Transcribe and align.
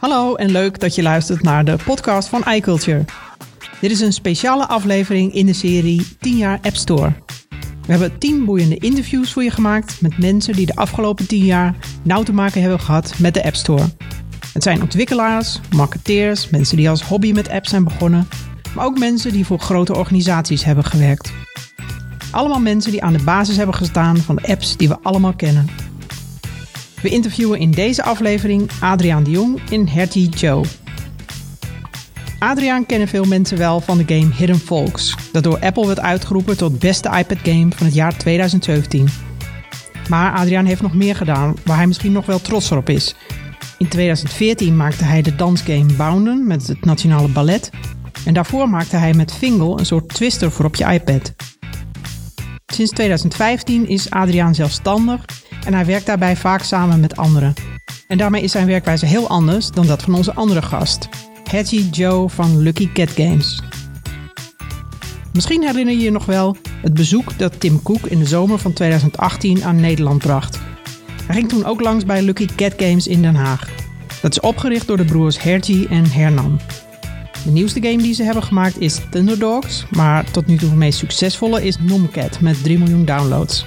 Hallo 0.00 0.34
en 0.34 0.50
leuk 0.50 0.80
dat 0.80 0.94
je 0.94 1.02
luistert 1.02 1.42
naar 1.42 1.64
de 1.64 1.76
podcast 1.84 2.28
van 2.28 2.44
iCulture. 2.52 3.04
Dit 3.80 3.90
is 3.90 4.00
een 4.00 4.12
speciale 4.12 4.66
aflevering 4.66 5.34
in 5.34 5.46
de 5.46 5.52
serie 5.52 6.16
10 6.20 6.36
jaar 6.36 6.58
App 6.62 6.76
Store. 6.76 7.12
We 7.86 7.96
hebben 7.96 8.18
10 8.18 8.44
boeiende 8.44 8.76
interviews 8.76 9.32
voor 9.32 9.42
je 9.42 9.50
gemaakt 9.50 10.00
met 10.00 10.18
mensen 10.18 10.54
die 10.54 10.66
de 10.66 10.74
afgelopen 10.74 11.26
10 11.26 11.44
jaar 11.44 11.74
nauw 12.02 12.22
te 12.22 12.32
maken 12.32 12.60
hebben 12.60 12.80
gehad 12.80 13.14
met 13.18 13.34
de 13.34 13.44
App 13.44 13.54
Store. 13.54 13.88
Het 14.52 14.62
zijn 14.62 14.82
ontwikkelaars, 14.82 15.60
marketeers, 15.70 16.50
mensen 16.50 16.76
die 16.76 16.90
als 16.90 17.02
hobby 17.02 17.32
met 17.32 17.48
apps 17.48 17.70
zijn 17.70 17.84
begonnen, 17.84 18.28
maar 18.74 18.84
ook 18.84 18.98
mensen 18.98 19.32
die 19.32 19.46
voor 19.46 19.58
grote 19.58 19.96
organisaties 19.96 20.64
hebben 20.64 20.84
gewerkt. 20.84 21.32
Allemaal 22.30 22.60
mensen 22.60 22.90
die 22.90 23.02
aan 23.02 23.12
de 23.12 23.24
basis 23.24 23.56
hebben 23.56 23.74
gestaan 23.74 24.16
van 24.16 24.36
de 24.36 24.48
apps 24.48 24.76
die 24.76 24.88
we 24.88 24.98
allemaal 25.02 25.34
kennen. 25.34 25.89
We 27.02 27.08
interviewen 27.08 27.58
in 27.58 27.70
deze 27.70 28.02
aflevering 28.02 28.70
Adriaan 28.80 29.22
de 29.22 29.30
Jong 29.30 29.60
in 29.70 29.86
Hertie 29.86 30.28
Joe. 30.28 30.64
Adriaan 32.38 32.86
kennen 32.86 33.08
veel 33.08 33.24
mensen 33.24 33.58
wel 33.58 33.80
van 33.80 33.98
de 33.98 34.04
game 34.06 34.34
Hidden 34.34 34.58
Folks, 34.58 35.16
dat 35.32 35.42
door 35.42 35.58
Apple 35.58 35.86
werd 35.86 36.00
uitgeroepen 36.00 36.56
tot 36.56 36.78
beste 36.78 37.08
iPad 37.08 37.38
game 37.42 37.68
van 37.76 37.86
het 37.86 37.94
jaar 37.94 38.16
2017. 38.16 39.08
Maar 40.08 40.32
Adriaan 40.32 40.64
heeft 40.64 40.82
nog 40.82 40.94
meer 40.94 41.16
gedaan, 41.16 41.54
waar 41.64 41.76
hij 41.76 41.86
misschien 41.86 42.12
nog 42.12 42.26
wel 42.26 42.40
trots 42.40 42.72
op 42.72 42.88
is. 42.88 43.14
In 43.78 43.88
2014 43.88 44.76
maakte 44.76 45.04
hij 45.04 45.22
de 45.22 45.36
dansgame 45.36 45.92
Bounden 45.92 46.46
met 46.46 46.66
het 46.66 46.84
Nationale 46.84 47.28
Ballet. 47.28 47.70
En 48.24 48.34
daarvoor 48.34 48.68
maakte 48.68 48.96
hij 48.96 49.14
met 49.14 49.32
Fingal 49.32 49.78
een 49.78 49.86
soort 49.86 50.08
twister 50.08 50.50
voor 50.50 50.64
op 50.64 50.74
je 50.74 50.84
iPad. 50.84 51.34
Sinds 52.66 52.92
2015 52.92 53.88
is 53.88 54.10
Adriaan 54.10 54.54
zelfstandig 54.54 55.24
en 55.64 55.74
hij 55.74 55.84
werkt 55.84 56.06
daarbij 56.06 56.36
vaak 56.36 56.62
samen 56.62 57.00
met 57.00 57.16
anderen. 57.16 57.54
En 58.06 58.18
daarmee 58.18 58.42
is 58.42 58.52
zijn 58.52 58.66
werkwijze 58.66 59.06
heel 59.06 59.28
anders 59.28 59.70
dan 59.70 59.86
dat 59.86 60.02
van 60.02 60.14
onze 60.14 60.34
andere 60.34 60.62
gast, 60.62 61.08
Hattie 61.50 61.88
Joe 61.90 62.28
van 62.28 62.58
Lucky 62.58 62.92
Cat 62.92 63.10
Games. 63.10 63.62
Misschien 65.32 65.62
herinner 65.62 65.94
je 65.94 66.00
je 66.00 66.10
nog 66.10 66.24
wel 66.24 66.56
het 66.82 66.94
bezoek 66.94 67.38
dat 67.38 67.60
Tim 67.60 67.82
Cook 67.82 68.06
in 68.06 68.18
de 68.18 68.24
zomer 68.24 68.58
van 68.58 68.72
2018 68.72 69.64
aan 69.64 69.80
Nederland 69.80 70.18
bracht. 70.18 70.58
Hij 71.26 71.34
ging 71.34 71.48
toen 71.48 71.64
ook 71.64 71.80
langs 71.80 72.04
bij 72.04 72.22
Lucky 72.22 72.46
Cat 72.56 72.74
Games 72.76 73.06
in 73.06 73.22
Den 73.22 73.34
Haag. 73.34 73.68
Dat 74.22 74.30
is 74.30 74.40
opgericht 74.40 74.86
door 74.86 74.96
de 74.96 75.04
broers 75.04 75.42
Hertie 75.42 75.88
en 75.88 76.10
Hernan. 76.10 76.60
De 77.44 77.50
nieuwste 77.50 77.82
game 77.82 78.02
die 78.02 78.14
ze 78.14 78.22
hebben 78.22 78.42
gemaakt 78.42 78.80
is 78.80 79.00
Thunderdogs, 79.10 79.86
maar 79.90 80.30
tot 80.30 80.46
nu 80.46 80.56
toe 80.56 80.68
de 80.68 80.76
meest 80.76 80.98
succesvolle 80.98 81.64
is 81.64 81.78
Nomcat 81.78 82.40
met 82.40 82.62
3 82.62 82.78
miljoen 82.78 83.04
downloads. 83.04 83.66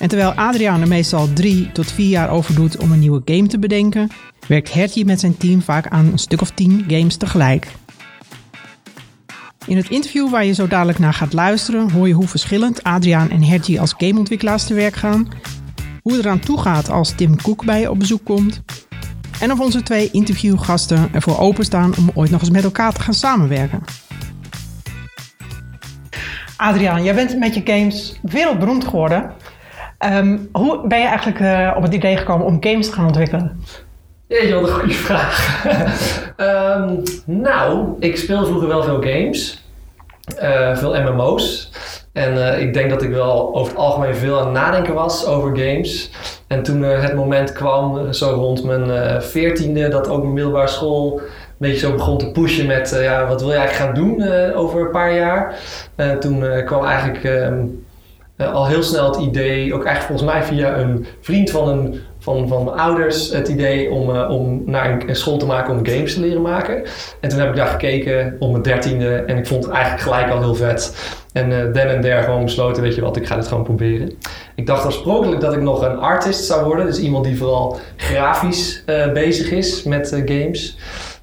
En 0.00 0.08
terwijl 0.08 0.32
Adriaan 0.32 0.80
er 0.80 0.88
meestal 0.88 1.32
3 1.32 1.72
tot 1.72 1.92
4 1.92 2.08
jaar 2.08 2.30
over 2.30 2.54
doet 2.54 2.76
om 2.76 2.92
een 2.92 2.98
nieuwe 2.98 3.22
game 3.24 3.46
te 3.46 3.58
bedenken, 3.58 4.10
werkt 4.46 4.72
Hertje 4.72 5.04
met 5.04 5.20
zijn 5.20 5.36
team 5.36 5.62
vaak 5.62 5.86
aan 5.86 6.06
een 6.06 6.18
stuk 6.18 6.40
of 6.40 6.50
10 6.50 6.84
games 6.88 7.16
tegelijk. 7.16 7.68
In 9.66 9.76
het 9.76 9.88
interview 9.88 10.30
waar 10.30 10.44
je 10.44 10.52
zo 10.52 10.68
dadelijk 10.68 10.98
naar 10.98 11.14
gaat 11.14 11.32
luisteren, 11.32 11.90
hoor 11.90 12.08
je 12.08 12.14
hoe 12.14 12.28
verschillend 12.28 12.82
Adriaan 12.82 13.30
en 13.30 13.42
Hertje 13.42 13.80
als 13.80 13.94
gameontwikkelaars 13.96 14.64
te 14.64 14.74
werk 14.74 14.94
gaan, 14.94 15.28
hoe 16.02 16.12
het 16.12 16.24
eraan 16.24 16.40
toe 16.40 16.60
gaat 16.60 16.90
als 16.90 17.12
Tim 17.16 17.42
Cook 17.42 17.64
bij 17.64 17.80
je 17.80 17.90
op 17.90 17.98
bezoek 17.98 18.24
komt, 18.24 18.62
en 19.40 19.52
of 19.52 19.60
onze 19.60 19.82
twee 19.82 20.10
interviewgasten 20.10 21.08
ervoor 21.12 21.38
openstaan 21.38 21.96
om 21.96 22.10
ooit 22.14 22.30
nog 22.30 22.40
eens 22.40 22.50
met 22.50 22.64
elkaar 22.64 22.92
te 22.92 23.00
gaan 23.00 23.14
samenwerken. 23.14 23.82
Adriaan, 26.56 27.04
jij 27.04 27.14
bent 27.14 27.38
met 27.38 27.54
je 27.54 27.60
games 27.64 28.18
wereldberoemd 28.22 28.84
geworden. 28.84 29.32
Ehm, 30.00 30.38
hoe 30.52 30.86
ben 30.86 30.98
je 30.98 31.06
eigenlijk 31.06 31.40
uh, 31.40 31.72
op 31.76 31.82
het 31.82 31.94
idee 31.94 32.16
gekomen 32.16 32.46
om 32.46 32.56
games 32.60 32.86
te 32.86 32.92
gaan 32.92 33.06
ontwikkelen? 33.06 33.64
Jeetje, 34.26 34.54
wat 34.54 34.68
een 34.68 34.74
goede 34.74 34.94
vraag. 34.94 35.64
um, 36.36 37.02
nou, 37.42 37.96
ik 37.98 38.16
speel 38.16 38.46
vroeger 38.46 38.68
wel 38.68 38.82
veel 38.82 39.02
games. 39.02 39.64
Uh, 40.42 40.76
veel 40.76 41.00
MMO's. 41.02 41.70
En 42.12 42.34
uh, 42.34 42.60
ik 42.60 42.74
denk 42.74 42.90
dat 42.90 43.02
ik 43.02 43.10
wel 43.10 43.54
over 43.54 43.72
het 43.72 43.80
algemeen 43.80 44.14
veel 44.14 44.38
aan 44.38 44.44
het 44.44 44.54
nadenken 44.54 44.94
was 44.94 45.26
over 45.26 45.56
games. 45.56 46.10
En 46.46 46.62
toen 46.62 46.82
het 46.82 47.14
moment 47.14 47.52
kwam, 47.52 48.12
zo 48.12 48.30
rond 48.30 48.64
mijn 48.64 49.22
veertiende, 49.22 49.88
dat 49.88 50.08
ook 50.08 50.22
mijn 50.22 50.34
middelbare 50.34 50.68
school 50.68 51.18
een 51.18 51.26
beetje 51.58 51.86
zo 51.86 51.92
begon 51.92 52.18
te 52.18 52.30
pushen 52.30 52.66
met 52.66 52.98
ja, 53.02 53.26
wat 53.26 53.40
wil 53.40 53.50
je 53.50 53.56
eigenlijk 53.56 53.86
gaan 53.86 54.04
doen 54.04 54.32
over 54.54 54.80
een 54.80 54.90
paar 54.90 55.14
jaar. 55.14 55.54
toen 56.20 56.64
kwam 56.64 56.84
eigenlijk 56.84 57.24
um, 57.24 57.84
uh, 58.40 58.52
al 58.52 58.66
heel 58.66 58.82
snel 58.82 59.06
het 59.06 59.16
idee, 59.16 59.74
ook 59.74 59.84
echt 59.84 60.04
volgens 60.04 60.32
mij 60.32 60.42
via 60.42 60.76
een 60.76 61.06
vriend 61.20 61.50
van, 61.50 61.68
een, 61.68 62.00
van, 62.18 62.48
van 62.48 62.64
mijn 62.64 62.76
ouders, 62.76 63.32
het 63.32 63.48
idee 63.48 63.90
om, 63.90 64.10
uh, 64.10 64.30
om 64.30 64.62
naar 64.66 65.04
een, 65.06 65.16
school 65.16 65.36
te 65.36 65.46
maken 65.46 65.74
om 65.74 65.86
games 65.86 66.14
te 66.14 66.20
leren 66.20 66.42
maken. 66.42 66.82
En 67.20 67.28
toen 67.28 67.38
heb 67.38 67.48
ik 67.48 67.56
daar 67.56 67.66
gekeken 67.66 68.36
op 68.38 68.50
mijn 68.50 68.62
dertiende 68.62 69.16
en 69.16 69.36
ik 69.36 69.46
vond 69.46 69.64
het 69.64 69.72
eigenlijk 69.72 70.02
gelijk 70.02 70.30
al 70.30 70.40
heel 70.40 70.54
vet. 70.54 71.14
En 71.32 71.48
den 71.48 71.88
en 71.88 72.00
der 72.00 72.22
gewoon 72.22 72.44
besloten, 72.44 72.82
weet 72.82 72.94
je 72.94 73.00
wat, 73.00 73.16
ik 73.16 73.26
ga 73.26 73.36
dit 73.36 73.48
gewoon 73.48 73.64
proberen. 73.64 74.12
Ik 74.54 74.66
dacht 74.66 74.84
oorspronkelijk 74.84 75.40
dat 75.40 75.52
ik 75.52 75.60
nog 75.60 75.82
een 75.82 75.98
artist 75.98 76.44
zou 76.44 76.64
worden, 76.64 76.86
dus 76.86 76.98
iemand 77.00 77.24
die 77.24 77.36
vooral 77.36 77.78
grafisch 77.96 78.84
bezig 79.12 79.50
is 79.50 79.82
met 79.82 80.22
games. 80.24 80.76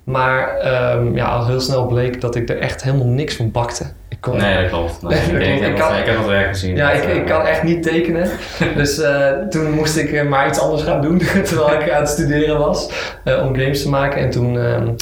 Maar 0.08 0.66
um, 0.96 1.16
ja, 1.16 1.26
al 1.26 1.46
heel 1.46 1.60
snel 1.60 1.86
bleek 1.86 2.22
dat 2.22 2.36
ik 2.36 2.50
er 2.50 2.60
echt 2.60 2.84
helemaal 2.84 3.08
niks 3.08 3.36
van 3.36 3.52
bakte. 3.52 3.86
Ik 4.18 4.24
kon, 4.24 4.38
nee, 4.38 4.62
dat 4.62 4.70
klopt. 4.70 5.02
Nee, 5.02 5.20
ik, 5.20 5.62
ik, 5.62 5.68
ik, 5.68 5.76
kan, 5.76 5.96
ik, 5.96 6.06
heb 6.06 6.18
het 6.18 6.26
werk 6.26 6.48
gezien. 6.48 6.76
Ja, 6.76 6.92
ik, 6.92 7.04
ik 7.04 7.26
kan 7.26 7.46
echt 7.46 7.64
niet 7.64 7.84
tekenen. 7.84 8.30
dus 8.76 9.00
uh, 9.00 9.32
toen 9.50 9.72
moest 9.72 9.98
ik 9.98 10.12
uh, 10.12 10.24
maar 10.24 10.48
iets 10.48 10.60
anders 10.60 10.84
gaan 10.84 11.02
doen 11.02 11.18
terwijl 11.48 11.82
ik 11.82 11.92
aan 11.92 12.00
het 12.00 12.10
studeren 12.10 12.58
was 12.58 12.90
om 13.26 13.56
games 13.56 13.82
te 13.82 13.90
maken. 13.90 14.22
En 14.22 14.30
toen 14.30 14.56
um, 14.56 14.96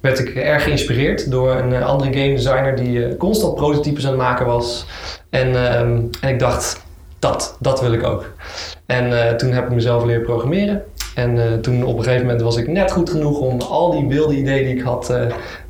werd 0.00 0.18
ik 0.18 0.34
erg 0.34 0.62
geïnspireerd 0.62 1.30
door 1.30 1.54
een 1.54 1.82
andere 1.82 2.12
game 2.12 2.34
designer 2.34 2.76
die 2.76 3.16
constant 3.16 3.54
prototypes 3.54 4.04
aan 4.04 4.12
het 4.12 4.20
maken 4.20 4.46
was. 4.46 4.86
En, 5.30 5.78
um, 5.80 6.10
en 6.20 6.28
ik 6.28 6.38
dacht, 6.38 6.86
dat, 7.18 7.56
dat 7.60 7.80
wil 7.80 7.92
ik 7.92 8.04
ook. 8.04 8.32
En 8.86 9.36
toen 9.36 9.52
heb 9.52 9.64
ik 9.64 9.74
mezelf 9.74 10.04
leren 10.04 10.22
programmeren. 10.22 10.82
En 11.18 11.36
uh, 11.36 11.52
toen 11.52 11.84
op 11.84 11.98
een 11.98 12.04
gegeven 12.04 12.26
moment 12.26 12.42
was 12.42 12.56
ik 12.56 12.68
net 12.68 12.90
goed 12.90 13.10
genoeg 13.10 13.38
om 13.38 13.60
al 13.60 13.90
die 13.90 14.06
wilde 14.06 14.36
ideeën 14.36 14.64
die 14.64 14.76
ik 14.76 14.82
had 14.82 15.10
uh, 15.10 15.20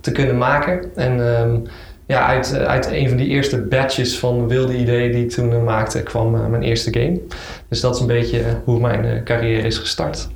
te 0.00 0.12
kunnen 0.12 0.38
maken. 0.38 0.90
En 0.94 1.20
um, 1.20 1.62
ja, 2.08 2.26
uit, 2.26 2.52
uh, 2.54 2.62
uit 2.62 2.86
een 2.90 3.08
van 3.08 3.16
die 3.16 3.26
eerste 3.26 3.62
batches 3.62 4.18
van 4.18 4.48
wilde 4.48 4.76
ideeën 4.76 5.12
die 5.12 5.24
ik 5.24 5.30
toen 5.30 5.64
maakte, 5.64 6.02
kwam 6.02 6.50
mijn 6.50 6.62
eerste 6.62 6.92
game. 6.92 7.20
Dus 7.68 7.80
dat 7.80 7.94
is 7.94 8.00
een 8.00 8.06
beetje 8.06 8.42
hoe 8.64 8.80
mijn 8.80 9.24
carrière 9.24 9.66
is 9.66 9.78
gestart. 9.78 10.28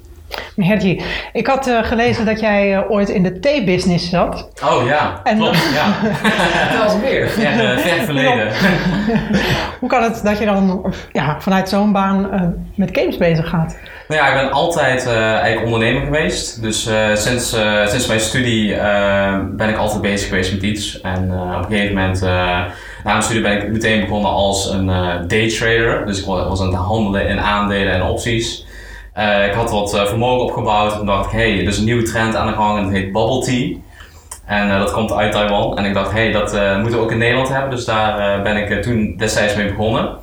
Hertje, 0.56 1.00
ik 1.32 1.46
had 1.46 1.68
uh, 1.68 1.84
gelezen 1.84 2.26
dat 2.26 2.40
jij 2.40 2.76
uh, 2.76 2.90
ooit 2.90 3.08
in 3.08 3.22
de 3.22 3.38
thee-business 3.38 4.10
zat. 4.10 4.48
Oh 4.64 4.86
ja, 4.86 5.20
en 5.24 5.36
klopt. 5.36 5.70
ja. 5.74 5.94
dat 6.72 6.84
was 6.84 6.96
meer. 7.00 7.40
Ja, 7.40 7.78
ver 7.78 8.04
verleden. 8.04 8.48
Hoe 9.80 9.88
kan 9.88 10.02
het 10.02 10.20
dat 10.24 10.38
je 10.38 10.44
dan 10.44 10.94
ja, 11.12 11.40
vanuit 11.40 11.68
zo'n 11.68 11.92
baan 11.92 12.34
uh, 12.34 12.40
met 12.74 12.90
games 12.92 13.16
bezig 13.16 13.48
gaat? 13.48 13.76
Nou 14.08 14.20
ja, 14.20 14.28
ik 14.28 14.42
ben 14.42 14.52
altijd 14.52 15.06
eigenlijk 15.06 15.64
ondernemer 15.64 16.02
geweest. 16.02 16.62
Dus 16.62 16.82
sinds, 17.14 17.56
sinds 17.84 18.06
mijn 18.06 18.20
studie 18.20 18.76
ben 19.56 19.68
ik 19.68 19.76
altijd 19.76 20.00
bezig 20.00 20.28
geweest 20.28 20.52
met 20.52 20.62
iets. 20.62 21.00
En 21.00 21.32
op 21.56 21.70
een 21.70 21.76
gegeven 21.76 21.94
moment, 21.94 22.20
na 22.20 22.72
mijn 23.04 23.22
studie 23.22 23.42
ben 23.42 23.62
ik 23.62 23.72
meteen 23.72 24.00
begonnen 24.00 24.30
als 24.30 24.70
een 24.70 24.86
daytrader. 25.28 26.06
Dus 26.06 26.18
ik 26.18 26.24
was 26.24 26.60
aan 26.60 26.66
het 26.66 26.76
handelen 26.76 27.28
in 27.28 27.40
aandelen 27.40 27.92
en 27.92 28.02
opties. 28.02 28.64
Uh, 29.18 29.46
ik 29.46 29.52
had 29.52 29.70
wat 29.70 29.94
uh, 29.94 30.06
vermogen 30.06 30.44
opgebouwd 30.44 31.00
en 31.00 31.06
dacht 31.06 31.26
ik, 31.26 31.32
hey, 31.32 31.60
er 31.60 31.66
is 31.66 31.78
een 31.78 31.84
nieuwe 31.84 32.02
trend 32.02 32.36
aan 32.36 32.46
de 32.46 32.52
gang 32.52 32.78
en 32.78 32.84
dat 32.84 32.92
heet 32.92 33.12
bubble 33.12 33.44
tea. 33.44 33.76
En 34.46 34.68
uh, 34.68 34.78
dat 34.78 34.92
komt 34.92 35.12
uit 35.12 35.32
Taiwan. 35.32 35.78
En 35.78 35.84
ik 35.84 35.94
dacht, 35.94 36.12
hey, 36.12 36.32
dat 36.32 36.52
moeten 36.80 36.98
we 36.98 37.04
ook 37.04 37.10
in 37.10 37.18
Nederland 37.18 37.48
hebben. 37.48 37.70
Dus 37.70 37.84
daar 37.84 38.42
ben 38.42 38.56
ik 38.56 38.82
toen 38.82 39.14
destijds 39.16 39.54
mee 39.54 39.68
begonnen. 39.68 40.02
En 40.02 40.18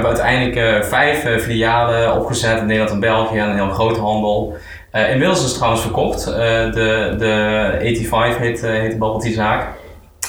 we 0.00 0.06
hebben 0.06 0.06
uiteindelijk 0.06 0.84
vijf 0.84 1.42
filialen 1.42 2.14
opgezet 2.14 2.58
in 2.58 2.66
Nederland 2.66 2.92
en 2.92 3.00
België 3.00 3.38
en 3.38 3.48
een 3.48 3.54
heel 3.54 3.70
grote 3.70 4.00
handel. 4.00 4.56
inmiddels 4.92 5.38
is 5.38 5.44
het 5.44 5.54
trouwens 5.54 5.82
verkocht. 5.82 6.24
de, 6.24 7.14
de 7.18 8.06
85 8.08 8.38
heet, 8.38 8.60
heet 8.60 8.90
de 8.90 8.98
bubble 8.98 9.20
tea 9.20 9.32
zaak. 9.32 9.66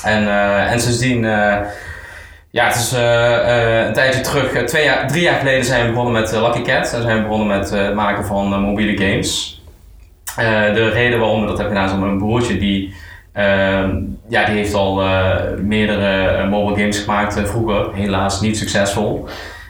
En, 0.03 0.27
en 0.67 0.79
sindsdien 0.79 1.25
ja, 2.57 2.65
het 2.65 2.75
is 2.75 2.93
uh, 2.93 3.85
een 3.87 3.93
tijdje 3.93 4.21
terug, 4.21 4.53
uh, 4.53 4.61
twee 4.61 4.83
jaar, 4.83 5.07
drie 5.07 5.21
jaar 5.21 5.39
geleden 5.39 5.65
zijn 5.65 5.85
we 5.85 5.89
begonnen 5.89 6.13
met 6.13 6.31
Lucky 6.31 6.61
Cat. 6.61 6.93
En 6.93 7.01
zijn 7.01 7.17
we 7.17 7.23
begonnen 7.23 7.47
met 7.47 7.69
het 7.69 7.93
maken 7.93 8.25
van 8.25 8.61
mobiele 8.61 8.97
games. 8.97 9.61
de 10.73 10.89
reden 10.89 11.19
waarom 11.19 11.47
dat 11.47 11.57
hebben 11.57 11.75
gedaan 11.75 11.85
is 11.85 11.91
omdat 11.91 12.07
mijn 12.07 12.19
broertje, 12.19 12.57
die, 12.57 12.93
ehm, 13.33 13.95
ja, 14.27 14.45
die 14.45 14.55
heeft 14.55 14.73
al 14.73 15.03
meerdere 15.61 16.45
mobile 16.47 16.77
games 16.77 16.99
gemaakt 16.99 17.41
vroeger. 17.49 17.93
Helaas 17.93 18.41
niet 18.41 18.57
succesvol. 18.57 19.27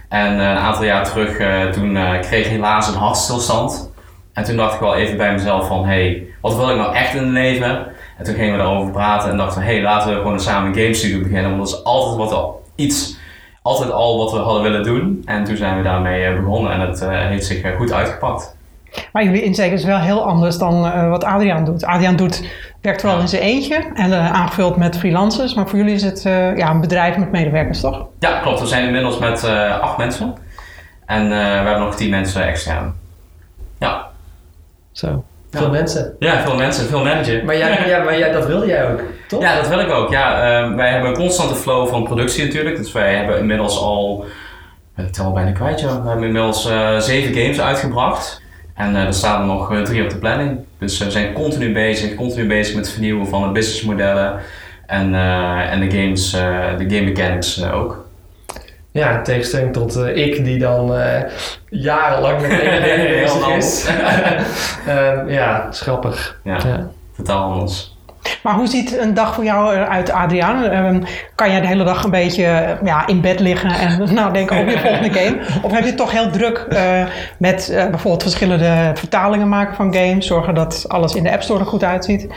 En 0.10 0.40
een 0.40 0.58
aantal 0.58 0.84
jaar 0.84 1.04
terug, 1.04 1.38
toen 1.72 1.98
kreeg 2.22 2.46
ik 2.46 2.52
helaas 2.52 2.88
een 2.88 3.00
hartstilstand. 3.00 3.92
En 4.34 4.44
toen 4.44 4.56
dacht 4.56 4.74
ik 4.74 4.80
wel 4.80 4.96
even 4.96 5.18
bij 5.18 5.32
mezelf 5.32 5.68
van, 5.68 5.86
hey, 5.86 6.28
wat 6.42 6.56
wil 6.56 6.70
ik 6.70 6.78
nou 6.78 6.96
echt 6.96 7.14
in 7.14 7.24
het 7.24 7.32
leven? 7.32 7.86
En 8.18 8.24
toen 8.24 8.36
gingen 8.36 8.52
we 8.52 8.58
daarover 8.58 8.92
praten 8.92 9.30
en 9.30 9.38
dachten 9.38 9.62
we, 9.62 9.68
hey, 9.68 9.82
laten 9.82 10.10
we 10.10 10.16
gewoon 10.16 10.40
samen 10.40 10.70
een 10.70 10.82
game 10.82 10.94
studio 10.94 11.22
beginnen. 11.22 11.58
Want 11.58 11.70
dat 11.70 11.80
is 11.80 11.84
altijd 11.84 12.18
wat 12.18 12.34
iets, 12.78 13.18
altijd 13.62 13.92
al 13.92 14.18
wat 14.18 14.32
we 14.32 14.38
hadden 14.38 14.64
willen 14.64 14.84
doen. 14.84 15.22
En 15.26 15.44
toen 15.44 15.58
zijn 15.58 15.78
we 15.78 15.84
daarmee 15.84 16.36
begonnen 16.36 16.72
en 16.72 16.80
het 16.80 17.02
uh, 17.02 17.10
heeft 17.10 17.46
zich 17.46 17.76
goed 17.76 17.94
uitgepakt. 17.94 18.56
Maar 19.12 19.24
jullie 19.24 19.44
insteek 19.44 19.72
is 19.72 19.84
wel 19.84 19.98
heel 19.98 20.24
anders 20.24 20.58
dan 20.58 20.86
uh, 20.86 21.10
wat 21.10 21.24
Adriaan 21.24 21.66
doet. 21.66 21.86
Adriaan 21.86 22.16
doet, 22.16 22.44
werkt 22.82 23.02
vooral 23.02 23.20
in 23.20 23.28
zijn 23.28 23.42
eentje 23.42 23.92
en 23.94 24.10
uh, 24.10 24.32
aangevuld 24.32 24.78
met 24.78 24.98
freelancers. 24.98 25.54
Maar 25.54 25.68
voor 25.68 25.78
jullie 25.78 25.94
is 25.94 26.04
het 26.04 26.26
uh, 26.26 26.58
ja, 26.58 26.70
een 26.70 26.82
bedrijf 26.82 27.18
met 27.18 27.32
medewerkers, 27.32 27.80
toch? 27.80 28.06
Ja, 28.20 28.40
klopt. 28.40 28.60
We 28.60 28.66
zijn 28.66 28.86
inmiddels 28.86 29.18
met 29.20 29.44
acht 29.82 29.98
mensen. 29.98 30.36
En 31.06 31.30
we 31.30 31.36
hebben 31.36 31.80
nog 31.80 31.96
tien 31.96 32.10
mensen 32.10 32.44
extern. 32.48 32.94
Ja. 33.80 34.08
Zo. 34.92 35.24
Veel 35.52 35.70
mensen. 35.70 36.16
Ja, 36.20 36.42
veel 36.42 36.56
mensen, 36.56 36.88
veel 36.88 37.04
manager. 37.04 37.46
Maar, 37.46 37.58
jij, 37.58 37.88
ja, 37.88 38.04
maar 38.04 38.18
jij, 38.18 38.32
dat 38.32 38.46
wilde 38.46 38.66
jij 38.66 38.92
ook, 38.92 39.02
toch? 39.28 39.42
Ja, 39.42 39.56
dat 39.56 39.68
wil 39.68 39.80
ik 39.80 39.90
ook. 39.90 40.12
Ja, 40.12 40.64
uh, 40.64 40.76
wij 40.76 40.92
hebben 40.92 41.10
een 41.10 41.16
constante 41.16 41.56
flow 41.56 41.88
van 41.88 42.04
productie 42.04 42.46
natuurlijk. 42.46 42.78
Dus 42.78 42.92
wij 42.92 43.16
hebben 43.16 43.40
inmiddels 43.40 43.80
al, 43.80 44.26
ik 44.98 45.12
tel 45.12 45.32
bijna 45.32 45.52
kwijt, 45.52 45.80
ja. 45.80 46.02
we 46.02 46.08
hebben 46.08 46.26
inmiddels 46.26 46.70
uh, 46.70 46.98
zeven 46.98 47.34
games 47.34 47.62
uitgebracht. 47.62 48.42
En 48.74 48.92
uh, 48.94 49.04
er 49.04 49.14
staan 49.14 49.42
er 49.42 49.48
nog 49.48 49.82
drie 49.84 50.04
op 50.04 50.10
de 50.10 50.18
planning. 50.18 50.60
Dus 50.80 50.98
we 50.98 51.12
zijn 51.12 51.34
continu 51.34 51.74
bezig, 51.74 52.16
continu 52.16 52.48
bezig 52.48 52.76
met 52.76 52.84
het 52.84 52.94
vernieuwen 52.94 53.28
van 53.28 53.42
de 53.42 53.52
businessmodellen. 53.52 54.40
En, 54.86 55.16
en 55.70 55.80
de 55.80 55.92
games, 55.92 56.32
de 56.78 56.86
game 56.88 57.02
mechanics 57.02 57.64
ook. 57.64 58.07
Ja, 58.98 59.18
in 59.18 59.24
tegenstelling 59.24 59.74
tot 59.74 59.98
uh, 59.98 60.16
ik, 60.16 60.44
die 60.44 60.60
dan 60.60 60.96
uh, 60.96 61.06
jarenlang 61.70 62.42
met 62.42 62.60
één 62.60 62.84
ding 62.84 63.10
bezig 63.22 63.50
is. 63.50 63.90
uh, 64.88 65.30
ja, 65.38 65.68
grappig. 65.72 66.40
Ja, 66.44 66.58
ja, 66.66 66.88
totaal 67.16 67.52
anders. 67.52 67.96
Maar 68.44 68.54
hoe 68.54 68.68
ziet 68.68 68.98
een 68.98 69.14
dag 69.14 69.34
voor 69.34 69.44
jou 69.44 69.76
eruit, 69.76 70.12
Adriaan? 70.12 70.64
Ehm, 70.64 71.02
kan 71.36 71.52
jij 71.52 71.62
de 71.62 71.68
hele 71.68 71.84
dag 71.84 72.04
een 72.04 72.12
beetje 72.12 72.78
ja, 72.84 73.08
in 73.08 73.22
bed 73.22 73.40
liggen 73.40 73.70
en 73.70 74.08
nou, 74.14 74.34
denken 74.34 74.58
over 74.58 74.72
je 74.72 74.80
volgende 74.80 75.20
game? 75.20 75.38
Of 75.62 75.72
heb 75.72 75.82
je 75.82 75.88
het 75.88 75.98
toch 75.98 76.12
heel 76.12 76.30
druk 76.30 76.68
met 77.38 77.68
bijvoorbeeld 77.72 78.22
verschillende 78.22 78.92
vertalingen 78.94 79.50
maken 79.50 79.76
van 79.76 79.94
games? 79.94 80.28
Zorgen 80.28 80.54
dat 80.54 80.86
alles 80.88 81.16
in 81.16 81.24
de 81.24 81.32
App 81.32 81.42
Store 81.42 81.60
er 81.60 81.66
goed 81.66 81.84
uitziet? 81.84 82.28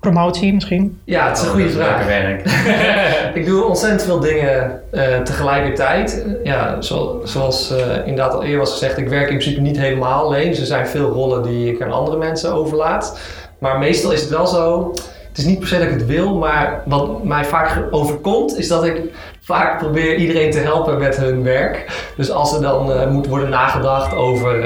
Promotie 0.00 0.54
misschien? 0.54 1.00
Ja, 1.04 1.28
het 1.28 1.36
is 1.36 1.42
een 1.42 1.48
oh, 1.48 1.54
goede 1.54 1.70
vraag. 1.70 2.06
Werk. 2.06 2.42
ik 3.38 3.46
doe 3.46 3.64
ontzettend 3.64 4.02
veel 4.02 4.20
dingen 4.20 4.80
uh, 4.92 5.18
tegelijkertijd. 5.18 6.24
Ja, 6.44 6.80
zo, 6.80 7.20
zoals 7.24 7.72
uh, 7.72 7.96
inderdaad 7.96 8.34
al 8.34 8.42
eerder 8.42 8.58
was 8.58 8.72
gezegd, 8.72 8.98
ik 8.98 9.08
werk 9.08 9.30
in 9.30 9.38
principe 9.38 9.60
niet 9.60 9.78
helemaal 9.78 10.24
alleen. 10.24 10.48
Dus 10.48 10.60
er 10.60 10.66
zijn 10.66 10.86
veel 10.86 11.10
rollen 11.10 11.42
die 11.42 11.72
ik 11.72 11.82
aan 11.82 11.92
andere 11.92 12.16
mensen 12.16 12.52
overlaat. 12.52 13.20
Maar 13.58 13.78
meestal 13.78 14.12
is 14.12 14.20
het 14.20 14.30
wel 14.30 14.46
zo. 14.46 14.90
Het 15.28 15.38
is 15.38 15.44
niet 15.44 15.58
per 15.58 15.68
se 15.68 15.78
dat 15.78 15.86
ik 15.86 15.92
het 15.92 16.06
wil, 16.06 16.34
maar 16.34 16.82
wat 16.86 17.24
mij 17.24 17.44
vaak 17.44 17.82
overkomt, 17.90 18.58
is 18.58 18.68
dat 18.68 18.84
ik 18.84 19.00
vaak 19.40 19.78
probeer 19.78 20.16
iedereen 20.16 20.50
te 20.50 20.58
helpen 20.58 20.98
met 20.98 21.16
hun 21.16 21.42
werk. 21.42 21.84
Dus 22.16 22.30
als 22.30 22.54
er 22.54 22.62
dan 22.62 22.90
uh, 22.90 23.06
moet 23.06 23.26
worden 23.26 23.48
nagedacht 23.48 24.14
over 24.14 24.64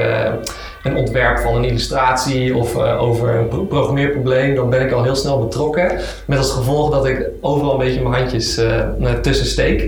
een 0.85 0.97
ontwerp 0.97 1.39
van 1.39 1.55
een 1.55 1.65
illustratie 1.65 2.57
of 2.57 2.77
uh, 2.77 3.03
over 3.03 3.35
een 3.35 3.67
programmeerprobleem, 3.67 4.55
dan 4.55 4.71
ben 4.71 4.81
ik 4.81 4.93
al 4.93 5.03
heel 5.03 5.17
snel 5.17 5.39
betrokken. 5.39 5.99
Met 6.27 6.39
als 6.39 6.53
gevolg 6.53 6.91
dat 6.91 7.07
ik 7.07 7.29
overal 7.41 7.73
een 7.73 7.79
beetje 7.79 8.03
mijn 8.03 8.15
handjes 8.15 8.59
uh, 8.59 9.13
tussen 9.13 9.47
steek. 9.47 9.81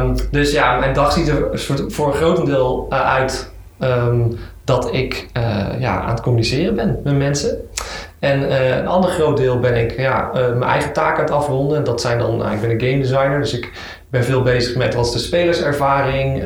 Um, 0.00 0.14
dus 0.30 0.52
ja, 0.52 0.78
mijn 0.78 0.94
dag 0.94 1.12
ziet 1.12 1.28
er 1.28 1.48
voor 1.88 2.06
een 2.06 2.14
grotendeel 2.14 2.86
uh, 2.90 3.14
uit 3.14 3.50
um, 3.80 4.38
dat 4.64 4.88
ik 4.92 5.28
ja, 5.78 6.00
aan 6.00 6.10
het 6.10 6.20
communiceren 6.20 6.74
ben 6.74 7.00
met 7.04 7.16
mensen. 7.16 7.68
En 8.18 8.56
een 8.78 8.86
ander 8.86 9.10
groot 9.10 9.36
deel 9.36 9.58
ben 9.58 9.76
ik 9.76 9.96
ja, 9.96 10.30
mijn 10.32 10.62
eigen 10.62 10.92
taken 10.92 11.16
aan 11.18 11.24
het 11.24 11.34
afronden. 11.34 11.84
Dat 11.84 12.00
zijn 12.00 12.18
dan, 12.18 12.46
uh, 12.46 12.52
ik 12.52 12.60
ben 12.60 12.70
een 12.70 12.80
game 12.80 13.00
designer, 13.00 13.40
dus 13.40 13.54
ik 13.58 13.72
ben 14.14 14.24
veel 14.24 14.42
bezig 14.42 14.76
met 14.76 14.94
wat 14.94 15.06
is 15.06 15.12
de 15.12 15.18
spelerservaring, 15.18 16.44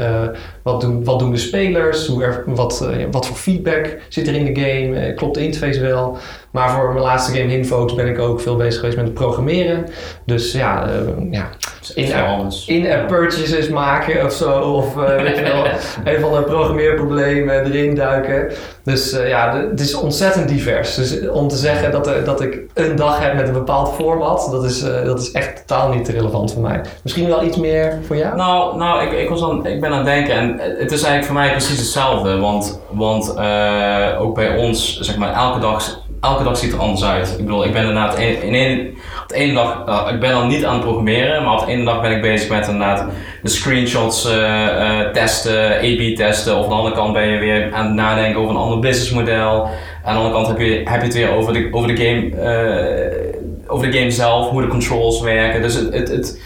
wat, 0.62 0.80
doen, 0.80 1.04
wat 1.04 1.18
doen 1.18 1.30
de 1.30 1.36
spelers, 1.36 2.06
hoe 2.06 2.24
er, 2.24 2.42
wat, 2.46 2.88
wat 3.10 3.26
voor 3.26 3.36
feedback 3.36 3.98
zit 4.08 4.28
er 4.28 4.34
in 4.34 4.54
de 4.54 4.60
game, 4.60 5.14
klopt 5.14 5.34
de 5.34 5.44
interface 5.44 5.80
wel. 5.80 6.18
Maar 6.50 6.70
voor 6.70 6.92
mijn 6.92 7.04
laatste 7.04 7.32
game 7.32 7.50
Hinfolks 7.50 7.94
ben 7.94 8.08
ik 8.08 8.18
ook 8.18 8.40
veel 8.40 8.56
bezig 8.56 8.80
geweest 8.80 8.96
met 8.96 9.06
het 9.06 9.14
programmeren. 9.14 9.86
Dus 10.24 10.52
ja, 10.52 10.88
ja 11.30 11.48
in-app 11.94 12.66
in 12.66 13.06
purchases 13.06 13.68
maken 13.68 14.24
of 14.24 14.32
zo. 14.32 14.60
Of 14.60 14.94
weet 14.94 15.36
je 15.36 15.42
wel, 15.42 15.64
een 16.14 16.20
van 16.20 16.32
de 16.32 16.42
programmeerproblemen 16.42 17.64
erin 17.64 17.94
duiken. 17.94 18.52
Dus 18.84 19.10
ja, 19.26 19.64
het 19.70 19.80
is 19.80 19.94
ontzettend 19.94 20.48
divers. 20.48 20.94
Dus 20.94 21.28
om 21.28 21.48
te 21.48 21.56
zeggen 21.56 21.92
dat, 21.92 22.06
er, 22.06 22.24
dat 22.24 22.40
ik 22.40 22.60
een 22.74 22.96
dag 22.96 23.20
heb 23.20 23.34
met 23.34 23.46
een 23.46 23.52
bepaald 23.52 23.94
format, 23.94 24.48
dat 24.50 24.64
is, 24.64 24.80
dat 24.80 25.20
is 25.20 25.32
echt 25.32 25.56
totaal 25.56 25.92
niet 25.92 26.08
relevant 26.08 26.52
voor 26.52 26.62
mij. 26.62 26.80
Misschien 27.02 27.28
wel 27.28 27.44
iets 27.44 27.56
meer 27.56 27.98
voor 28.06 28.16
jou? 28.16 28.36
Nou, 28.36 28.76
nou 28.76 29.06
ik, 29.06 29.12
ik, 29.12 29.28
was 29.28 29.42
aan, 29.42 29.66
ik 29.66 29.80
ben 29.80 29.90
aan 29.90 29.96
het 29.96 30.06
denken 30.06 30.34
en 30.34 30.58
het 30.58 30.92
is 30.92 31.02
eigenlijk 31.02 31.24
voor 31.24 31.34
mij 31.34 31.50
precies 31.50 31.78
hetzelfde. 31.78 32.38
Want, 32.38 32.80
want 32.90 33.28
ook 34.18 34.34
bij 34.34 34.56
ons, 34.56 35.00
zeg 35.00 35.16
maar, 35.16 35.34
elke 35.34 35.60
dag, 35.60 36.06
elke 36.20 36.44
dag 36.44 36.56
ziet 36.56 36.72
er 36.72 36.78
anders 36.78 37.04
uit. 37.04 37.34
Ik 37.38 37.44
bedoel, 37.44 37.64
ik 37.64 37.72
ben 37.72 37.80
inderdaad 37.80 38.18
in, 38.18 38.96
op 39.22 39.28
de 39.28 39.34
ene 39.34 39.52
dag, 39.52 39.82
uh, 39.88 40.12
ik 40.14 40.20
ben 40.20 40.34
al 40.34 40.46
niet 40.46 40.64
aan 40.64 40.74
het 40.74 40.82
programmeren, 40.82 41.44
maar 41.44 41.52
op 41.52 41.66
de 41.66 41.72
ene 41.72 41.84
dag 41.84 42.00
ben 42.00 42.10
ik 42.10 42.22
bezig 42.22 42.48
met 42.48 42.66
inderdaad 42.66 43.04
de 43.42 43.48
screenshots 43.48 44.22
testen, 45.12 45.70
A-B 45.70 46.16
testen. 46.16 46.56
Of 46.56 46.62
aan 46.62 46.68
de 46.68 46.74
andere 46.74 46.94
kant 46.94 47.12
ben 47.12 47.28
je 47.28 47.38
weer 47.38 47.72
aan 47.72 47.84
het 47.84 47.94
nadenken 47.94 48.40
over 48.40 48.54
een 48.54 48.60
ander 48.60 48.78
businessmodel. 48.78 49.68
Aan 50.04 50.14
de 50.14 50.20
andere 50.20 50.34
kant 50.34 50.46
heb 50.46 50.58
je, 50.58 50.80
heb 50.84 51.00
je 51.00 51.06
het 51.06 51.14
weer 51.14 51.32
over 51.32 51.52
de, 51.52 51.68
over 51.70 51.94
de 51.94 52.04
game, 52.04 52.30
over 53.66 53.90
de 53.90 53.98
game 53.98 54.10
zelf, 54.10 54.50
hoe 54.50 54.62
de 54.62 54.68
controls 54.68 55.20
werken. 55.20 55.62
Dus 55.62 55.74
het, 55.74 55.94
het, 55.94 56.08
het, 56.08 56.40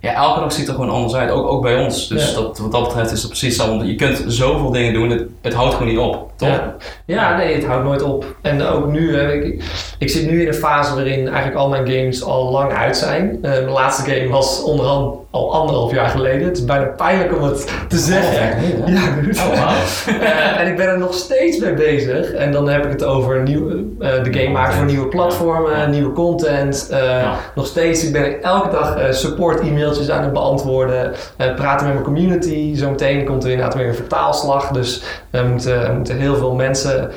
ja, 0.00 0.14
elke 0.14 0.40
dag 0.40 0.52
ziet 0.52 0.68
er 0.68 0.74
gewoon 0.74 0.90
anders 0.90 1.14
uit, 1.14 1.30
ook, 1.30 1.46
ook 1.46 1.62
bij 1.62 1.84
ons. 1.84 2.08
Dus 2.08 2.34
dat, 2.34 2.58
wat 2.58 2.72
dat 2.72 2.84
betreft 2.84 3.10
is 3.10 3.20
het 3.20 3.28
precies 3.28 3.56
zo. 3.56 3.82
Je 3.84 3.94
kunt 3.94 4.24
zoveel 4.26 4.70
dingen 4.70 4.92
doen, 4.92 5.10
het, 5.10 5.22
het 5.42 5.54
houdt 5.54 5.74
gewoon 5.74 5.88
niet 5.88 5.98
op, 5.98 6.30
toch? 6.36 6.48
Ja. 6.48 6.76
ja. 7.04 7.36
nee, 7.36 7.54
het 7.54 7.64
houdt 7.64 7.84
nooit 7.84 8.02
op. 8.02 8.36
En 8.42 8.62
ook 8.62 8.86
nu, 8.86 9.16
hè, 9.16 9.32
ik, 9.32 9.64
ik 9.98 10.10
zit 10.10 10.30
nu 10.30 10.40
in 10.40 10.48
een 10.48 10.54
fase 10.54 10.94
waarin 10.94 11.26
eigenlijk 11.26 11.56
al 11.56 11.68
mijn 11.68 11.86
games 11.88 12.22
al 12.22 12.50
lang 12.50 12.72
uit 12.72 12.96
zijn. 12.96 13.34
Uh, 13.34 13.40
mijn 13.40 13.68
laatste 13.68 14.10
game 14.10 14.28
was 14.28 14.62
onderhand 14.62 15.16
al 15.38 15.54
anderhalf 15.54 15.92
jaar 15.92 16.08
geleden. 16.08 16.48
Het 16.48 16.56
is 16.56 16.64
bijna 16.64 16.84
pijnlijk 16.84 17.36
om 17.36 17.42
het 17.42 17.66
te 17.88 17.96
oh, 17.96 18.02
zeggen. 18.02 18.62
Ja, 18.86 19.02
oh, 19.30 19.46
wow. 19.46 20.20
uh, 20.22 20.60
en 20.60 20.66
ik 20.66 20.76
ben 20.76 20.88
er 20.88 20.98
nog 20.98 21.14
steeds 21.14 21.58
mee 21.58 21.74
bezig. 21.74 22.32
En 22.32 22.52
dan 22.52 22.68
heb 22.68 22.84
ik 22.84 22.90
het 22.90 23.04
over 23.04 23.42
nieuw, 23.42 23.68
uh, 23.68 23.84
de 23.98 24.32
game 24.32 24.48
maken 24.48 24.74
voor 24.74 24.84
nieuwe 24.84 25.06
platformen, 25.06 25.90
nieuwe 25.90 26.12
content. 26.12 26.86
Ja. 26.90 27.36
Nog 27.54 27.66
steeds 27.66 28.10
ben 28.10 28.24
ik 28.24 28.42
elke 28.42 28.70
dag 28.70 29.14
support 29.14 29.60
e-mailtjes 29.60 30.10
aan 30.10 30.22
het 30.22 30.32
beantwoorden. 30.32 31.12
praten 31.36 31.86
met 31.86 31.94
mijn 31.94 32.06
community. 32.06 32.74
Zometeen 32.74 33.24
komt 33.24 33.44
er 33.44 33.50
inderdaad 33.50 33.74
weer 33.74 33.88
een 33.88 33.94
vertaalslag. 33.94 34.70
Dus 34.70 35.02
we 35.30 35.42
moeten, 35.42 35.96
moeten 35.96 36.16
heel 36.16 36.36
veel 36.36 36.54
mensen 36.54 37.10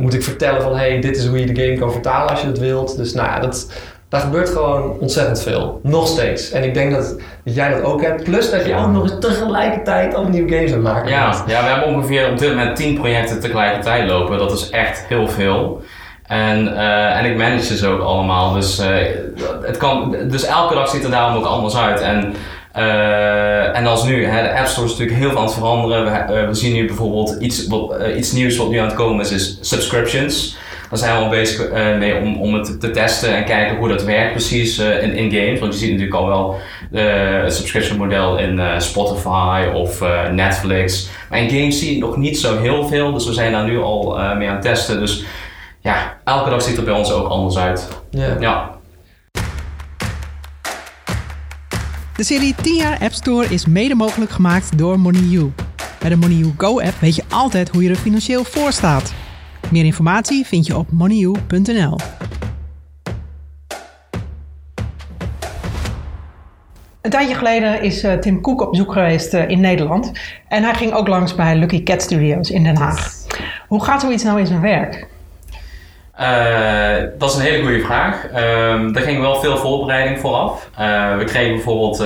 moet 0.00 0.14
ik 0.14 0.22
vertellen 0.22 0.62
van 0.62 0.76
hey, 0.76 1.00
dit 1.00 1.16
is 1.16 1.26
hoe 1.26 1.40
je 1.40 1.52
de 1.52 1.62
game 1.62 1.78
kan 1.78 1.92
vertalen 1.92 2.30
als 2.30 2.40
je 2.40 2.46
het 2.46 2.58
wilt. 2.58 2.96
Dus 2.96 3.14
nou 3.14 3.28
ja, 3.28 3.40
dat 3.40 3.66
daar 4.08 4.20
gebeurt 4.20 4.48
gewoon 4.48 4.96
ontzettend 5.00 5.42
veel. 5.42 5.80
Nog 5.82 6.08
steeds. 6.08 6.50
En 6.50 6.64
ik 6.64 6.74
denk 6.74 6.94
dat, 6.94 7.16
jij 7.42 7.68
dat 7.68 7.82
ook 7.82 8.02
hebt. 8.02 8.24
Plus 8.24 8.50
dat 8.50 8.66
je 8.66 8.74
ook 8.74 8.90
nog 8.90 9.02
eens 9.02 9.20
tegelijkertijd 9.20 10.14
al 10.14 10.24
nieuwe 10.24 10.54
games 10.54 10.72
aan 10.72 10.84
het 10.84 10.94
maken 10.94 11.10
ja, 11.10 11.44
Ja, 11.46 11.62
we 11.62 11.68
hebben 11.68 11.94
ongeveer 11.94 12.30
op 12.30 12.38
dit 12.38 12.48
moment 12.48 12.76
10 12.76 12.98
projecten 12.98 13.40
tegelijkertijd 13.40 14.08
lopen. 14.08 14.38
Dat 14.38 14.52
is 14.52 14.70
echt 14.70 15.04
heel 15.08 15.28
veel. 15.28 15.82
En, 16.26 16.64
uh, 16.66 17.16
en 17.16 17.24
ik 17.24 17.36
manage 17.36 17.76
ze 17.76 17.86
ook 17.86 18.00
allemaal. 18.00 18.52
Dus, 18.52 18.80
uh, 18.80 18.86
het 19.62 19.76
kan, 19.76 20.16
dus 20.28 20.44
elke 20.44 20.74
dag 20.74 20.88
ziet 20.88 21.04
er 21.04 21.10
daarom 21.10 21.36
ook 21.36 21.46
anders 21.46 21.76
uit. 21.76 22.00
En, 22.00 22.34
uh, 22.76 23.76
en 23.76 23.86
als 23.86 24.04
nu, 24.04 24.26
hè, 24.26 24.42
de 24.42 24.58
App 24.58 24.66
Store 24.66 24.86
is 24.86 24.92
natuurlijk 24.92 25.18
heel 25.18 25.30
veel 25.30 25.38
aan 25.38 25.44
het 25.44 25.54
veranderen. 25.54 26.26
We, 26.26 26.46
we 26.46 26.54
zien 26.54 26.72
nu 26.72 26.86
bijvoorbeeld 26.86 27.36
iets, 27.40 27.66
wat, 27.66 27.94
iets 28.16 28.32
nieuws 28.32 28.56
wat 28.56 28.68
nu 28.68 28.78
aan 28.78 28.86
het 28.86 28.94
komen 28.94 29.24
is, 29.24 29.30
is 29.30 29.58
subscriptions. 29.60 30.56
Daar 30.90 30.98
zijn 30.98 31.16
we 31.16 31.22
al 31.22 31.28
bezig 31.28 31.70
uh, 31.70 31.96
mee 31.98 32.16
om, 32.16 32.40
om 32.40 32.54
het 32.54 32.80
te 32.80 32.90
testen 32.90 33.36
en 33.36 33.44
kijken 33.44 33.76
hoe 33.76 33.88
dat 33.88 34.04
werkt 34.04 34.32
precies 34.32 34.78
uh, 34.78 35.02
in, 35.02 35.12
in 35.12 35.30
games. 35.30 35.60
Want 35.60 35.72
je 35.72 35.78
ziet 35.78 35.90
natuurlijk 35.90 36.16
al 36.16 36.26
wel 36.26 36.56
uh, 36.92 37.42
het 37.42 37.54
subscription 37.54 37.98
model 37.98 38.38
in 38.38 38.60
Spotify 38.78 39.66
of 39.74 40.02
Netflix. 40.32 41.08
Maar 41.30 41.38
in 41.38 41.48
games 41.48 41.78
zie 41.78 41.94
je 41.94 42.00
nog 42.00 42.16
niet 42.16 42.38
zo 42.38 42.58
heel 42.58 42.88
veel. 42.88 43.12
Dus 43.12 43.26
we 43.26 43.32
zijn 43.32 43.52
daar 43.52 43.64
nu 43.64 43.78
al 43.78 44.18
mee 44.36 44.48
aan 44.48 44.54
het 44.54 44.62
testen. 44.62 45.00
Dus 45.00 45.24
ja, 45.80 46.16
elke 46.24 46.50
dag 46.50 46.62
ziet 46.62 46.76
het 46.76 46.84
bij 46.84 46.94
ons 46.94 47.12
ook 47.12 47.28
anders 47.28 47.58
uit. 47.58 47.88
Yeah. 48.10 48.40
Ja. 48.40 48.78
De 52.16 52.24
serie 52.24 52.54
10 52.62 52.74
jaar 52.74 52.98
App 53.00 53.12
Store 53.12 53.46
is 53.46 53.66
mede 53.66 53.94
mogelijk 53.94 54.30
gemaakt 54.30 54.78
door 54.78 55.00
MoneyU. 55.00 55.52
Bij 55.98 56.08
de 56.08 56.16
MoneyU 56.16 56.52
Go 56.56 56.80
app 56.80 57.00
weet 57.00 57.16
je 57.16 57.22
altijd 57.28 57.68
hoe 57.68 57.82
je 57.82 57.90
er 57.90 57.96
financieel 57.96 58.44
voor 58.44 58.72
staat. 58.72 59.12
Meer 59.70 59.84
informatie 59.84 60.46
vind 60.46 60.66
je 60.66 60.76
op 60.76 60.90
moneyu.nl. 60.90 61.96
Een 67.00 67.10
tijdje 67.10 67.34
geleden 67.34 67.82
is 67.82 68.04
uh, 68.04 68.12
Tim 68.12 68.40
Cook 68.40 68.60
op 68.60 68.70
bezoek 68.70 68.92
geweest 68.92 69.34
uh, 69.34 69.48
in 69.48 69.60
Nederland. 69.60 70.12
En 70.48 70.62
hij 70.62 70.74
ging 70.74 70.92
ook 70.92 71.08
langs 71.08 71.34
bij 71.34 71.56
Lucky 71.56 71.82
Cat 71.82 72.02
Studios 72.02 72.50
in 72.50 72.64
Den 72.64 72.76
Haag. 72.76 73.12
Hoe 73.66 73.84
gaat 73.84 74.00
zoiets 74.00 74.22
nou 74.22 74.38
in 74.40 74.46
zijn 74.46 74.60
werk? 74.60 75.06
Uh, 76.20 77.10
dat 77.18 77.30
is 77.30 77.36
een 77.36 77.42
hele 77.42 77.62
goede 77.62 77.80
vraag. 77.80 78.24
Er 78.94 79.00
ging 79.02 79.20
wel 79.20 79.40
veel 79.40 79.56
voorbereiding 79.56 80.18
vooraf. 80.18 80.70
we 81.18 81.22
kregen 81.24 81.54
bijvoorbeeld 81.54 81.98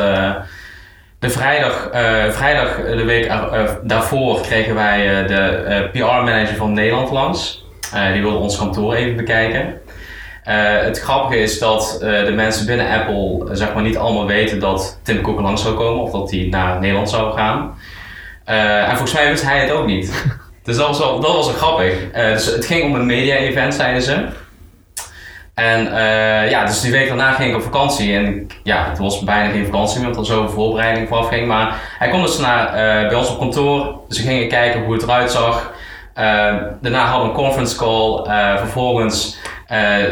de 1.23 1.31
vrijdag, 1.31 1.89
eh, 1.93 2.31
vrijdag 2.31 2.77
de 2.77 3.05
week 3.05 3.25
eh, 3.25 3.65
daarvoor 3.83 4.41
kregen 4.41 4.75
wij 4.75 5.23
eh, 5.23 5.29
de 5.29 5.89
PR-manager 5.93 6.57
van 6.57 6.73
Nederland 6.73 7.11
langs. 7.11 7.65
Eh, 7.95 8.13
die 8.13 8.23
wilde 8.23 8.37
ons 8.37 8.59
kantoor 8.59 8.95
even 8.95 9.17
bekijken. 9.17 9.81
Eh, 10.45 10.55
het 10.81 11.01
grappige 11.01 11.39
is 11.39 11.59
dat 11.59 11.99
eh, 12.03 12.25
de 12.25 12.33
mensen 12.33 12.67
binnen 12.67 12.89
Apple 12.91 13.51
eh, 13.51 13.57
zeg 13.57 13.75
maar 13.75 13.83
niet 13.83 13.97
allemaal 13.97 14.27
weten 14.27 14.61
dat 14.61 15.01
Tim 15.03 15.21
Cook 15.21 15.41
langs 15.41 15.63
zou 15.63 15.75
komen 15.75 16.03
of 16.03 16.11
dat 16.11 16.31
hij 16.31 16.47
naar 16.51 16.81
Nederland 16.81 17.11
zou 17.11 17.37
gaan. 17.37 17.75
Eh, 18.45 18.83
en 18.83 18.97
volgens 18.97 19.13
mij 19.13 19.31
wist 19.31 19.45
hij 19.45 19.59
het 19.61 19.71
ook 19.71 19.87
niet. 19.87 20.25
dus 20.65 20.77
dat 20.77 20.87
was 20.87 20.99
wel, 20.99 21.21
dat 21.21 21.35
was 21.35 21.47
wel 21.47 21.55
grappig. 21.55 22.11
Eh, 22.13 22.33
dus 22.33 22.47
het 22.47 22.67
ging 22.67 22.85
om 22.85 22.95
een 22.95 23.07
media-event, 23.07 23.75
zeiden 23.75 24.03
ze. 24.03 24.27
En 25.55 25.97
eh, 25.97 26.51
ja, 26.51 26.65
dus 26.65 26.81
die 26.81 26.91
week 26.91 27.09
daarna 27.09 27.33
ging 27.33 27.51
ik 27.51 27.57
op 27.57 27.63
vakantie. 27.63 28.15
En 28.15 28.47
ja, 28.63 28.89
het 28.89 28.99
was 28.99 29.25
bijna 29.25 29.53
geen 29.53 29.65
vakantie 29.65 30.01
omdat 30.01 30.17
er 30.17 30.27
zoveel 30.27 30.51
voorbereiding 30.51 31.09
vooraf 31.09 31.29
ging. 31.29 31.47
Maar 31.47 31.95
hij 31.99 32.09
kwam 32.09 32.23
dus 32.23 32.39
naar, 32.39 32.67
eh, 32.67 33.09
bij 33.09 33.19
ons 33.19 33.31
op 33.31 33.39
kantoor. 33.39 33.99
Dus 34.09 34.19
gingen 34.19 34.49
kijken 34.49 34.85
hoe 34.85 34.93
het 34.93 35.03
eruit 35.03 35.31
zag. 35.31 35.73
Eh, 36.15 36.25
daarna 36.81 37.05
hadden 37.05 37.23
we 37.23 37.29
een 37.29 37.45
conference 37.45 37.77
call. 37.77 38.25
Vervolgens 38.59 39.41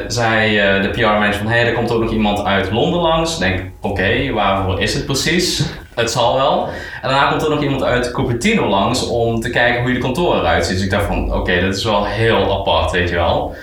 zei 0.07 0.57
de 0.83 0.89
PR-manager 0.93 1.35
van... 1.35 1.47
Hey, 1.47 1.67
er 1.67 1.73
komt 1.73 1.91
ook 1.91 2.03
nog 2.03 2.13
iemand 2.13 2.45
uit 2.45 2.71
Londen 2.71 3.01
langs. 3.01 3.33
Ik 3.33 3.39
denk, 3.39 3.71
oké, 3.81 4.33
waarvoor 4.33 4.81
is 4.81 4.95
het 4.95 5.07
precies? 5.07 5.69
het 5.95 6.11
zal 6.11 6.35
wel. 6.35 6.69
En 7.03 7.09
daarna 7.09 7.29
komt 7.29 7.43
er 7.43 7.51
nog 7.51 7.63
iemand 7.63 7.83
uit 7.83 8.11
Cupertino 8.11 8.67
langs... 8.67 9.09
om 9.09 9.41
te 9.41 9.51
kijken 9.51 9.81
hoe 9.81 9.89
je 9.89 9.95
de 9.95 10.03
kantoor 10.03 10.37
eruit 10.37 10.67
ziet. 10.67 10.75
Dus 10.75 10.85
ik 10.85 10.91
dacht 10.91 11.07
van, 11.07 11.35
oké, 11.35 11.61
dit 11.61 11.77
is 11.77 11.85
wel 11.85 12.07
heel 12.07 12.59
apart, 12.59 12.91
weet 12.91 13.09
je 13.09 13.15
wel. 13.15 13.55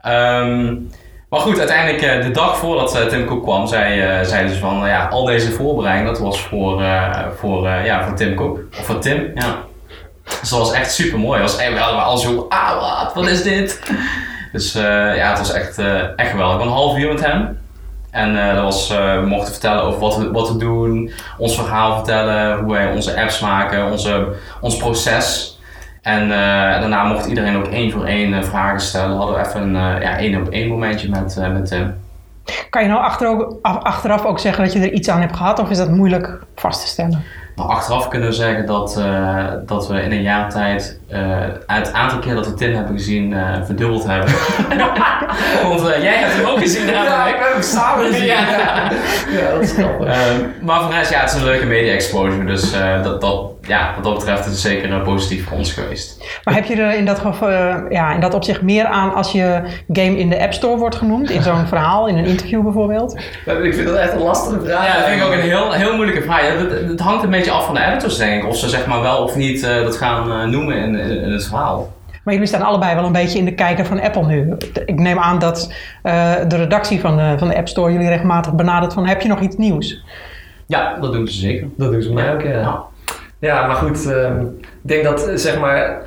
Ehm, 0.00 0.74
maar 1.30 1.40
goed, 1.40 1.58
uiteindelijk 1.58 2.02
eh, 2.02 2.22
de 2.22 2.30
dag 2.30 2.56
voordat 2.56 2.94
eh, 2.94 3.06
Tim 3.06 3.26
Cook 3.26 3.42
kwam, 3.42 3.66
zei, 3.66 4.00
eh 4.00 4.48
ze 4.48 4.58
van 4.60 4.76
nou 4.76 4.88
ja, 4.88 5.06
al 5.06 5.24
deze 5.24 5.50
voorbereiding, 5.52 6.08
dat 6.08 6.18
was 6.18 6.40
voor, 6.42 6.82
voor, 7.36 7.68
ja, 7.68 8.04
voor 8.04 8.16
Tim 8.16 8.34
Cook. 8.34 8.60
Of 8.78 8.86
voor 8.86 8.98
Tim, 8.98 9.30
ja. 9.34 9.56
Dus 10.40 10.48
dat 10.48 10.58
was 10.58 10.72
echt 10.72 10.92
super 10.92 11.18
mooi. 11.18 11.40
Was, 11.40 11.56
we 11.56 11.78
hadden 11.78 12.04
al 12.04 12.18
zo, 12.18 12.46
ah 12.48 13.02
wat, 13.02 13.14
wat 13.14 13.26
is 13.26 13.42
dit? 13.42 13.80
Dus 14.52 14.72
ja, 14.72 15.28
het 15.28 15.38
was 15.38 15.52
echt, 15.52 15.78
eh, 15.78 16.18
echt 16.18 16.30
geweldig. 16.30 16.66
Een 16.66 16.72
half 16.72 16.98
uur 16.98 17.08
met 17.08 17.24
hem. 17.26 17.58
En 18.10 18.54
dat 18.54 18.64
was, 18.64 18.88
we 18.88 19.24
mochten 19.26 19.52
vertellen 19.52 19.82
over 19.82 20.00
wat 20.00 20.16
we, 20.16 20.30
wat 20.30 20.60
doen, 20.60 21.12
ons 21.38 21.54
verhaal 21.54 21.94
vertellen, 21.96 22.58
hoe 22.58 22.72
wij 22.72 22.92
onze 22.92 23.20
apps 23.20 23.40
maken, 23.40 23.90
onze, 23.90 24.28
ons 24.60 24.76
proces. 24.76 25.58
En 26.02 26.22
eh, 26.22 26.80
daarna 26.80 27.04
mocht 27.04 27.26
iedereen 27.26 27.56
ook 27.56 27.66
één 27.66 27.90
voor 27.90 28.04
één 28.04 28.34
eh, 28.34 28.42
vragen 28.42 28.80
stellen. 28.80 29.16
Hadden 29.16 29.34
we 29.34 29.46
even 29.46 29.62
een 29.62 29.96
eh, 29.96 30.02
ja, 30.02 30.18
één 30.18 30.40
op 30.40 30.48
één 30.48 30.68
momentje 30.68 31.08
met, 31.08 31.38
met 31.52 31.66
Tim. 31.66 31.94
Kan 32.70 32.82
je 32.82 32.88
nou 32.88 33.00
achteraf, 33.02 33.52
achteraf 33.62 34.24
ook 34.24 34.38
zeggen 34.38 34.64
dat 34.64 34.72
je 34.72 34.78
er 34.78 34.92
iets 34.92 35.08
aan 35.08 35.20
hebt 35.20 35.36
gehad 35.36 35.58
of 35.58 35.70
is 35.70 35.78
dat 35.78 35.90
moeilijk 35.90 36.38
vast 36.54 36.80
te 36.80 36.86
stellen? 36.86 37.24
Maar 37.56 37.66
achteraf 37.66 38.08
kunnen 38.08 38.28
we 38.28 38.34
zeggen 38.34 38.66
dat, 38.66 39.02
dat 39.66 39.88
we 39.88 40.02
in 40.02 40.12
een 40.12 40.22
jaar 40.22 40.50
tijd 40.50 41.00
het 41.66 41.92
aantal 41.92 42.18
keer 42.18 42.34
dat 42.34 42.46
we 42.46 42.54
Tim 42.54 42.74
hebben 42.74 42.96
gezien 42.96 43.34
verdubbeld 43.64 44.04
hebben. 44.06 44.30
Want 45.68 45.80
jij 45.80 46.16
hebt 46.16 46.32
hem 46.34 46.44
ook 46.44 46.58
gezien 46.58 46.86
namelijk. 46.86 47.39
Samen 47.60 48.06
gezien. 48.12 48.26
Ja. 48.26 48.88
Dat 49.52 49.62
is 49.62 49.72
grappig. 49.72 50.06
Ehm, 50.06 50.40
maar 50.62 50.80
voor 50.80 50.90
de 50.90 50.96
rest, 50.96 51.10
ja, 51.10 51.20
het 51.20 51.30
is 51.30 51.36
een 51.36 51.44
leuke 51.44 51.66
media 51.66 51.92
exposure. 51.92 52.44
Dus 52.44 52.72
eh, 52.72 53.02
dat, 53.02 53.20
dat, 53.20 53.50
ja, 53.62 53.92
wat 53.94 54.04
dat 54.04 54.14
betreft 54.14 54.40
is 54.40 54.46
het 54.46 54.58
zeker 54.58 54.92
eh, 54.92 55.02
positief 55.02 55.48
voor 55.48 55.56
ons 55.56 55.72
geweest. 55.72 56.24
Maar 56.44 56.54
heb 56.54 56.64
je 56.64 56.74
er 56.74 56.94
in 56.94 57.04
dat, 57.04 57.18
geval, 57.18 57.48
eh, 57.48 57.76
ja, 57.88 58.14
in 58.14 58.20
dat 58.20 58.34
opzicht 58.34 58.62
meer 58.62 58.86
aan 58.86 59.14
als 59.14 59.32
je 59.32 59.60
game 59.92 60.18
in 60.18 60.28
de 60.28 60.40
App 60.40 60.52
Store 60.52 60.76
wordt 60.76 60.96
genoemd? 60.96 61.30
In 61.30 61.42
zo'n 61.42 61.66
verhaal, 61.74 62.08
in 62.08 62.18
een 62.18 62.24
interview 62.24 62.62
bijvoorbeeld? 62.62 63.18
Ik 63.62 63.74
vind 63.74 63.86
dat 63.86 63.96
echt 63.96 64.12
een 64.12 64.22
lastige 64.22 64.60
vraag. 64.64 64.86
Ja, 64.86 64.94
dat 64.94 65.04
vind 65.04 65.20
ik 65.20 65.26
ook 65.26 65.32
een 65.32 65.40
heel, 65.40 65.72
heel 65.72 65.94
moeilijke 65.94 66.22
vraag. 66.22 66.42
Ja, 66.42 66.56
het, 66.56 66.88
het 66.88 67.00
hangt 67.00 67.22
een 67.22 67.30
beetje 67.30 67.50
af 67.50 67.64
van 67.64 67.74
de 67.74 67.84
editors, 67.84 68.16
denk 68.16 68.42
ik. 68.42 68.48
Of 68.48 68.56
ze 68.56 68.68
zeg 68.68 68.86
maar 68.86 69.02
wel 69.02 69.22
of 69.22 69.36
niet 69.36 69.62
eh, 69.62 69.82
dat 69.82 69.96
gaan 69.96 70.50
noemen 70.50 70.76
in, 70.76 70.94
in, 70.94 71.22
in 71.22 71.32
het 71.32 71.46
verhaal. 71.46 71.92
Maar 72.30 72.38
jullie 72.38 72.54
staan 72.54 72.68
allebei 72.68 72.94
wel 72.94 73.04
een 73.04 73.12
beetje 73.12 73.38
in 73.38 73.44
de 73.44 73.54
kijker 73.54 73.86
van 73.86 74.00
Apple 74.00 74.26
nu. 74.26 74.52
Ik 74.86 74.98
neem 74.98 75.18
aan 75.18 75.38
dat 75.38 75.72
eh, 76.02 76.34
de 76.48 76.56
redactie 76.56 77.00
van 77.00 77.16
de, 77.16 77.34
van 77.38 77.48
de 77.48 77.56
App 77.56 77.68
Store 77.68 77.92
jullie 77.92 78.08
regelmatig 78.08 78.52
benadert 78.52 78.92
van 78.92 79.06
heb 79.06 79.20
je 79.20 79.28
nog 79.28 79.40
iets 79.40 79.56
nieuws? 79.56 80.04
Ja, 80.66 80.98
dat 81.00 81.12
doen 81.12 81.28
ze 81.28 81.38
zeker. 81.38 81.68
Dat 81.76 81.92
doen 81.92 82.02
ze 82.02 82.12
mij 82.12 82.34
ook, 82.34 82.42
ja. 82.42 82.50
Ja. 82.50 82.82
Ja, 83.38 83.66
maar 83.66 83.76
goed, 83.76 84.12
ehm, 84.12 84.40
ik 84.40 84.68
denk 84.80 85.04
dat 85.04 85.28
eh, 85.28 85.36
zeg 85.36 85.58
maar 85.58 86.02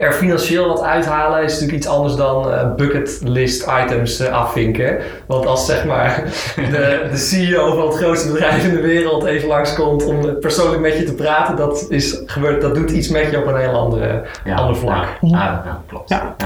er 0.00 0.12
financieel 0.12 0.68
wat 0.68 0.82
uithalen 0.82 1.42
is 1.42 1.52
natuurlijk 1.52 1.78
iets 1.78 1.86
anders 1.86 2.14
dan 2.14 2.52
eh, 2.52 2.74
bucketlist 2.74 3.66
items 3.82 4.20
eh, 4.20 4.32
afvinken. 4.32 4.98
Want 5.26 5.46
als 5.46 5.66
zeg 5.66 5.84
maar 5.84 6.24
de, 6.70 7.08
de 7.10 7.16
CEO 7.16 7.74
van 7.74 7.86
het 7.86 7.96
grootste 7.96 8.32
bedrijf 8.32 8.64
in 8.64 8.74
de 8.74 8.80
wereld 8.80 9.24
even 9.24 9.48
langskomt 9.48 10.04
om 10.04 10.38
persoonlijk 10.38 10.80
met 10.80 10.96
je 10.96 11.04
te 11.04 11.14
praten, 11.14 11.56
dat, 11.56 11.86
is, 11.88 12.22
gebeurt, 12.26 12.60
dat 12.60 12.74
doet 12.74 12.90
iets 12.90 13.08
met 13.08 13.30
je 13.30 13.38
op 13.38 13.46
een 13.46 13.56
heel 13.56 13.74
andere, 13.74 14.24
Ja, 14.44 14.54
ander 14.54 14.76
vlak. 14.76 15.06
Ja, 15.20 15.28
ja, 15.28 15.62
ja, 15.64 15.82
klopt. 15.86 16.08
Ja. 16.08 16.36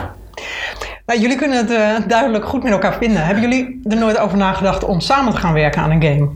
Nou, 1.06 1.20
jullie 1.20 1.36
kunnen 1.36 1.56
het 1.56 1.70
eh, 1.70 2.08
duidelijk 2.08 2.44
goed 2.44 2.62
met 2.62 2.72
elkaar 2.72 2.94
vinden. 2.94 3.24
Hebben 3.24 3.42
jullie 3.42 3.80
er 3.88 3.96
nooit 3.96 4.18
over 4.18 4.36
nagedacht 4.36 4.84
om 4.84 5.00
samen 5.00 5.32
te 5.32 5.38
gaan 5.38 5.52
werken 5.52 5.82
aan 5.82 5.90
een 5.90 6.02
game? 6.02 6.30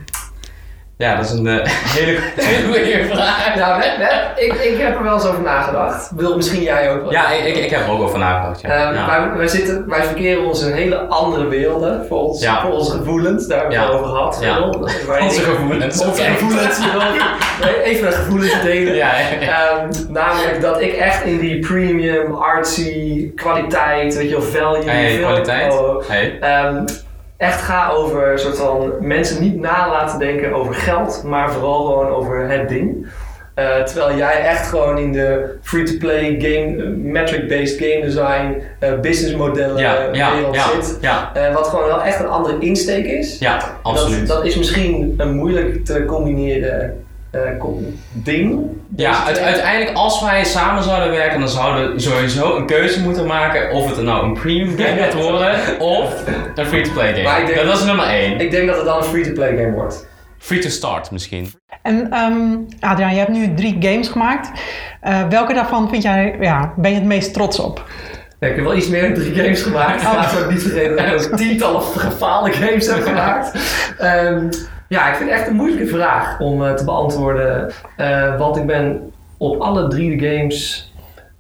Ja, 0.99 1.17
dat 1.17 1.25
is 1.25 1.31
een 1.31 1.47
eh, 1.47 1.67
hele, 1.97 2.19
hele 2.37 2.67
goede 2.67 3.07
vraag. 3.15 3.55
We- 3.55 3.95
we- 3.99 4.43
ik, 4.45 4.53
ik 4.55 4.79
heb 4.81 4.97
er 4.97 5.03
wel 5.03 5.15
eens 5.15 5.27
over 5.27 5.43
nagedacht. 5.43 6.11
Wil 6.17 6.37
misschien 6.37 6.63
jij 6.63 6.91
ook 6.93 7.01
wel. 7.03 7.13
Ja, 7.13 7.31
ik, 7.33 7.45
ik, 7.45 7.57
ik 7.65 7.71
heb 7.71 7.81
er 7.87 7.91
ook 7.91 8.01
over 8.03 8.19
nagedacht. 8.19 8.61
Ja. 8.61 8.69
Eh, 8.69 8.95
ja. 8.97 9.07
wij, 9.07 9.37
wij, 9.37 9.47
zitten, 9.47 9.89
wij 9.89 10.03
verkeren 10.05 10.45
ons 10.47 10.63
in 10.63 10.73
hele 10.73 10.97
andere 10.97 11.47
werelden 11.47 12.07
voor, 12.09 12.19
ons, 12.23 12.43
Ja. 12.43 12.61
voor 12.63 12.71
onze 12.73 12.91
gevoelens. 12.91 13.47
Daar 13.47 13.59
hebben 13.59 13.79
we 13.79 13.85
Ja. 13.85 13.91
het 13.91 14.01
over 14.01 14.07
gehad. 14.07 15.21
Onze 15.23 15.41
gevoelens. 15.41 16.01
Onze 16.07 16.23
gevoelens. 16.23 16.79
Even 17.85 18.03
mijn 18.03 18.13
gevoelens 18.15 18.63
delen. 18.63 18.95
Ja, 18.95 19.11
ja, 19.19 19.41
ja. 19.41 19.69
Ehm, 19.71 19.89
namelijk 20.09 20.61
dat 20.61 20.81
ik 20.81 20.93
echt 20.93 21.25
in 21.25 21.39
die 21.39 21.59
premium, 21.59 22.35
artsy, 22.35 23.31
kwaliteit, 23.35 24.17
weet 24.17 24.29
je 24.29 24.39
wel, 24.39 24.43
value. 24.43 24.91
Hey, 24.91 25.11
veel- 25.15 25.27
kwaliteit. 25.27 25.73
oh, 25.73 26.03
Hey. 26.09 26.39
Ehm, 26.41 26.85
echt 27.39 27.61
ga 27.63 27.91
over 27.91 28.39
soort 28.39 28.57
van 28.59 28.93
mensen 29.01 29.43
niet 29.43 29.61
na 29.61 29.89
laten 29.91 30.19
denken 30.19 30.53
over 30.55 30.75
geld, 30.75 31.23
maar 31.27 31.53
vooral 31.53 31.85
gewoon 31.87 32.09
over 32.09 32.49
het 32.51 32.69
ding. 32.69 33.07
Eh, 33.55 33.83
terwijl 33.83 34.17
jij 34.17 34.41
echt 34.45 34.67
gewoon 34.69 34.99
in 34.99 35.13
de 35.13 35.57
free-to-play 35.63 36.35
game, 36.39 36.83
eh, 36.83 36.89
metric-based 36.97 37.79
game 37.79 38.01
design, 38.01 38.63
businessmodellen 39.01 39.77
Ja, 39.81 39.97
eh, 39.97 40.15
ja, 40.15 40.35
wereld 40.35 40.55
ja, 40.55 40.65
zit. 40.83 40.99
ja, 41.01 41.33
wat 41.53 41.67
gewoon 41.69 41.85
wel 41.87 42.03
echt 42.03 42.21
een 42.21 42.29
andere 42.29 42.57
insteek 42.59 43.05
is. 43.07 43.39
ja, 43.39 43.61
absoluut. 43.83 44.27
Dat, 44.27 44.37
dat 44.37 44.47
is 44.47 44.57
misschien 44.57 45.15
een 45.17 45.35
moeilijk 45.35 45.85
te 45.85 46.05
combineren 46.05 46.81
com- 46.89 47.07
ding. 48.13 48.61
Ja, 48.97 49.25
uit- 49.25 49.35
twee. 49.35 49.47
uiteindelijk 49.47 49.97
als 49.97 50.23
wij 50.23 50.45
samen 50.45 50.83
zouden 50.83 51.11
werken, 51.11 51.39
dan 51.41 51.49
zouden 51.49 51.93
we 51.93 52.01
sowieso 52.01 52.57
een 52.57 52.67
keuze 52.67 53.01
moeten 53.03 53.27
maken 53.27 53.71
of 53.71 53.89
het 53.97 54.05
nou 54.05 54.25
een 54.27 54.33
premium 54.33 54.79
game 54.79 55.03
gaat 55.03 55.15
worden 55.15 55.55
of 55.99 56.23
een 56.55 56.67
free-to-play 56.67 57.13
game. 57.13 57.23
Maar 57.23 57.41
ik 57.41 57.47
denk- 57.47 57.67
dat 57.67 57.79
is 57.79 57.85
nummer 57.85 58.07
één. 58.07 58.41
Ik 58.41 58.51
denk 58.51 58.67
dat 58.67 58.77
het 58.77 58.85
dan 58.85 58.97
een 58.99 59.05
free-to-play 59.05 59.57
game 59.57 59.73
wordt. 59.73 60.07
Free-to-start 60.39 61.11
misschien. 61.11 61.53
En 61.83 62.11
ehm 62.11 62.57
Adriaan, 62.81 63.13
je 63.13 63.19
hebt 63.19 63.31
nu 63.33 63.55
drie 63.55 63.77
games 63.81 64.09
gemaakt. 64.09 64.51
Eh, 65.01 65.21
welke 65.29 65.55
daarvan 65.55 65.89
vind 65.89 66.03
jij, 66.03 66.37
ja, 66.41 66.73
ben 66.77 66.91
je 66.91 66.97
het 66.97 67.07
meest 67.07 67.33
trots 67.35 67.59
op? 67.59 67.85
Ja, 68.41 68.47
ik 68.49 68.55
heb 68.55 68.65
wel 68.65 68.75
iets 68.75 68.89
meer 68.89 69.03
dan 69.03 69.15
drie 69.15 69.35
games 69.35 69.63
gemaakt. 69.63 70.05
Oh. 70.05 70.13
Laten 70.15 70.47
we 70.47 70.53
niet 70.53 70.63
vergeten 70.63 70.97
dat 70.97 71.25
ik 71.25 71.33
ook 71.33 71.39
tientallen 71.39 71.83
gefaalde 72.07 72.53
games 72.53 72.87
heb 72.87 73.03
gemaakt. 73.03 73.51
Ehm, 73.99 74.49
ja, 74.89 75.09
ik 75.09 75.15
vind 75.15 75.31
het 75.31 75.39
echt 75.39 75.49
een 75.49 75.57
moeilijke 75.57 75.87
vraag 75.87 76.41
om 76.41 76.65
eh, 76.65 76.75
te 76.75 76.85
beantwoorden. 76.85 77.71
Eh, 77.97 78.39
want 78.39 78.57
ik 78.57 78.67
ben 78.67 79.13
op 79.37 79.61
alle 79.61 79.89
drie 79.89 80.17
de 80.17 80.29
games 80.29 80.93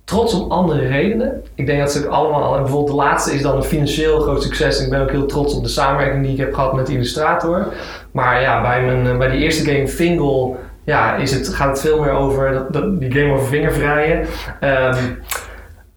trots 0.05 0.35
om 0.35 0.50
andere 0.50 0.87
redenen. 0.87 1.43
Ik 1.55 1.67
denk 1.67 1.81
dat 1.81 1.93
ze 1.93 2.07
ook 2.07 2.12
allemaal... 2.12 2.55
En 2.55 2.62
bijvoorbeeld 2.62 2.97
de 2.97 3.02
laatste 3.02 3.35
is 3.35 3.43
dan 3.43 3.57
een 3.57 3.62
financieel 3.62 4.21
groot 4.21 4.43
succes. 4.43 4.78
En 4.78 4.85
ik 4.85 4.90
ben 4.90 5.00
ook 5.00 5.11
heel 5.11 5.26
trots 5.26 5.55
op 5.55 5.62
de 5.62 5.69
samenwerking 5.69 6.23
die 6.23 6.33
ik 6.33 6.38
heb 6.38 6.55
gehad 6.55 6.73
met 6.73 6.87
de 6.87 6.93
illustrator. 6.93 7.67
Maar 8.12 8.40
ja, 8.40 8.62
bij, 8.62 8.85
mijn, 8.85 9.07
eh, 9.07 9.17
bij 9.17 9.28
die 9.28 9.40
eerste 9.40 9.71
game, 9.71 9.88
Fingal... 9.88 10.57
Ja, 10.85 11.14
is 11.14 11.33
het, 11.33 11.49
gaat 11.49 11.69
het 11.69 11.81
veel 11.81 12.00
meer 12.00 12.11
over 12.11 12.67
dat, 12.71 13.00
die 13.00 13.12
game 13.12 13.33
over 13.33 13.47
vingervrijen. 13.47 14.26
Ehm, 14.61 15.05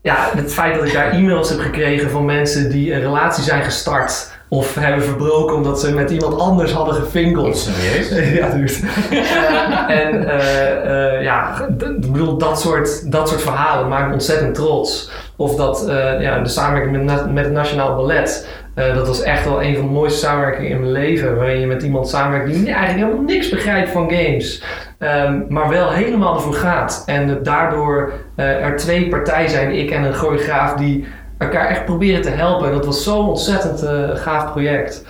ja, 0.02 0.30
het 0.36 0.54
feit 0.54 0.76
dat 0.76 0.86
ik 0.86 0.94
daar 0.94 1.12
e-mails 1.12 1.50
heb 1.50 1.60
gekregen 1.60 2.10
van 2.10 2.26
mensen 2.26 2.70
die 2.70 2.94
een 2.94 3.00
relatie 3.00 3.44
zijn 3.44 3.64
gestart 3.64 4.32
of 4.54 4.76
hebben 4.76 5.04
verbroken 5.04 5.56
omdat 5.56 5.80
ze 5.80 5.94
met 5.94 6.10
iemand 6.12 6.40
anders 6.40 6.72
hadden 6.72 6.94
gevinkeld. 6.96 7.58
Serieus? 7.58 8.10
Ja, 8.40 8.50
dude. 8.50 8.74
Eh, 9.12 10.06
en 10.06 10.28
eh, 10.30 11.16
eh, 11.16 11.24
ja, 11.24 11.68
ik 11.80 12.12
bedoel, 12.12 12.38
dat 12.38 12.62
soort, 12.62 13.12
dat 13.12 13.30
soort 13.30 13.42
verhalen 13.42 13.88
maken 13.88 14.08
me 14.08 14.14
ontzettend 14.14 14.56
trots. 14.56 15.12
Of 15.36 15.56
dat 15.56 15.88
eh, 15.90 16.22
ja, 16.22 16.40
de 16.40 16.50
samenwerking 16.50 17.06
met, 17.06 17.34
met 17.34 17.44
het 17.44 17.54
Nationaal 17.54 17.96
Ballet. 17.96 18.48
eh, 18.76 18.96
dat 18.96 19.08
was 19.08 19.22
echt 19.22 19.46
wel 19.46 19.64
een 19.64 19.76
van 19.76 19.86
de 19.86 19.92
mooiste 19.92 20.20
samenwerkingen 20.20 20.72
in 20.72 20.80
mijn 20.80 20.92
leven. 20.92 21.36
Waarin 21.36 21.60
je 21.60 21.66
met 21.68 21.84
iemand 21.84 22.10
samenwerkt 22.10 22.54
die 22.54 22.66
eigenlijk 22.72 23.06
helemaal 23.08 23.34
niks 23.34 23.50
begrijpt 23.50 23.90
van 23.90 24.12
games. 24.12 24.64
Ehm, 25.00 25.40
maar 25.50 25.70
wel 25.70 25.90
helemaal 25.92 26.36
ervoor 26.36 26.54
gaat. 26.54 27.04
En 27.06 27.44
daardoor 27.44 28.12
eh, 28.36 28.66
er 28.66 28.78
twee 28.78 29.08
partijen 29.10 29.50
zijn, 29.50 29.72
ik 29.72 29.92
en 29.92 30.04
een 30.04 30.14
choreograaf, 30.14 30.74
die 30.74 31.06
elkaar 31.42 31.68
echt 31.68 31.86
proberen 31.86 32.22
te 32.22 32.30
helpen. 32.30 32.68
En 32.68 32.74
dat 32.74 32.86
was 32.86 33.04
zo'n 33.04 33.28
ontzettend 33.28 33.84
eh, 33.84 34.10
gaaf 34.16 34.52
project. 34.52 35.06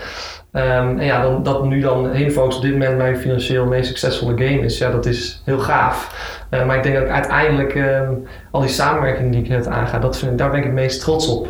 Ehm, 0.51 0.97
en 0.99 1.05
ja, 1.05 1.21
dan, 1.21 1.43
dat 1.43 1.65
nu 1.65 1.79
dan 1.79 2.09
Focus 2.31 2.55
op 2.55 2.61
dit 2.61 2.71
moment 2.71 2.97
mijn 2.97 3.17
financieel 3.17 3.65
meest 3.65 3.87
succesvolle 3.87 4.31
game 4.37 4.59
is, 4.59 4.77
ja, 4.77 4.91
dat 4.91 5.05
is 5.05 5.41
heel 5.45 5.59
gaaf. 5.59 6.15
Eh, 6.49 6.65
maar 6.65 6.75
ik 6.77 6.83
denk 6.83 6.95
dat 6.95 7.03
ik 7.03 7.11
uiteindelijk 7.11 7.75
ehm, 7.75 8.11
al 8.51 8.61
die 8.61 8.69
samenwerking 8.69 9.31
die 9.31 9.41
ik 9.41 9.49
net 9.49 9.67
aanga, 9.67 9.99
dat 9.99 10.17
vind, 10.17 10.37
daar 10.37 10.49
ben 10.49 10.59
ik 10.59 10.65
het 10.65 10.73
meest 10.73 11.01
trots 11.01 11.27
op. 11.27 11.47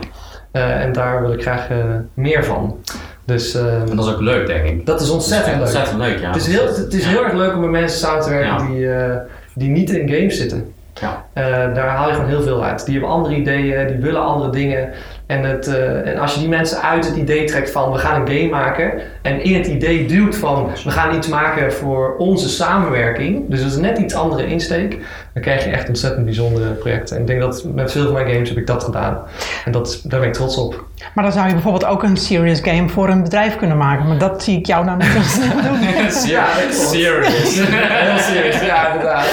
Eh, 0.52 0.84
en 0.84 0.92
daar 0.92 1.22
wil 1.22 1.34
ik 1.34 1.42
graag 1.42 1.68
meer 2.14 2.44
van. 2.46 2.78
Dus 3.26 3.56
ehm, 3.56 3.88
En 3.90 3.96
dat 3.96 4.06
is 4.06 4.14
ook 4.14 4.22
leuk, 4.22 4.48
denk 4.48 4.66
ik. 4.66 4.86
dat 4.86 5.02
is 5.02 5.10
ontzettend 5.10 5.56
leuk. 5.56 5.66
Ontzettend 5.66 5.98
leuk, 5.98 6.20
ja. 6.20 6.28
Het 6.28 6.36
is 6.36 6.48
heel, 6.48 6.68
het 6.68 6.94
is 6.94 7.06
heel 7.06 7.24
erg 7.24 7.34
leuk 7.34 7.54
om 7.54 7.60
met 7.60 7.70
mensen 7.70 8.00
samen 8.00 8.24
te 8.24 8.30
werken 8.30 8.74
Ja. 8.80 9.26
die, 9.56 9.66
die 9.66 9.70
niet 9.70 9.90
in 9.90 10.10
games 10.10 10.38
zitten. 10.38 10.74
Ja. 10.94 11.26
Eh, 11.34 11.44
daar 11.74 11.88
haal 11.88 12.08
je 12.08 12.14
gewoon 12.14 12.30
heel 12.30 12.42
veel 12.42 12.64
uit. 12.64 12.86
Die 12.86 12.94
hebben 12.94 13.14
andere 13.14 13.36
ideeën, 13.36 13.88
die 13.88 13.98
willen 13.98 14.22
andere 14.22 14.50
dingen. 14.50 14.94
En, 15.32 15.44
het, 15.44 15.68
eh, 15.68 16.08
en 16.08 16.18
als 16.18 16.34
je 16.34 16.40
die 16.40 16.50
mensen 16.50 16.82
uit 16.82 17.06
het 17.06 17.16
idee 17.16 17.46
trekt 17.46 17.72
van 17.72 17.92
we 17.92 17.98
gaan 17.98 18.22
een 18.22 18.28
game 18.28 18.50
maken. 18.50 18.92
En 19.22 19.44
in 19.44 19.56
het 19.56 19.68
idee 19.68 20.06
duwt 20.06 20.36
van 20.36 20.70
we 20.84 20.92
gaan 20.92 21.16
iets 21.16 21.28
maken 21.28 21.74
voor 21.74 22.16
onze 22.18 22.50
samenwerking. 22.50 23.50
Dus 23.50 23.62
dat 23.62 23.72
is 23.72 23.78
net 23.78 23.98
iets 23.98 24.14
andere 24.14 24.48
insteek. 24.48 24.98
Dan 25.34 25.42
krijg 25.42 25.64
je 25.64 25.70
echt 25.70 25.88
ontzettend 25.88 26.26
bijzondere 26.26 26.72
projecten. 26.72 27.16
En 27.16 27.22
ik 27.22 27.28
denk 27.28 27.42
dat 27.42 27.66
met 27.74 27.92
veel 27.92 28.04
van 28.04 28.14
mijn 28.14 28.28
games 28.28 28.50
heb 28.50 28.58
ik 28.58 28.68
dat 28.68 28.84
gedaan. 28.84 29.20
En 29.66 29.72
dat, 29.72 30.02
daar 30.04 30.20
ben 30.20 30.30
ik 30.30 30.36
trots 30.36 30.58
op. 30.58 30.86
Maar 31.14 31.24
dan 31.24 31.34
zou 31.34 31.48
je 31.48 31.54
bijvoorbeeld 31.54 31.86
ook 31.86 32.04
een 32.04 32.18
serious 32.18 32.60
game 32.60 32.90
voor 32.90 33.10
een 33.10 33.24
bedrijf 33.24 33.56
kunnen 33.56 33.78
maken. 33.78 34.08
Maar 34.08 34.18
dat 34.18 34.44
zie 34.44 34.58
ik 34.58 34.66
jou 34.66 34.86
nou 34.86 34.98
niet 34.98 35.08
zo 35.08 35.22
snel 35.22 35.62
doen. 35.62 35.80
Ja. 36.26 36.46
Serious. 36.70 37.60
Heel 38.08 38.18
serieus, 38.18 38.62
ja, 38.62 38.88
inderdaad. 38.88 39.26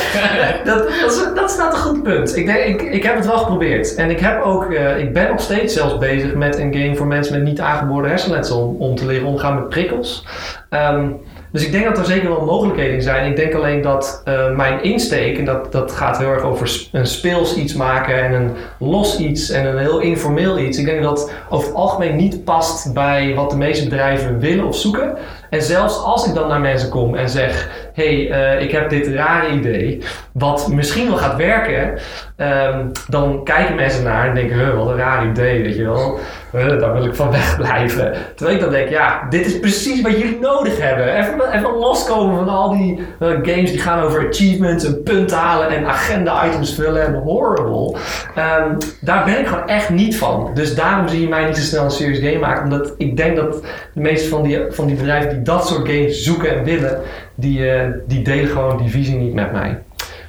Dat, 0.65 0.89
dat, 1.01 1.11
is, 1.11 1.25
dat 1.35 1.51
staat 1.51 1.73
een 1.73 1.81
goed 1.81 2.03
punt. 2.03 2.37
Ik, 2.37 2.47
denk, 2.47 2.65
ik, 2.65 2.83
ik 2.83 3.03
heb 3.03 3.15
het 3.17 3.27
wel 3.27 3.39
geprobeerd. 3.39 3.95
En 3.95 4.11
ik, 4.11 4.21
heb 4.21 4.43
ook, 4.43 4.73
eh, 4.73 4.99
ik 4.99 5.13
ben 5.13 5.29
nog 5.29 5.41
steeds 5.41 5.81
bezig 5.97 6.35
met 6.35 6.59
een 6.59 6.75
game 6.75 6.97
voor 6.97 7.07
mensen 7.07 7.35
met 7.35 7.43
niet 7.43 7.61
aangeboren 7.61 8.09
hersenletsel. 8.09 8.61
Om, 8.61 8.77
om 8.79 8.95
te 8.95 9.07
leren 9.07 9.27
omgaan 9.27 9.55
met 9.55 9.69
prikkels. 9.69 10.27
Ehm, 10.69 11.11
dus 11.53 11.65
ik 11.65 11.73
denk 11.73 11.85
dat 11.85 11.99
er 11.99 12.05
zeker 12.05 12.29
wel 12.29 12.45
mogelijkheden 12.45 13.03
zijn. 13.03 13.31
Ik 13.31 13.37
denk 13.37 13.55
alleen 13.55 13.83
dat 13.83 14.23
eh, 14.25 14.55
mijn 14.55 14.83
insteek, 14.83 15.39
en 15.39 15.45
dat, 15.45 15.73
dat 15.73 15.93
gaat 15.93 16.19
heel 16.19 16.31
erg 16.31 16.43
over 16.43 16.89
een 16.93 17.07
speels 17.07 17.57
iets 17.57 17.75
maken 17.75 18.25
en 18.25 18.33
een 18.33 18.51
los 18.79 19.19
iets 19.19 19.51
en 19.51 19.67
een 19.67 19.79
heel 19.79 20.01
informeel 20.01 20.59
iets. 20.59 20.79
Ik 20.79 20.85
denk 20.85 21.03
dat 21.03 21.17
dat 21.17 21.33
over 21.49 21.67
het 21.67 21.77
algemeen 21.77 22.17
niet 22.17 22.45
past 22.45 22.93
bij 22.95 23.35
wat 23.35 23.51
de 23.51 23.57
meeste 23.57 23.85
bedrijven 23.85 24.39
willen 24.39 24.67
of 24.67 24.77
zoeken. 24.77 25.17
En 25.51 25.63
zelfs 25.63 26.03
als 26.03 26.27
ik 26.27 26.35
dan 26.35 26.49
naar 26.49 26.61
mensen 26.61 26.89
kom 26.89 27.15
en 27.15 27.29
zeg: 27.29 27.69
hey, 27.99 28.31
eh, 28.31 28.63
ik 28.63 28.71
heb 28.71 28.91
dit 28.91 29.07
rare 29.07 29.51
idee, 29.51 30.03
wat 30.33 30.69
misschien 30.69 31.09
wel 31.09 31.17
gaat 31.17 31.37
werken, 31.37 31.99
ehm, 32.37 32.87
dan 33.09 33.45
kijken 33.45 33.75
mensen 33.75 34.05
naar 34.05 34.29
en 34.29 34.35
denken: 34.35 34.59
huh, 34.59 34.77
wat 34.77 34.89
een 34.89 34.97
raar 34.97 35.27
idee, 35.27 35.63
weet 35.63 35.77
je 35.77 35.85
wel. 35.85 36.19
Daar 36.53 36.93
wil 36.93 37.05
ik 37.05 37.15
van 37.15 37.31
wegblijven. 37.41 38.13
Terwijl 38.35 38.57
ik 38.57 38.63
dan 38.63 38.73
denk: 38.73 38.89
ja, 38.89 39.27
dit 39.31 39.47
is 39.47 39.59
precies 39.59 40.01
wat 40.03 40.19
jullie 40.19 40.39
nodig 40.41 40.81
hebben. 40.81 41.17
Even, 41.17 41.53
even 41.53 41.71
loskomen 41.71 42.37
van 42.37 42.49
al 42.49 42.71
die 42.71 42.99
eh, 43.21 43.29
games 43.29 43.71
die 43.71 43.81
gaan 43.81 44.03
over 44.03 44.29
achievements 44.29 44.85
en 44.85 45.03
punten 45.03 45.37
halen 45.37 45.69
en 45.69 45.87
agenda-items 45.87 46.75
vullen 46.75 47.07
en 47.07 47.15
horrible. 47.15 47.97
Ehm, 48.35 48.75
daar 49.01 49.25
ben 49.25 49.39
ik 49.39 49.47
gewoon 49.47 49.69
echt 49.69 49.91
niet 49.91 50.17
van. 50.17 50.51
Dus 50.55 50.75
daarom 50.75 51.09
zie 51.09 51.21
je 51.21 51.29
mij 51.29 51.45
niet 51.45 51.57
zo 51.57 51.63
snel 51.63 51.85
een 51.85 51.91
serious 51.91 52.19
game 52.19 52.39
maken. 52.39 52.65
Omdat 52.65 52.95
ik 52.97 53.17
denk 53.17 53.37
dat 53.37 53.63
de 53.95 54.01
meeste 54.01 54.29
van 54.29 54.43
die, 54.43 54.61
van 54.71 54.87
die 54.87 54.97
bedrijven 54.97 55.31
die 55.31 55.43
dat 55.43 55.67
soort 55.67 55.89
games 55.89 56.23
zoeken 56.23 56.57
en 56.57 56.65
willen, 56.65 57.01
die, 57.41 57.71
eh, 57.71 57.89
die 58.07 58.23
delen 58.23 58.49
gewoon 58.49 58.77
die 58.79 58.91
visie 58.91 59.17
niet 59.17 59.35
met 59.35 59.53
mij. 59.53 59.79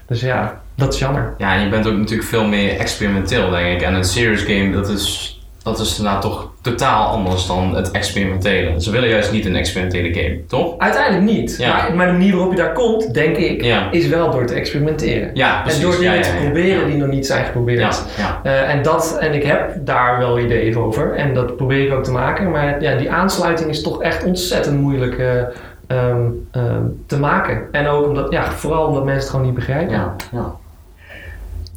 Dus 0.08 0.22
ja, 0.22 0.62
dat 0.76 0.94
is 0.94 1.00
jammer. 1.00 1.34
Ja, 1.38 1.56
en 1.56 1.64
je 1.64 1.70
bent 1.70 1.88
ook 1.88 1.98
natuurlijk 1.98 2.28
veel 2.30 2.46
meer 2.48 2.78
experimenteel, 2.80 3.50
denk 3.50 3.76
ik. 3.76 3.82
En 3.82 3.94
een 3.94 4.04
serious 4.04 4.42
game, 4.42 4.72
dat 4.72 4.90
is, 4.90 5.40
dat 5.64 5.80
is 5.80 5.98
nou 5.98 6.22
toch 6.22 6.52
totaal 6.62 7.08
anders 7.08 7.48
dan 7.48 7.76
het 7.76 7.92
experimentele. 7.92 8.82
Ze 8.82 8.92
willen 8.92 9.10
juist 9.10 9.32
niet 9.32 9.46
een 9.46 9.56
experimentele 9.56 10.14
game, 10.14 10.40
toch? 10.48 10.78
Uiteindelijk 10.78 11.24
niet. 11.24 11.56
Ja. 11.58 11.76
Maar, 11.76 11.96
maar 11.96 12.06
de 12.06 12.12
manier 12.12 12.34
waarop 12.36 12.52
je 12.52 12.58
daar 12.58 12.74
komt, 12.74 13.14
denk 13.14 13.38
ik, 13.38 13.64
Ja. 13.64 13.92
is 13.92 14.08
wel 14.08 14.32
door 14.32 14.46
te 14.46 14.54
experimenteren. 14.54 15.30
Ja, 15.34 15.62
precies. 15.62 15.84
en 15.84 15.90
door 15.90 16.00
dingen 16.00 16.22
te 16.22 16.34
proberen 16.42 16.88
die 16.88 16.98
nog 16.98 17.08
niet 17.10 17.26
zijn 17.26 17.46
geprobeerd. 17.46 18.04
Eh, 18.44 18.74
en, 18.74 18.82
dat, 18.82 19.18
en 19.20 19.34
ik 19.34 19.44
heb 19.44 19.72
daar 19.80 20.18
wel 20.18 20.40
ideeën 20.40 20.78
over 20.78 21.14
en 21.16 21.34
dat 21.34 21.56
probeer 21.58 21.86
ik 21.86 21.94
ook 21.94 22.04
te 22.04 22.12
maken. 22.12 22.52
Maar 22.52 22.82
ja, 22.82 22.96
die 22.98 23.12
aansluiting 23.12 23.70
is 23.70 23.82
toch 23.82 24.02
echt 24.02 24.24
ontzettend 24.24 24.82
moeilijk 24.82 25.18
eh, 25.18 25.42
ehm, 25.90 26.30
ehm, 26.52 26.84
te 27.08 27.20
maken. 27.20 27.68
En 27.72 27.88
ook 27.88 28.08
omdat, 28.08 28.32
ja, 28.32 28.52
vooral 28.52 28.88
omdat 28.88 29.04
mensen 29.04 29.22
het 29.22 29.30
gewoon 29.30 29.46
niet 29.46 29.56
begrijpen. 29.56 29.96
ja, 29.96 30.16
ja. 30.32 30.56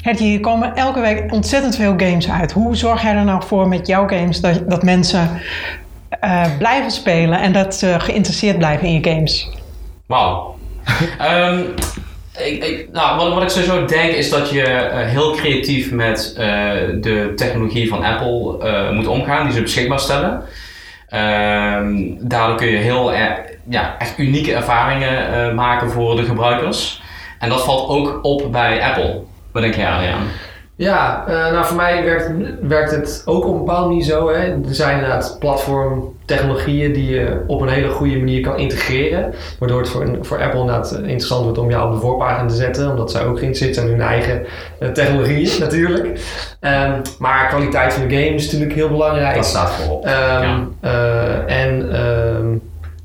Hertje, 0.00 0.24
hier 0.24 0.40
komen 0.40 0.74
elke 0.74 1.00
week 1.00 1.32
ontzettend 1.32 1.76
veel 1.76 1.94
games 1.96 2.30
uit. 2.30 2.52
Hoe 2.52 2.76
zorg 2.76 3.02
jij 3.02 3.14
er 3.14 3.24
nou 3.24 3.42
voor 3.46 3.68
met 3.68 3.86
jouw 3.86 4.08
games 4.08 4.40
dat, 4.40 4.70
dat 4.70 4.82
mensen 4.82 5.28
eh, 6.08 6.44
blijven 6.58 6.90
spelen 6.90 7.40
en 7.40 7.52
dat 7.52 7.74
ze 7.74 7.94
geïnteresseerd 7.98 8.58
blijven 8.58 8.86
in 8.86 8.92
je 8.92 9.10
games? 9.10 9.50
Wauw. 10.06 10.54
Ehm, 11.18 11.60
ik, 12.38 12.64
ik, 12.64 12.88
nou, 12.92 13.16
wat, 13.16 13.34
wat 13.34 13.42
ik 13.42 13.48
sowieso 13.48 13.84
denk 13.84 14.12
is 14.12 14.30
dat 14.30 14.50
je 14.50 14.62
eh, 14.62 15.08
heel 15.08 15.32
creatief 15.32 15.90
met 15.90 16.34
eh, 16.36 16.46
de 17.00 17.32
technologie 17.36 17.88
van 17.88 18.04
Apple 18.04 18.68
eh, 18.68 18.90
moet 18.90 19.06
omgaan, 19.06 19.44
die 19.44 19.54
ze 19.54 19.62
beschikbaar 19.62 20.00
stellen. 20.00 20.42
Ehm, 21.12 21.94
daardoor 22.20 22.56
kun 22.56 22.66
je 22.66 22.76
heel 22.76 23.12
er- 23.12 23.50
ja, 23.68 23.94
echt 23.98 24.18
unieke 24.18 24.54
ervaringen 24.54 25.32
eh, 25.48 25.54
maken 25.54 25.90
voor 25.90 26.16
de 26.16 26.22
gebruikers. 26.24 27.02
En 27.38 27.48
dat 27.48 27.64
valt 27.64 27.88
ook 27.88 28.18
op 28.22 28.52
bij 28.52 28.82
Apple. 28.82 29.20
Wat 29.52 29.62
denk 29.62 29.74
jij 29.74 29.86
aan? 29.86 30.22
Ja, 30.76 31.24
eh, 31.26 31.34
nou 31.52 31.64
voor 31.64 31.76
mij 31.76 32.04
werkt, 32.04 32.30
werkt 32.62 32.90
het 32.90 33.22
ook 33.26 33.44
op 33.46 33.52
een 33.52 33.58
bepaalde 33.64 33.86
manier 33.88 34.02
zo. 34.04 34.28
Hè. 34.28 34.38
Er 34.38 34.60
zijn 34.74 34.94
inderdaad 34.94 35.36
platformtechnologieën 36.26 36.92
die 36.92 37.10
je 37.10 37.40
op 37.46 37.60
een 37.60 37.68
hele 37.68 37.88
goede 37.88 38.16
manier 38.16 38.40
kan 38.40 38.58
integreren. 38.58 39.34
Waardoor 39.58 39.78
het 39.80 39.88
voor, 39.88 40.18
voor 40.20 40.42
Apple 40.42 40.60
inderdaad 40.60 40.92
eh, 40.92 40.98
interessant 40.98 41.42
wordt 41.44 41.58
om 41.58 41.70
jou 41.70 41.86
op 41.88 41.94
de 41.94 42.00
voorpagina 42.00 42.48
te 42.48 42.54
zetten. 42.54 42.90
Omdat 42.90 43.10
zij 43.10 43.24
ook 43.24 43.38
geïnteresseerd 43.38 43.74
zijn 43.74 43.86
in 43.86 43.92
hun 43.92 44.02
eigen 44.08 44.42
eh, 44.78 44.88
technologieën 44.88 45.60
natuurlijk. 45.66 46.20
Ehm, 46.60 47.00
maar 47.18 47.48
kwaliteit 47.48 47.92
van 47.92 48.08
de 48.08 48.14
game 48.14 48.34
is 48.34 48.44
natuurlijk 48.44 48.72
heel 48.72 48.88
belangrijk. 48.88 49.34
Dat 49.34 49.46
staat 49.46 49.70
voorop. 49.70 50.04
Ehm, 50.04 50.12
Ja. 50.12 50.68
eh, 50.80 51.62
en 51.62 51.92
ehm, 51.92 52.46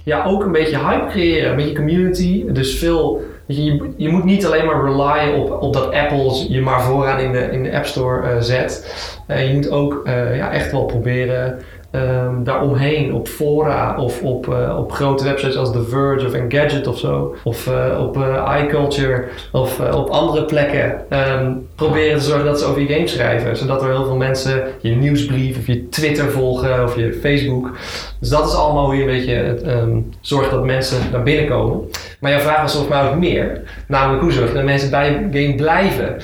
ja, 0.04 0.24
ook 0.26 0.44
een 0.44 0.52
beetje 0.52 0.80
hype 0.80 1.06
creëren, 1.10 1.50
een 1.50 1.56
beetje 1.56 1.76
community. 1.76 2.46
Dus 2.52 2.78
veel, 2.78 3.22
je, 3.46 3.64
je, 3.64 3.90
je 3.98 4.10
moet 4.10 4.24
niet 4.24 4.46
alleen 4.46 4.66
maar 4.66 4.84
relyen 4.86 5.36
op, 5.36 5.62
op 5.62 5.74
dat 5.74 5.94
Apple 5.94 6.46
je 6.50 6.62
maar 6.62 6.82
vooraan 6.82 7.20
in 7.20 7.32
de, 7.32 7.50
in 7.52 7.64
de 7.64 7.76
App 7.76 7.86
Store 7.86 8.42
zet. 8.42 8.96
Je 9.28 9.52
moet 9.54 9.70
ook 9.72 10.02
ja, 10.36 10.52
echt 10.52 10.72
wel 10.72 10.86
proberen 10.86 11.60
ehm, 11.98 12.44
daaromheen 12.44 13.14
op 13.14 13.28
fora 13.28 13.96
of 14.00 14.22
op, 14.22 14.54
eh, 14.54 14.78
op 14.80 14.92
grote 14.92 15.24
websites 15.24 15.56
als 15.56 15.72
The 15.72 15.84
Verge 15.84 16.26
of 16.26 16.34
Engadget 16.34 16.88
of 16.88 16.98
zo. 16.98 17.36
Of 17.44 17.68
eh, 17.68 18.02
op 18.02 18.18
eh, 18.18 18.58
iCulture 18.64 19.24
of 19.52 19.80
op 19.80 20.10
andere 20.10 20.46
plekken 20.46 21.10
ehm, 21.10 21.52
proberen 21.76 22.18
te 22.18 22.24
zorgen 22.24 22.46
dat 22.46 22.60
ze 22.60 22.66
over 22.66 22.82
je 22.82 22.88
game 22.88 23.08
schrijven. 23.08 23.58
Zodat 23.58 23.82
er 23.82 23.90
heel 23.90 24.06
veel 24.06 24.16
mensen 24.16 24.64
je 24.82 24.96
nieuwsbrief 24.96 25.58
of 25.58 25.68
je 25.68 25.90
Twitter 25.90 26.32
volgen 26.32 26.84
of 26.84 26.96
je 26.96 27.14
Facebook. 27.22 27.78
Dus 28.20 28.30
dat 28.30 28.48
is 28.48 28.56
allemaal 28.56 28.86
hoe 28.86 28.96
je 28.96 29.02
een 29.02 29.08
beetje 29.08 29.36
ehm, 29.66 30.00
zorgt 30.22 30.52
dat 30.52 30.66
mensen 30.66 30.98
naar 31.12 31.24
binnen 31.24 31.48
komen. 31.48 31.90
Maar 32.20 32.32
jouw 32.32 32.40
vraag 32.40 32.62
was 32.62 32.72
volgens 32.76 32.94
mij 32.94 33.10
ook 33.10 33.20
meer. 33.20 33.62
Namelijk 33.88 34.22
hoe 34.22 34.32
zorg 34.32 34.48
je 34.48 34.54
dat 34.54 34.64
mensen 34.64 34.90
bij 34.90 35.10
je 35.10 35.44
game 35.44 35.56
blijven. 35.56 36.16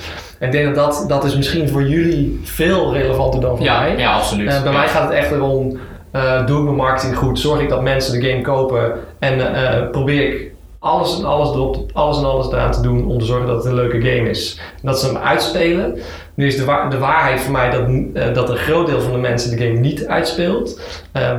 En 0.44 0.50
ik 0.50 0.52
denk 0.62 0.74
dat 0.74 0.84
dat, 0.84 1.08
dat 1.08 1.24
is 1.24 1.36
misschien 1.36 1.68
voor 1.68 1.82
jullie 1.82 2.40
veel 2.42 2.92
relevanter 2.92 3.40
dan 3.40 3.56
voor 3.56 3.66
Ja, 3.66 3.80
mij. 3.80 3.96
ja, 3.96 4.12
absoluut. 4.14 4.48
Eh, 4.48 4.62
bij 4.62 4.72
Ja. 4.72 4.78
mij 4.78 4.88
gaat 4.88 5.02
het 5.02 5.12
echt 5.12 5.30
erom, 5.30 5.78
eh, 6.10 6.46
doe 6.46 6.58
ik 6.58 6.64
mijn 6.64 6.76
marketing 6.76 7.16
goed, 7.16 7.38
zorg 7.38 7.60
ik 7.60 7.68
dat 7.68 7.82
mensen 7.82 8.20
de 8.20 8.28
game 8.28 8.40
kopen 8.42 8.92
en 9.18 9.54
eh, 9.54 9.90
probeer 9.90 10.28
ik 10.28 10.52
alles 10.78 11.18
en 11.18 11.24
alles 11.24 11.48
erop, 11.48 11.90
alles 11.92 12.18
en 12.18 12.24
alles 12.24 12.46
eraan 12.46 12.70
te 12.72 12.80
doen 12.80 13.06
om 13.06 13.18
te 13.18 13.24
zorgen 13.24 13.46
dat 13.46 13.56
het 13.56 13.64
een 13.64 13.74
leuke 13.74 14.00
game 14.00 14.28
is. 14.30 14.60
En 14.74 14.80
dat 14.88 15.00
ze 15.00 15.06
hem 15.06 15.16
uitspelen. 15.16 15.98
Nu 16.34 16.46
is 16.46 16.56
de, 16.56 16.64
wa- 16.64 16.88
de 16.88 16.98
waarheid 16.98 17.40
voor 17.40 17.52
mij 17.52 17.70
dat, 17.70 18.34
dat 18.34 18.50
een 18.50 18.56
groot 18.56 18.86
deel 18.86 19.00
van 19.00 19.12
de 19.12 19.18
mensen 19.18 19.56
de 19.56 19.64
game 19.66 19.78
niet 19.78 20.06
uitspeelt. 20.06 20.80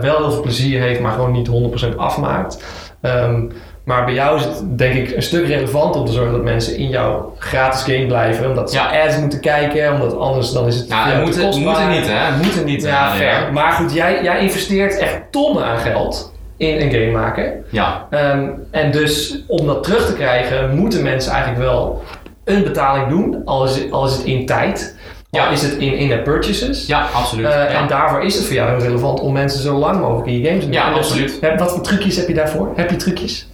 Wel 0.01 0.17
heel 0.17 0.31
veel 0.31 0.41
plezier 0.41 0.81
heeft, 0.81 0.99
maar 0.99 1.11
gewoon 1.11 1.31
niet 1.31 1.47
100% 1.47 1.95
afmaakt. 1.97 2.63
Ehm, 3.01 3.41
maar 3.85 4.05
bij 4.05 4.13
jou 4.13 4.37
is 4.37 4.43
het 4.45 4.77
denk 4.77 4.93
ik 4.93 5.15
een 5.15 5.21
stuk 5.23 5.47
relevanter 5.47 5.99
om 6.01 6.07
te 6.07 6.13
zorgen 6.13 6.31
dat 6.33 6.43
mensen 6.43 6.77
in 6.77 6.89
jouw 6.89 7.35
gratis 7.39 7.81
game 7.81 8.05
blijven. 8.05 8.49
Omdat 8.49 8.71
ze 8.71 8.77
Ja. 8.77 9.03
ads 9.05 9.17
moeten 9.17 9.39
kijken, 9.39 9.93
omdat 9.93 10.17
anders 10.17 10.51
dan 10.51 10.67
is 10.67 10.75
het 10.75 10.89
Nou, 10.89 11.09
ja, 11.09 11.13
het 11.15 11.15
te 11.19 11.25
moet, 11.25 11.35
het 11.35 11.45
kostbaar. 11.45 11.65
moet 11.73 11.77
er 11.81 11.99
niet, 11.99 12.07
hè? 12.07 12.13
Het 12.17 12.43
moet 12.43 12.55
er 12.55 12.63
niet. 12.63 12.83
Ja, 12.83 13.09
fair. 13.11 13.53
Maar 13.53 13.71
goed, 13.71 13.93
jij, 13.93 14.23
jij 14.23 14.39
investeert 14.39 14.97
echt 14.97 15.19
tonnen 15.31 15.63
aan 15.65 15.77
geld 15.77 16.33
in 16.57 16.81
een 16.81 16.91
game 16.91 17.11
maken. 17.11 17.53
Ja, 17.69 18.07
Ehm, 18.09 18.47
en 18.71 18.91
dus 18.91 19.43
om 19.47 19.65
dat 19.67 19.83
terug 19.83 20.05
te 20.05 20.13
krijgen, 20.13 20.75
moeten 20.75 21.03
mensen 21.03 21.31
eigenlijk 21.31 21.63
wel 21.63 22.03
een 22.43 22.63
betaling 22.63 23.07
doen. 23.07 23.41
Al 23.45 23.63
is 23.65 23.75
het, 23.75 23.91
al 23.91 24.05
is 24.05 24.13
het 24.13 24.23
in 24.23 24.45
tijd. 24.45 24.95
Al 25.31 25.39
Ja. 25.41 25.49
is 25.49 25.61
het 25.61 25.71
in 25.73 25.97
in-app 25.97 26.23
purchases. 26.23 26.85
ja 26.85 27.07
absoluut. 27.13 27.45
Eh, 27.45 27.51
ja. 27.51 27.65
En 27.67 27.87
daarvoor 27.87 28.23
is 28.23 28.35
het 28.35 28.45
voor 28.45 28.55
jou 28.55 28.69
heel 28.69 28.79
relevant 28.79 29.19
om 29.19 29.33
mensen 29.33 29.61
zo 29.61 29.73
lang 29.77 29.99
mogelijk 30.01 30.27
in 30.27 30.39
je 30.39 30.45
games 30.47 30.59
te 30.59 30.65
doen. 30.65 30.73
Ja, 30.79 30.89
dat- 30.89 30.97
absoluut. 30.97 31.39
Wat 31.57 31.71
voor 31.71 31.81
trucjes 31.81 32.15
heb 32.15 32.27
je 32.27 32.33
daarvoor? 32.33 32.71
Heb 32.75 32.89
je 32.89 32.95
trucjes? 32.95 33.47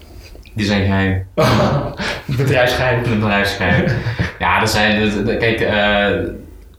Die 0.54 0.66
zijn 0.66 0.86
geheim. 0.86 1.26
Bedrijfsgeheim. 2.38 3.04
Bedrijfsgeheim. 3.20 3.86
ja, 4.40 4.62
er 4.62 4.68
zijn. 4.68 5.26
de- 5.26 5.38
Kijk, 5.38 5.60
eh, 5.62 6.08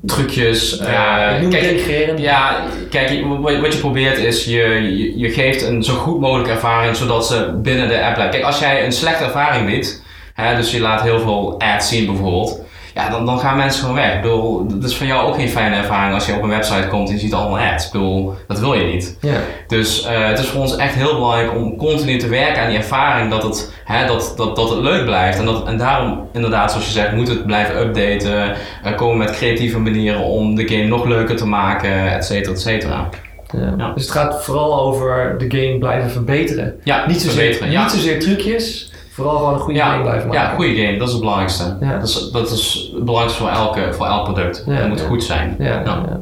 trucjes. 0.07 0.79
Ja, 0.81 1.29
eh, 1.37 1.49
kijk, 1.49 2.19
ja, 2.19 2.65
kijk, 2.91 3.25
wat 3.41 3.59
wat 3.61 3.73
je 3.73 3.79
probeert 3.79 4.19
is, 4.19 4.45
je, 4.45 4.59
je, 4.97 5.19
je 5.19 5.31
geeft 5.31 5.63
een 5.67 5.83
zo 5.83 5.95
goed 5.95 6.21
mogelijke 6.21 6.51
ervaring, 6.53 6.97
zodat 6.97 7.27
ze 7.27 7.59
binnen 7.63 7.89
de 7.89 8.05
app 8.05 8.15
blijven. 8.15 8.31
Kijk, 8.35 8.45
als 8.45 8.59
jij 8.59 8.85
een 8.85 8.93
slechte 8.93 9.25
ervaring 9.25 9.67
biedt, 9.67 10.03
hè, 10.35 10.57
dus 10.57 10.71
je 10.71 10.81
laat 10.81 11.03
heel 11.03 11.21
veel 11.21 11.61
ads 11.61 11.89
zien 11.89 12.07
bijvoorbeeld, 12.07 12.62
ja, 12.95 13.09
dan, 13.11 13.27
dan 13.27 13.39
gaan 13.39 13.57
mensen 13.57 13.81
gewoon 13.81 13.97
weg. 13.97 14.15
Ik 14.15 14.23
bedoel, 14.23 14.67
dat 14.67 14.91
is 14.91 14.97
voor 14.97 15.07
jou 15.07 15.29
ook 15.29 15.35
geen 15.35 15.49
fijne 15.49 15.77
ervaring 15.77 16.15
als 16.15 16.27
je 16.27 16.35
op 16.35 16.43
een 16.43 16.49
website 16.49 16.89
komt 16.89 17.09
en 17.09 17.15
je 17.15 17.21
ziet 17.21 17.35
allemaal 17.35 17.59
ads. 17.73 17.87
Ik 17.87 17.93
bedoel, 17.93 18.35
dat 18.49 18.59
wil 18.59 18.75
je 18.75 18.85
niet. 18.93 19.17
Ja. 19.21 19.41
Dus 19.67 20.05
eh, 20.05 20.27
het 20.27 20.39
is 20.39 20.47
voor 20.47 20.61
ons 20.61 20.77
echt 20.77 20.95
heel 20.95 21.15
belangrijk 21.15 21.55
om 21.55 21.77
continu 21.77 22.19
te 22.19 22.29
werken 22.29 22.63
aan 22.63 22.69
die 22.69 22.79
ervaring, 22.79 23.31
dat 23.31 23.43
het, 23.43 23.73
hè, 23.85 24.07
dat, 24.07 24.33
dat, 24.37 24.57
dat 24.57 24.71
het 24.71 24.79
leuk 24.79 25.05
blijft. 25.05 25.39
En, 25.39 25.45
dat, 25.45 25.67
en 25.67 25.77
daarom, 25.77 26.29
inderdaad, 26.33 26.71
zoals 26.71 26.87
je 26.87 26.93
zegt, 26.93 27.13
moet 27.13 27.29
het 27.29 27.47
blijven 27.47 27.81
updaten, 27.81 28.55
eh, 28.83 28.97
komen 28.97 29.17
met 29.19 29.31
creatieve 29.31 29.79
manieren 29.79 30.21
om 30.21 30.55
de 30.55 30.69
game 30.69 30.87
nog 30.87 31.05
leuker 31.05 31.37
te 31.37 31.47
maken, 31.47 32.13
et 32.13 32.25
cetera, 32.25 32.53
et 32.53 32.61
cetera. 32.61 33.09
Ja. 33.53 33.75
Ja. 33.79 33.93
Dus 33.95 34.03
het 34.03 34.13
gaat 34.13 34.45
vooral 34.45 34.81
over 34.81 35.35
de 35.39 35.59
game 35.59 35.79
blijven 35.79 36.11
verbeteren. 36.11 36.75
Ja, 36.85 37.07
Niet 37.07 37.21
zozeer, 37.21 37.33
verbeteren, 37.41 37.71
ja. 37.71 37.83
niet 37.83 37.91
zozeer 37.91 38.21
trucjes, 38.21 38.92
vooral 39.13 39.37
gewoon 39.37 39.53
een 39.55 39.59
goede 39.61 39.79
Ja, 39.79 39.91
game 39.91 40.03
blijven 40.03 40.29
maken. 40.29 40.43
Ja, 40.43 40.55
goede 40.55 40.75
game, 40.77 40.97
dat 40.99 41.07
is 41.07 41.13
het 41.13 41.21
belangrijkste. 41.23 41.77
Ja. 41.81 41.99
Dat, 41.99 42.09
is, 42.09 42.31
dat 42.33 42.51
is 42.51 42.89
het 42.95 43.05
belangrijkste 43.05 43.43
voor, 43.43 43.51
elke, 43.53 43.93
voor 43.93 44.07
elk 44.07 44.25
product. 44.25 44.65
Ja, 44.67 44.73
het 44.73 44.89
moet 44.89 45.01
ja. 45.01 45.07
goed 45.07 45.25
zijn. 45.25 45.57
Ja, 45.59 45.65
Ja. 45.67 45.83
ja. 45.85 46.21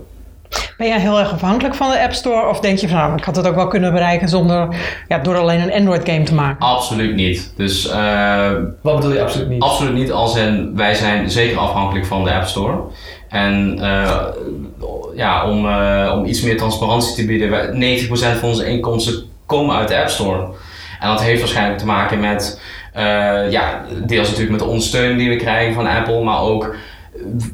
Ben 0.76 0.88
jij 0.88 1.00
heel 1.00 1.18
erg 1.18 1.32
afhankelijk 1.32 1.74
van 1.74 1.90
de 1.90 2.02
App 2.02 2.12
Store? 2.12 2.48
Of 2.48 2.60
denk 2.60 2.78
je 2.78 2.88
van, 2.88 2.98
nou, 2.98 3.16
ik 3.16 3.24
had 3.24 3.36
het 3.36 3.46
ook 3.48 3.54
wel 3.54 3.66
kunnen 3.68 3.92
bereiken 3.92 4.28
zonder, 4.28 4.68
ja, 5.08 5.18
door 5.18 5.36
alleen 5.38 5.60
een 5.60 5.72
Android 5.72 6.08
game 6.08 6.22
te 6.22 6.34
maken? 6.34 6.66
Absoluut 6.66 7.14
niet. 7.14 7.52
Dus 7.56 7.88
eh, 7.90 8.50
Wat 8.82 8.96
bedoel 8.96 9.12
je 9.12 9.22
absoluut 9.22 9.48
niet? 9.48 9.62
Absoluut 9.62 9.94
niet, 9.94 10.12
als 10.12 10.36
in 10.36 10.72
wij 10.76 10.94
zijn 10.94 11.30
zeker 11.30 11.58
afhankelijk 11.58 12.06
van 12.06 12.24
de 12.24 12.32
App 12.34 12.44
Store. 12.44 12.78
En 13.28 13.78
eh, 13.80 14.16
ja, 15.14 15.46
om, 15.50 15.68
eh, 15.68 16.12
om 16.16 16.24
iets 16.24 16.42
meer 16.42 16.56
transparantie 16.56 17.14
te 17.14 17.26
bieden, 17.26 17.50
wij- 17.50 17.70
90% 17.72 18.38
van 18.38 18.48
onze 18.48 18.66
inkomsten 18.66 19.14
komen 19.46 19.76
uit 19.76 19.88
de 19.88 19.98
App 20.00 20.08
Store. 20.08 20.46
En 21.00 21.08
dat 21.08 21.22
heeft 21.22 21.40
waarschijnlijk 21.40 21.78
te 21.78 21.86
maken 21.86 22.20
met, 22.20 22.60
ja, 23.50 23.84
deels 24.06 24.26
natuurlijk 24.26 24.50
met 24.50 24.60
de 24.60 24.66
ondersteuning 24.66 25.18
die 25.18 25.28
we 25.28 25.36
krijgen 25.36 25.74
van 25.74 25.86
Apple, 25.86 26.22
maar 26.22 26.40
ook 26.40 26.74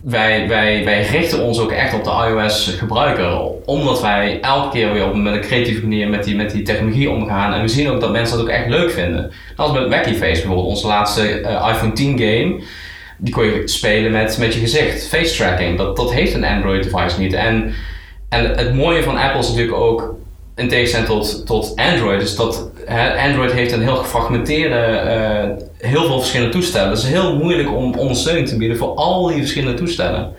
wij, 0.02 0.48
wij, 0.48 0.84
wij 0.84 1.02
richten 1.02 1.42
ons 1.42 1.60
ook 1.60 1.72
echt 1.72 1.94
op 1.94 2.04
de 2.04 2.10
iOS-gebruiker, 2.10 3.40
omdat 3.64 4.00
wij 4.00 4.40
elke 4.40 4.68
keer 4.68 4.92
weer 4.92 5.04
op 5.04 5.14
een, 5.14 5.40
creatieve 5.40 5.82
manier 5.82 6.08
met 6.08 6.24
die, 6.24 6.36
met 6.36 6.50
die 6.50 6.62
technologie 6.62 7.10
omgaan. 7.10 7.52
En 7.52 7.60
we 7.60 7.68
zien 7.68 7.88
ook 7.88 8.00
dat 8.00 8.12
mensen 8.12 8.36
dat 8.36 8.46
ook 8.46 8.52
echt 8.52 8.68
leuk 8.68 8.90
vinden. 8.90 9.32
Dat 9.56 9.68
was 9.68 9.78
met 9.78 9.88
Wacky 9.88 10.12
Face 10.12 10.40
bijvoorbeeld, 10.40 10.66
onze 10.66 10.86
laatste 10.86 11.40
eh, 11.40 11.68
iPhone 11.72 11.92
10 11.92 12.18
game. 12.18 12.60
Die 13.18 13.34
kon 13.34 13.44
je 13.44 13.62
spelen 13.64 14.12
met, 14.12 14.38
met 14.38 14.54
je 14.54 14.60
gezicht, 14.60 15.08
face 15.08 15.36
tracking. 15.36 15.78
Dat, 15.78 15.96
dat 15.96 16.12
heeft 16.12 16.34
een 16.34 16.44
Android 16.44 16.82
device 16.82 17.20
niet. 17.20 17.32
En, 17.32 17.74
en 18.28 18.50
het 18.56 18.74
mooie 18.74 19.02
van 19.02 19.16
Apple 19.16 19.40
is 19.40 19.48
natuurlijk 19.48 19.76
ook, 19.76 20.14
in 20.56 20.68
tegenstelling 20.68 21.08
tot, 21.08 21.46
tot 21.46 21.72
Android, 21.76 22.22
is 22.22 22.36
dat 22.36 22.70
Android 23.18 23.52
heeft 23.52 23.72
een 23.72 23.82
heel 23.82 23.96
gefragmenteerde, 23.96 24.76
eh, 24.76 25.48
heel 25.90 26.04
veel 26.04 26.18
verschillende 26.18 26.52
toestellen. 26.52 26.88
Het 26.88 26.98
is 26.98 27.08
heel 27.08 27.36
moeilijk 27.36 27.76
om 27.76 27.94
ondersteuning 27.94 28.48
te 28.48 28.56
bieden 28.56 28.76
voor 28.76 28.94
al 28.94 29.26
die 29.26 29.36
verschillende 29.36 29.78
toestellen. 29.78 30.32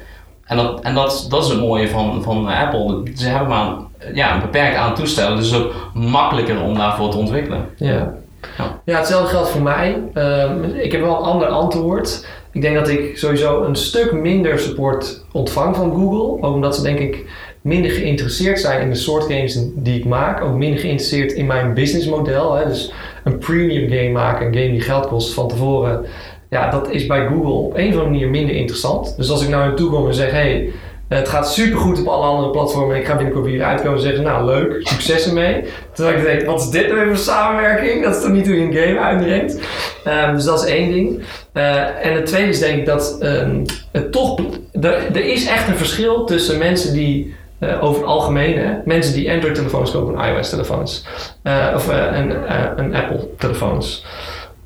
En 0.46 0.58
dat, 0.58 0.82
en 0.82 0.94
dat, 0.94 1.26
dat 1.30 1.44
is 1.44 1.50
het 1.50 1.60
mooie 1.60 1.90
van, 1.90 2.24
van 2.24 2.48
Apple. 2.48 3.04
Ze 3.16 3.28
hebben 3.28 3.48
maar 3.48 3.68
een, 3.68 4.16
ja, 4.16 4.34
een 4.34 4.42
beperkt 4.42 4.78
aantal 4.78 4.96
toestellen, 4.96 5.38
dus 5.38 5.52
het 5.52 5.60
is 5.60 5.66
ook 5.66 5.74
makkelijker 5.94 6.62
om 6.62 6.76
daarvoor 6.76 7.10
te 7.10 7.18
ontwikkelen. 7.18 7.66
Ja. 7.76 8.14
Ja. 8.58 8.82
ja, 8.86 8.98
hetzelfde 8.98 9.28
geldt 9.28 9.50
voor 9.50 9.62
mij. 9.62 10.04
Ehm, 10.14 10.64
ik 10.64 10.92
heb 10.92 11.02
wel 11.02 11.18
een 11.18 11.24
ander 11.24 11.48
antwoord. 11.48 12.28
Ik 12.52 12.62
denk 12.62 12.76
dat 12.76 12.90
ik 12.90 13.18
sowieso 13.18 13.64
een 13.64 13.76
stuk 13.76 14.12
minder 14.12 14.60
support 14.60 15.24
ontvang 15.32 15.76
van 15.76 15.92
Google. 15.92 16.48
Ook 16.48 16.54
omdat 16.54 16.76
ze 16.76 16.82
denk 16.82 17.00
ik 17.00 17.26
minder 17.68 17.92
geïnteresseerd 17.92 18.60
zijn 18.60 18.82
in 18.82 18.90
de 18.90 18.96
soort 18.96 19.24
games 19.24 19.60
die 19.76 20.00
ik 20.00 20.06
maak. 20.06 20.42
Ook 20.42 20.56
minder 20.56 20.80
geïnteresseerd 20.80 21.32
in 21.32 21.46
mijn 21.46 21.74
businessmodel. 21.74 22.66
Dus 22.68 22.92
een 23.24 23.38
premium 23.38 23.90
game 23.90 24.12
maken, 24.12 24.48
een 24.48 24.54
game 24.54 24.72
die 24.72 24.82
geld 24.82 25.08
kost 25.08 25.34
van 25.34 25.48
tevoren. 25.48 26.06
Ja, 26.50 26.70
dat 26.70 26.92
is 26.92 27.06
bij 27.06 27.28
Google 27.28 27.52
op 27.52 27.78
een 27.78 27.88
of 27.88 27.94
andere 27.94 28.10
manier 28.10 28.30
minder 28.30 28.56
interessant. 28.56 29.18
Dus 29.18 29.30
als 29.30 29.44
ik 29.44 29.50
nou 29.50 29.68
naartoe 29.68 29.90
kom 29.90 30.08
en 30.08 30.14
zeg... 30.14 30.32
Hey, 30.32 30.72
het 31.08 31.30
gaat 31.30 31.54
supergoed 31.54 32.00
op 32.00 32.08
alle 32.08 32.26
andere 32.26 32.50
platformen 32.50 32.96
en 32.96 33.02
ik 33.02 33.08
ga 33.08 33.16
binnenkort 33.16 33.46
weer 33.46 33.64
uitkomen 33.64 33.94
en 33.94 34.02
zeggen, 34.02 34.24
nou 34.24 34.46
leuk, 34.46 34.88
succes 34.88 35.28
ermee. 35.28 35.64
Terwijl 35.94 36.18
ik 36.18 36.24
denk, 36.24 36.46
wat 36.46 36.62
is 36.62 36.70
dit 36.70 36.88
nou 36.88 36.96
weer 37.00 37.08
voor 37.08 37.18
samenwerking? 37.18 38.04
Dat 38.04 38.16
is 38.16 38.22
toch 38.22 38.32
niet 38.32 38.48
hoe 38.48 38.56
je 38.56 38.62
een 38.62 38.74
game 38.74 39.00
uitbrengt? 39.00 39.60
Ehm, 40.04 40.34
dus 40.36 40.44
dat 40.44 40.64
is 40.64 40.70
één 40.70 40.92
ding. 40.92 41.24
Eh, 41.54 42.06
en 42.06 42.14
het 42.14 42.26
tweede 42.26 42.50
is 42.50 42.60
denk 42.60 42.78
ik 42.78 42.86
dat 42.86 43.18
ehm, 43.20 43.66
het 43.92 44.12
toch, 44.12 44.40
er 44.82 45.26
is 45.26 45.48
echt 45.48 45.68
een 45.68 45.76
verschil 45.76 46.26
tussen 46.26 46.58
mensen 46.58 46.94
die 46.94 47.36
eh, 47.60 47.84
over 47.84 48.02
het 48.02 48.10
algemeen, 48.10 48.58
hè, 48.58 48.74
mensen 48.86 49.14
die 49.14 49.32
Android-telefoons 49.32 49.92
kopen 49.92 50.18
en 50.18 50.36
iOS-telefoons. 50.36 51.06
Eh, 51.42 51.72
of 51.76 51.88
een, 51.88 52.46
eh, 52.46 52.66
een 52.76 52.96
Apple-telefoons. 52.96 54.06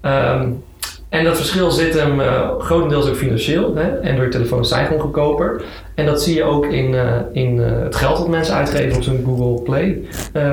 Ehm, 0.02 0.50
en 1.10 1.24
dat 1.24 1.36
verschil 1.36 1.72
zit 1.72 1.94
hem 1.94 2.20
grotendeels 2.60 3.10
ook 3.10 3.16
financieel. 3.16 3.76
Android-telefoons 4.04 4.70
zijn 4.70 4.86
gewoon 4.86 5.02
goedkoper. 5.02 5.62
En 5.96 6.06
dat 6.06 6.24
zie 6.24 6.36
je 6.36 6.44
ook 6.44 6.66
in, 6.66 6.96
in 7.34 7.58
het 7.58 7.96
geld 7.96 8.18
dat 8.18 8.28
mensen 8.28 8.56
uitgeven 8.56 8.98
op 8.98 9.04
zo'n 9.04 9.24
Google 9.26 9.64
Play 9.64 10.02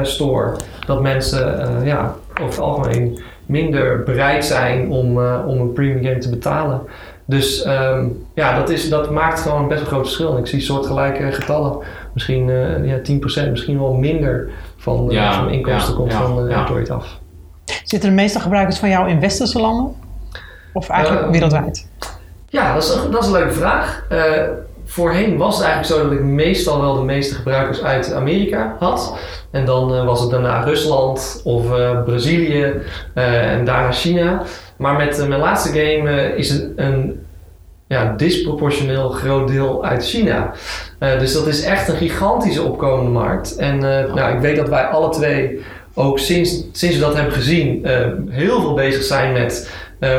Store. 0.03 0.57
Dat 0.87 1.03
mensen 1.03 1.85
ja, 1.85 2.15
over 2.33 2.45
het 2.45 2.59
algemeen 2.59 3.19
minder 3.47 4.03
bereid 4.03 4.45
zijn 4.45 4.91
om, 4.91 5.19
om 5.27 5.61
een 5.61 5.73
premium 5.73 6.05
game 6.05 6.19
te 6.19 6.31
betalen. 6.31 6.81
Dus 7.31 7.63
ehm, 7.63 8.07
ja, 8.35 8.59
dat, 8.59 8.69
is, 8.71 8.89
dat 8.89 9.11
maakt 9.11 9.41
gewoon 9.41 9.63
een 9.63 9.69
best 9.69 9.81
wel 9.81 9.89
groot 9.91 10.05
verschil. 10.05 10.33
En 10.33 10.39
ik 10.39 10.47
zie 10.47 10.61
soortgelijke 10.61 11.33
getallen. 11.33 11.79
Misschien 12.15 12.51
eh 12.51 12.87
ja, 12.87 12.97
10%, 13.47 13.51
misschien 13.51 13.79
wel 13.79 13.93
minder 13.93 14.49
van, 14.77 15.07
eh, 15.09 15.15
Ja, 15.15 15.33
van 15.33 15.51
inkomsten 15.51 15.93
ja, 15.93 15.99
komt 15.99 16.13
ja, 16.13 16.21
van 16.23 16.45
eh, 16.45 16.51
ja. 16.51 16.59
Android 16.61 16.91
af. 16.91 17.19
Zitten 17.85 18.09
de 18.09 18.15
meeste 18.15 18.41
gebruikers 18.41 18.79
van 18.79 18.89
jou 18.89 19.09
in 19.09 19.21
westerse 19.21 19.61
landen? 19.61 19.95
Of 20.73 20.89
eigenlijk 20.89 21.25
Eh, 21.27 21.31
wereldwijd? 21.33 21.89
Ja, 22.49 22.75
dat 22.75 22.83
is, 22.83 22.95
een- 22.95 23.11
dat 23.11 23.21
is 23.21 23.27
een 23.27 23.33
leuke 23.33 23.53
vraag. 23.55 24.05
Eh, 24.09 24.43
voorheen 24.85 25.37
was 25.37 25.57
het 25.59 25.67
eigenlijk 25.67 25.95
zo 26.03 26.09
dat 26.09 26.19
ik 26.19 26.25
meestal 26.25 26.81
wel 26.81 26.95
de 26.95 27.03
meeste 27.05 27.35
gebruikers 27.35 27.83
uit 27.83 28.13
Amerika 28.13 28.77
had. 28.79 29.19
En 29.51 29.65
dan 29.65 29.95
eh, 29.95 30.05
was 30.05 30.21
het 30.21 30.31
daarna 30.31 30.61
Rusland 30.61 31.41
of 31.45 31.73
eh, 31.79 32.03
Brazilië 32.05 32.73
eh, 33.15 33.53
en 33.53 33.65
daarna 33.65 33.93
China. 33.93 34.43
Maar 34.79 34.97
met 34.97 35.19
eh, 35.19 35.27
mijn 35.27 35.41
laatste 35.41 35.69
game 35.69 36.11
eh, 36.11 36.39
is 36.39 36.51
het 36.51 36.73
een 36.77 37.21
ja, 37.89 38.15
disproportioneel 38.17 39.09
groot 39.09 39.49
deel 39.49 39.85
uit 39.85 40.07
China. 40.07 40.53
Eh, 40.99 41.19
dus 41.19 41.33
dat 41.33 41.47
is 41.47 41.63
echt 41.63 41.89
een 41.89 41.97
gigantische 41.97 42.63
opkomende 42.63 43.11
markt. 43.11 43.57
En 43.57 43.75
eh, 43.75 44.15
nou, 44.15 44.35
ik 44.35 44.41
weet 44.41 44.57
dat 44.57 44.69
wij 44.69 44.85
alle 44.85 45.09
twee 45.09 45.61
ook 45.95 46.19
sinds, 46.19 46.65
sinds 46.73 46.97
we 46.97 47.03
dat 47.03 47.15
hebben 47.15 47.33
gezien 47.33 47.87
heel 48.29 48.61
veel 48.61 48.75
bezig 48.75 49.03
zijn 49.03 49.33
met 49.33 49.71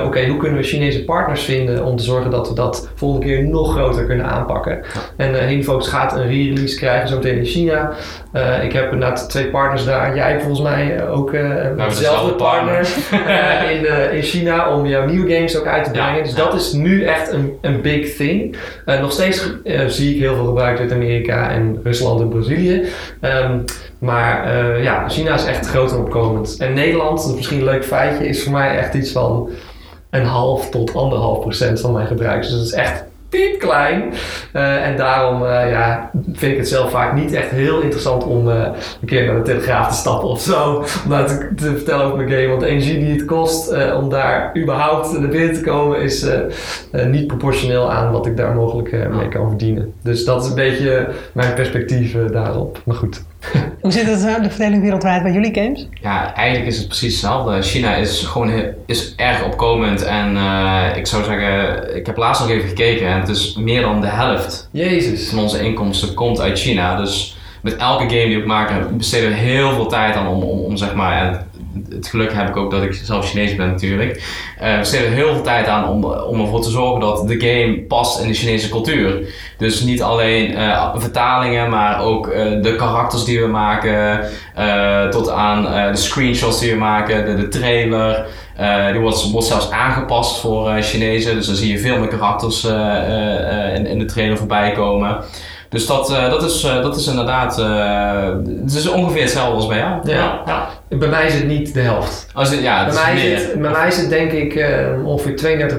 oké, 0.05 0.27
hoe 0.27 0.37
kunnen 0.37 0.57
we 0.57 0.63
Chinese 0.63 1.03
partners 1.03 1.43
vinden 1.43 1.85
om 1.85 1.95
te 1.95 2.03
zorgen 2.03 2.31
dat 2.31 2.47
we 2.47 2.53
dat 2.55 2.89
volgende 2.95 3.25
keer 3.25 3.43
nog 3.47 3.71
groter 3.71 4.05
kunnen 4.05 4.25
aanpakken. 4.25 4.81
En 5.17 5.59
uh, 5.61 5.79
gaat 5.79 6.13
een 6.13 6.27
re-release 6.27 6.77
krijgen 6.77 7.07
zo 7.07 7.15
meteen 7.15 7.37
in 7.37 7.45
China. 7.45 7.93
Uh, 8.33 8.63
ik 8.63 8.73
heb 8.73 8.83
inderdaad 8.83 9.29
twee 9.29 9.47
partners 9.47 9.85
daar. 9.85 10.15
Jij 10.15 10.39
volgens 10.39 10.61
mij 10.61 11.07
ook 11.07 11.33
uh, 11.33 11.85
dezelfde 11.87 12.33
partner 12.33 12.87
uh, 13.13 13.71
in, 13.71 14.11
in 14.11 14.21
China 14.21 14.75
om 14.75 14.85
jouw 14.85 15.05
nieuwe 15.05 15.33
games 15.33 15.57
ook 15.57 15.65
uit 15.65 15.83
te 15.83 15.91
brengen. 15.91 16.15
Ja, 16.15 16.21
dus 16.21 16.31
ja. 16.31 16.37
dat 16.37 16.53
is 16.53 16.71
nu 16.71 17.03
echt 17.03 17.31
een, 17.31 17.57
een 17.61 17.81
big 17.81 18.15
thing. 18.15 18.55
Nog 18.85 19.11
steeds 19.11 19.53
zie 19.87 20.13
ik 20.13 20.21
heel 20.21 20.35
veel 20.35 20.45
gebruik 20.45 20.79
uit 20.79 20.91
Amerika 20.91 21.49
en 21.49 21.79
Rusland 21.83 22.21
en 22.21 22.29
Brazilië. 22.29 22.85
Um, 23.21 23.63
maar 23.99 24.57
ja, 24.81 25.09
China 25.09 25.33
is 25.33 25.45
echt 25.45 25.69
groter 25.69 25.97
opkomend. 25.99 26.55
En 26.59 26.73
Nederland, 26.73 27.17
dat 27.19 27.29
is 27.29 27.35
misschien 27.35 27.59
een 27.59 27.65
leuk 27.65 27.85
feitje, 27.85 28.27
is 28.27 28.43
voor 28.43 28.51
mij 28.51 28.77
echt 28.77 28.93
iets 28.93 29.11
van 29.11 29.49
een 30.09 30.25
half 30.25 30.69
tot 30.69 30.95
anderhalf 30.95 31.39
procent 31.39 31.81
van 31.81 31.91
mijn 31.91 32.07
gebruik. 32.07 32.41
Dus 32.41 32.51
dat 32.51 32.61
is 32.61 32.73
echt 32.73 33.03
piepklein. 33.29 34.13
Uh, 34.55 34.87
en 34.87 34.97
daarom 34.97 35.43
uh, 35.43 35.69
ja, 35.71 36.11
vind 36.31 36.51
ik 36.51 36.57
het 36.57 36.67
zelf 36.67 36.91
vaak 36.91 37.13
niet 37.13 37.33
echt 37.33 37.49
heel 37.49 37.81
interessant 37.81 38.23
om 38.23 38.47
uh, 38.47 38.67
een 39.01 39.07
keer 39.07 39.25
naar 39.25 39.35
de 39.35 39.41
Telegraaf 39.41 39.87
te 39.87 39.95
stappen 39.95 40.29
of 40.29 40.41
zo. 40.41 40.75
Om 41.03 41.09
daar 41.09 41.25
te, 41.25 41.49
te 41.55 41.75
vertellen 41.75 42.05
over 42.05 42.17
mijn 42.17 42.29
game. 42.29 42.47
Want 42.47 42.61
de 42.61 42.67
energie 42.67 42.99
die 42.99 43.11
het 43.11 43.25
kost 43.25 43.93
om 43.93 44.09
daar 44.09 44.57
überhaupt 44.57 45.19
naar 45.19 45.29
binnen 45.29 45.53
te 45.53 45.61
komen 45.61 46.01
is 46.01 46.25
niet 47.07 47.27
proportioneel 47.27 47.91
aan 47.91 48.11
wat 48.11 48.25
ik 48.25 48.37
daar 48.37 48.55
mogelijk 48.55 48.91
mee 48.91 49.27
kan 49.27 49.47
verdienen. 49.47 49.93
Dus 50.03 50.25
dat 50.25 50.43
is 50.43 50.49
een 50.49 50.55
beetje 50.55 51.07
mijn 51.33 51.53
perspectief 51.53 52.17
daarop. 52.31 52.81
Maar 52.85 52.95
goed. 52.95 53.21
Hoe 53.81 53.91
zit 53.91 54.07
het 54.07 54.43
de 54.43 54.49
verdeling 54.49 54.81
wereldwijd 54.81 55.23
bij 55.23 55.31
jullie 55.31 55.53
games? 55.53 55.87
Ja, 56.01 56.33
eigenlijk 56.35 56.67
is 56.67 56.77
het 56.77 56.87
precies 56.87 57.11
hetzelfde. 57.11 57.61
China 57.61 57.95
is 57.95 58.21
gewoon 58.21 58.49
heel, 58.49 58.83
is 58.85 59.13
erg 59.15 59.43
opkomend 59.43 60.03
en 60.03 60.35
uh, 60.35 60.85
ik 60.95 61.07
zou 61.07 61.23
zeggen, 61.23 61.95
ik 61.95 62.05
heb 62.05 62.17
laatst 62.17 62.41
nog 62.41 62.51
even 62.51 62.67
gekeken 62.67 63.07
en 63.07 63.19
het 63.19 63.29
is 63.29 63.55
meer 63.55 63.81
dan 63.81 64.01
de 64.01 64.07
helft 64.07 64.69
Jezus. 64.71 65.29
van 65.29 65.39
onze 65.39 65.61
inkomsten 65.61 66.13
komt 66.13 66.39
uit 66.39 66.59
China. 66.59 66.95
Dus 66.95 67.37
met 67.61 67.75
elke 67.75 68.03
game 68.03 68.25
die 68.25 68.39
we 68.39 68.47
maken 68.47 68.97
besteden 68.97 69.29
we 69.29 69.35
heel 69.35 69.73
veel 69.73 69.87
tijd 69.87 70.15
aan 70.15 70.27
om, 70.27 70.43
om, 70.43 70.59
om 70.59 70.77
zeg 70.77 70.95
maar, 70.95 71.45
het 71.89 72.07
geluk 72.07 72.33
heb 72.33 72.49
ik 72.49 72.57
ook 72.57 72.71
dat 72.71 72.83
ik 72.83 72.93
zelf 72.93 73.29
Chinees 73.29 73.55
ben 73.55 73.67
natuurlijk. 73.67 74.17
Uh, 74.61 74.77
we 74.77 74.83
steden 74.83 75.11
heel 75.11 75.33
veel 75.33 75.43
tijd 75.43 75.67
aan 75.67 75.89
om, 75.89 76.03
om 76.03 76.41
ervoor 76.41 76.61
te 76.61 76.69
zorgen 76.69 76.99
dat 76.99 77.27
de 77.27 77.39
game 77.39 77.81
past 77.87 78.21
in 78.21 78.27
de 78.27 78.33
Chinese 78.33 78.69
cultuur. 78.69 79.27
Dus 79.57 79.81
niet 79.81 80.01
alleen 80.01 80.51
uh, 80.51 80.95
vertalingen, 80.95 81.69
maar 81.69 82.01
ook 82.01 82.27
uh, 82.27 82.61
de 82.61 82.75
karakters 82.75 83.25
die 83.25 83.41
we 83.41 83.47
maken, 83.47 84.19
tot 85.11 85.29
aan 85.29 85.91
de 85.91 85.97
screenshots 85.97 86.59
die 86.59 86.71
we 86.71 86.77
maken, 86.77 87.25
de, 87.25 87.35
de 87.35 87.47
trailer. 87.47 88.25
die 88.91 89.01
wordt, 89.01 89.31
wordt 89.31 89.47
zelfs 89.47 89.71
aangepast 89.71 90.39
voor 90.39 90.81
Chinezen, 90.81 91.35
dus 91.35 91.45
dan 91.45 91.55
zie 91.55 91.71
je 91.71 91.79
veel 91.79 91.99
meer 91.99 92.07
karakters 92.07 92.63
in, 93.75 93.85
in 93.85 93.99
de 93.99 94.05
trailer 94.05 94.37
voorbij 94.37 94.71
komen. 94.71 95.17
Dus 95.69 95.85
dat, 95.85 96.11
uh, 96.11 96.29
dat, 96.29 96.43
is, 96.43 96.63
uh, 96.65 96.81
dat 96.81 96.95
is 96.95 97.07
inderdaad. 97.07 97.59
Uh, 97.59 98.61
het 98.61 98.73
is 98.73 98.89
ongeveer 98.89 99.21
hetzelfde 99.21 99.55
als 99.55 99.67
bij 99.67 99.77
jou. 99.77 100.09
Ja, 100.09 100.41
ja. 100.45 100.67
Bij 100.87 101.07
mij 101.07 101.25
is 101.25 101.33
het 101.33 101.47
niet 101.47 101.73
de 101.73 101.79
helft. 101.79 102.27
Als 102.33 102.49
het, 102.49 102.61
ja, 102.61 102.85
bij, 102.85 102.93
mij 102.93 103.25
is 103.25 103.43
het, 103.43 103.61
bij 103.61 103.71
mij 103.71 103.87
is 103.87 103.97
het 103.97 104.09
denk 104.09 104.31
ik 104.31 104.65
ongeveer 105.05 105.69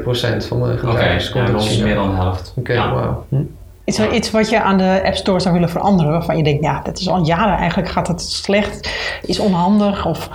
32% 0.43 0.47
van 0.47 0.63
de 0.63 0.77
gebruikers. 0.79 1.29
Oké, 1.29 1.39
okay, 1.39 1.77
ja, 1.77 1.85
meer 1.85 1.95
dan 1.95 2.11
de 2.11 2.17
helft. 2.17 2.53
Oké, 2.57 2.73
okay, 2.73 2.77
ja. 2.77 2.93
wow. 2.93 3.23
Hm? 3.29 3.43
Is 3.85 3.99
er 3.99 4.13
iets 4.13 4.31
wat 4.31 4.51
je 4.51 4.63
aan 4.63 4.79
de 4.79 5.01
App 5.05 5.15
Store 5.15 5.41
zou 5.41 5.55
willen 5.55 5.71
veranderen? 5.71 6.13
Waarvan 6.13 6.37
je 6.37 6.43
denkt, 6.43 6.65
ja, 6.65 6.81
dat 6.85 6.99
is 6.99 7.09
al 7.09 7.25
jaren 7.25 7.57
eigenlijk 7.57 7.89
gaat 7.89 8.09
het 8.09 8.23
slecht, 8.23 8.91
is 9.23 9.39
onhandig 9.39 10.07
of... 10.07 10.29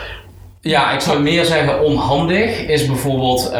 Ja, 0.61 0.91
ik 0.91 0.99
zou 0.99 1.21
meer 1.21 1.45
zeggen 1.45 1.83
onhandig 1.83 2.67
is 2.67 2.85
bijvoorbeeld 2.85 3.51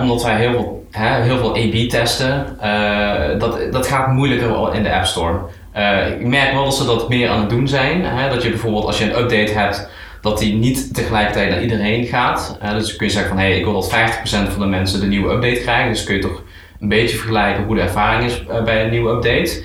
omdat 0.00 0.22
wij 0.22 0.36
heel 0.36 0.50
veel 0.50 0.77
heel 0.90 1.38
veel 1.38 1.56
A-B 1.56 1.88
testen. 1.88 2.56
Uh, 2.62 3.38
dat, 3.38 3.72
dat 3.72 3.86
gaat 3.86 4.12
moeilijker 4.12 4.74
in 4.74 4.82
de 4.82 4.94
App 4.94 5.04
Store. 5.04 5.38
Uh, 5.76 6.10
ik 6.10 6.26
merk 6.26 6.52
wel 6.52 6.64
dat 6.64 6.76
ze 6.76 6.84
dat 6.84 7.08
meer 7.08 7.28
aan 7.28 7.40
het 7.40 7.50
doen 7.50 7.68
zijn. 7.68 8.04
Hè, 8.04 8.28
dat 8.28 8.42
je 8.42 8.50
bijvoorbeeld 8.50 8.84
als 8.84 8.98
je 8.98 9.04
een 9.04 9.18
update 9.18 9.52
hebt, 9.52 9.88
dat 10.20 10.38
die 10.38 10.54
niet 10.54 10.94
tegelijkertijd 10.94 11.50
naar 11.50 11.62
iedereen 11.62 12.04
gaat. 12.04 12.58
Uh, 12.62 12.70
dus 12.70 12.96
kun 12.96 13.06
je 13.06 13.12
zeggen 13.12 13.30
van 13.30 13.38
hé, 13.38 13.48
hey, 13.48 13.58
ik 13.58 13.64
wil 13.64 13.72
dat 13.72 13.90
50% 13.90 14.50
van 14.50 14.60
de 14.60 14.66
mensen 14.66 15.00
de 15.00 15.06
nieuwe 15.06 15.32
update 15.32 15.60
krijgen. 15.60 15.92
Dus 15.92 16.04
kun 16.04 16.14
je 16.14 16.20
toch 16.20 16.42
een 16.80 16.88
beetje 16.88 17.16
vergelijken 17.16 17.64
hoe 17.64 17.74
de 17.74 17.80
ervaring 17.80 18.30
is 18.30 18.44
bij 18.64 18.84
een 18.84 18.90
nieuwe 18.90 19.10
update. 19.10 19.64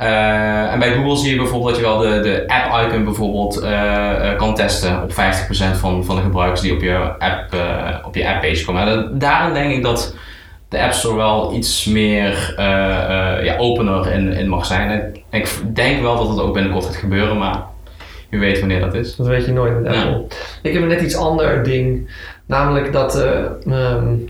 Uh, 0.00 0.72
en 0.72 0.78
bij 0.78 0.92
Google 0.92 1.16
zie 1.16 1.30
je 1.30 1.36
bijvoorbeeld 1.36 1.70
dat 1.70 1.76
je 1.76 1.82
wel 1.82 1.98
de, 1.98 2.20
de 2.20 2.44
app-icon 2.46 3.04
bijvoorbeeld 3.04 3.62
uh, 3.62 4.36
kan 4.36 4.54
testen 4.54 5.02
op 5.02 5.10
50% 5.10 5.14
van, 5.78 6.04
van 6.04 6.16
de 6.16 6.22
gebruikers 6.22 6.60
die 6.60 6.72
op 6.72 6.82
je 6.82 6.94
app, 7.18 7.54
op 8.06 8.14
je 8.14 8.28
app-page 8.28 8.64
komen. 8.64 9.18
daarin 9.18 9.54
denk 9.54 9.72
ik 9.72 9.82
dat 9.82 10.14
de 10.68 10.82
App 10.82 10.92
Store 10.92 11.16
wel 11.16 11.54
iets 11.54 11.84
meer 11.84 12.54
uh, 12.58 12.64
uh, 12.64 13.44
ja, 13.44 13.56
opener 13.56 14.12
in, 14.12 14.32
in 14.32 14.48
mag 14.48 14.66
zijn. 14.66 14.90
En 14.90 15.40
ik 15.40 15.60
denk 15.74 16.00
wel 16.00 16.16
dat 16.16 16.28
het 16.28 16.40
ook 16.40 16.54
binnenkort 16.54 16.84
gaat 16.84 16.96
gebeuren, 16.96 17.38
maar 17.38 17.62
wie 18.30 18.40
weet 18.40 18.58
wanneer 18.58 18.80
dat 18.80 18.94
is. 18.94 19.16
Dat 19.16 19.26
weet 19.26 19.44
je 19.44 19.52
nooit 19.52 19.80
met 19.80 19.94
Apple. 19.94 20.26
Ik 20.62 20.72
heb 20.72 20.82
een 20.82 20.88
net 20.88 21.00
iets 21.00 21.16
ander 21.16 21.62
ding. 21.64 22.10
Namelijk 22.46 22.92
dat 22.92 23.16
uh, 23.66 23.92
um, 23.94 24.26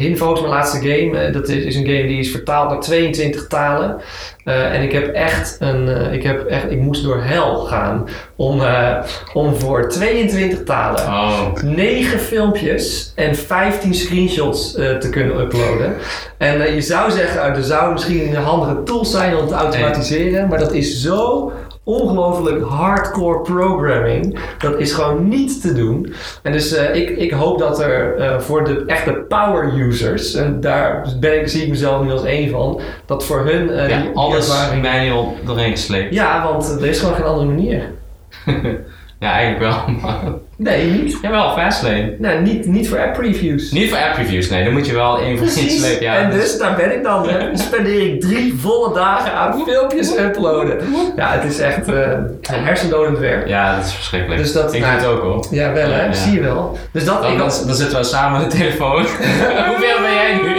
Hinvo's, 0.00 0.40
mijn 0.40 0.52
laatste 0.52 0.78
game, 0.88 1.30
dat 1.30 1.48
is 1.48 1.76
een 1.76 1.86
game 1.86 2.06
die 2.06 2.18
is 2.18 2.30
vertaald 2.30 2.70
naar 2.70 2.80
22 2.80 3.46
talen. 3.46 4.00
Uh, 4.44 4.74
en 4.74 4.82
ik 4.82 4.92
heb 4.92 5.06
echt 5.06 5.56
een, 5.58 5.88
uh, 5.88 6.12
ik 6.12 6.22
heb 6.22 6.46
echt, 6.46 6.70
ik 6.70 6.80
moest 6.80 7.02
door 7.02 7.22
hel 7.22 7.56
gaan 7.56 8.08
om, 8.36 8.60
uh, 8.60 8.96
om 9.32 9.54
voor 9.54 9.88
22 9.88 10.64
talen 10.64 11.00
oh. 11.00 11.62
9 11.62 12.18
filmpjes 12.18 13.12
en 13.14 13.36
15 13.36 13.94
screenshots 13.94 14.72
te 14.72 15.08
kunnen 15.10 15.40
uploaden. 15.40 15.96
En 16.38 16.74
je 16.74 16.80
zou 16.80 17.10
zeggen, 17.10 17.42
er 17.42 17.62
zou 17.62 17.92
misschien 17.92 18.36
een 18.36 18.42
handige 18.42 18.82
tool 18.82 19.04
zijn 19.04 19.36
om 19.36 19.48
te 19.48 19.54
automatiseren, 19.54 20.48
maar 20.48 20.58
dat 20.58 20.72
is 20.72 21.00
zo 21.02 21.52
ongelooflijk 21.84 22.64
hardcore 22.64 23.40
programming. 23.40 24.38
Dat 24.58 24.78
is 24.78 24.92
gewoon 24.92 25.28
niet 25.28 25.60
te 25.60 25.72
doen. 25.72 26.12
En 26.42 26.52
dus 26.52 26.72
uh, 26.72 26.94
ik, 26.94 27.08
ik 27.10 27.30
hoop 27.30 27.58
dat 27.58 27.80
er 27.80 28.18
uh, 28.18 28.38
voor 28.38 28.64
de 28.64 28.84
echte 28.86 29.12
power 29.12 29.74
users, 29.74 30.34
en 30.34 30.60
daar 30.60 31.08
ben 31.20 31.40
ik, 31.40 31.48
zie 31.48 31.62
ik 31.62 31.68
mezelf 31.68 32.04
nu 32.04 32.10
als 32.10 32.24
één 32.24 32.50
van, 32.50 32.80
dat 33.06 33.24
voor 33.24 33.44
hun 33.44 33.68
uh, 33.68 33.88
ja, 33.88 34.00
die 34.00 34.10
alles 34.14 34.48
ervaring... 34.48 34.82
manual 34.82 35.34
doorheen 35.44 35.70
gesleept. 35.70 36.14
Ja, 36.14 36.44
want 36.44 36.80
er 36.80 36.86
is 36.86 37.00
gewoon 37.00 37.14
geen 37.14 37.24
andere 37.24 37.46
manier. 37.46 37.92
ja, 39.20 39.32
eigenlijk 39.32 39.60
wel. 39.60 39.94
Maar... 40.02 40.16
Nee, 40.56 40.86
niet. 40.86 41.18
Jawel, 41.22 41.52
Fastlane. 41.52 42.14
Nou, 42.18 42.40
niet, 42.40 42.66
niet 42.66 42.88
voor 42.88 42.98
app 42.98 43.12
previews. 43.12 43.70
Niet 43.70 43.90
voor 43.90 43.98
app 43.98 44.14
previews, 44.14 44.48
nee. 44.48 44.64
Dan 44.64 44.72
moet 44.72 44.86
je 44.86 44.92
wel 44.92 45.18
één 45.20 45.38
van 45.38 45.48
slepen. 45.48 46.02
Ja, 46.02 46.16
en 46.16 46.30
dus 46.30 46.58
daar 46.58 46.76
ben 46.76 46.94
ik 46.94 47.02
dan. 47.02 47.22
Dan 47.50 47.58
spendeer 47.58 48.14
ik 48.14 48.20
drie 48.20 48.54
volle 48.58 48.94
dagen 48.94 49.32
aan 49.32 49.62
filmpjes 49.66 50.16
uploaden. 50.18 50.78
Ja, 51.16 51.30
het 51.32 51.50
is 51.52 51.58
echt 51.58 51.88
uh, 51.88 52.08
hersendodend 52.50 53.18
werk. 53.18 53.48
Ja, 53.48 53.76
dat 53.76 53.84
is 53.84 53.92
verschrikkelijk. 53.92 54.40
Dus 54.40 54.52
dat, 54.52 54.74
ik 54.74 54.80
nou, 54.80 55.00
doe 55.00 55.08
het 55.08 55.16
ook 55.16 55.22
hoor. 55.22 55.46
Ja, 55.50 55.72
wel 55.72 55.90
hè. 55.90 56.04
Ja. 56.04 56.12
Zie 56.12 56.34
je 56.34 56.40
wel. 56.40 56.78
Dus 56.92 57.04
dat, 57.04 57.22
dan, 57.22 57.32
ik 57.32 57.38
dan, 57.38 57.50
dan 57.66 57.74
zitten 57.74 57.98
we 57.98 58.04
samen 58.04 58.40
aan 58.40 58.48
de 58.48 58.56
telefoon. 58.56 59.02
Hoeveel 59.70 60.00
ben 60.00 60.14
jij 60.14 60.40
nu? 60.42 60.56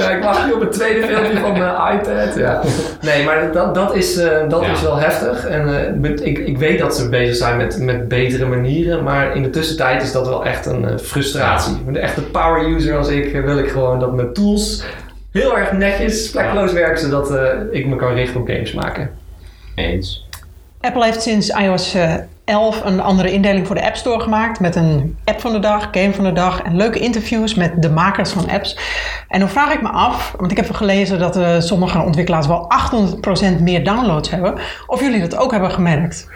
ja, 0.00 0.10
ik 0.10 0.22
wacht 0.22 0.46
nu 0.46 0.52
op 0.52 0.60
het 0.60 0.72
tweede 0.72 1.06
filmpje 1.06 1.38
van 1.38 1.52
mijn 1.58 1.98
iPad. 1.98 2.36
Ja. 2.36 2.62
Nee, 3.00 3.24
maar 3.24 3.52
dat, 3.52 3.74
dat, 3.74 3.94
is, 3.94 4.16
uh, 4.16 4.48
dat 4.48 4.62
is 4.62 4.82
wel 4.82 4.96
heftig. 4.96 5.46
En 5.46 5.94
uh, 6.02 6.26
ik, 6.26 6.38
ik 6.38 6.58
weet 6.58 6.78
dat 6.78 6.96
ze 6.96 7.08
bezig 7.08 7.36
zijn 7.36 7.56
met, 7.56 7.78
met 7.96 8.08
betere 8.08 8.46
manieren. 8.46 9.02
Maar 9.02 9.36
in 9.36 9.42
de 9.42 9.50
tussentijd 9.50 10.02
is 10.02 10.12
dat 10.12 10.26
wel 10.26 10.44
echt 10.44 10.66
een 10.66 10.82
uh, 10.82 10.98
frustratie. 10.98 11.76
Met 11.84 11.96
een 11.96 12.02
echte 12.02 12.22
power 12.22 12.64
user 12.64 12.96
als 12.96 13.08
ik 13.08 13.32
wil 13.32 13.58
ik 13.58 13.68
gewoon 13.68 14.00
dat 14.00 14.14
mijn 14.14 14.32
tools 14.32 14.84
heel 15.32 15.58
erg 15.58 15.72
netjes, 15.72 16.30
plekloos 16.30 16.72
werken, 16.72 17.00
zodat 17.00 17.30
uh, 17.30 17.48
ik 17.70 17.86
me 17.86 17.96
kan 17.96 18.12
richten 18.12 18.40
op 18.40 18.48
games 18.48 18.72
maken. 18.72 19.10
Eens. 19.74 20.28
Apple 20.80 21.04
heeft 21.04 21.22
sinds 21.22 21.48
iOS 21.48 21.96
11 22.50 22.84
een 22.84 23.00
andere 23.00 23.32
indeling 23.32 23.66
voor 23.66 23.76
de 23.76 23.84
App 23.84 23.96
Store 23.96 24.20
gemaakt. 24.20 24.60
Met 24.60 24.76
een 24.76 25.16
app 25.24 25.40
van 25.40 25.52
de 25.52 25.58
dag, 25.58 25.88
game 25.90 26.12
van 26.12 26.24
de 26.24 26.32
dag 26.32 26.62
en 26.62 26.76
leuke 26.76 26.98
interviews 26.98 27.54
met 27.54 27.82
de 27.82 27.90
makers 27.90 28.30
van 28.30 28.48
apps. 28.48 28.78
En 29.28 29.40
dan 29.40 29.48
vraag 29.48 29.72
ik 29.72 29.82
me 29.82 29.88
af, 29.88 30.34
want 30.38 30.50
ik 30.50 30.56
heb 30.56 30.70
gelezen 30.70 31.18
dat 31.18 31.36
uh, 31.36 31.60
sommige 31.60 31.98
ontwikkelaars 31.98 32.46
wel 32.46 32.72
800% 33.58 33.62
meer 33.62 33.84
downloads 33.84 34.30
hebben. 34.30 34.58
Of 34.86 35.00
jullie 35.00 35.20
dat 35.20 35.36
ook 35.36 35.50
hebben 35.50 35.70
gemerkt? 35.70 36.28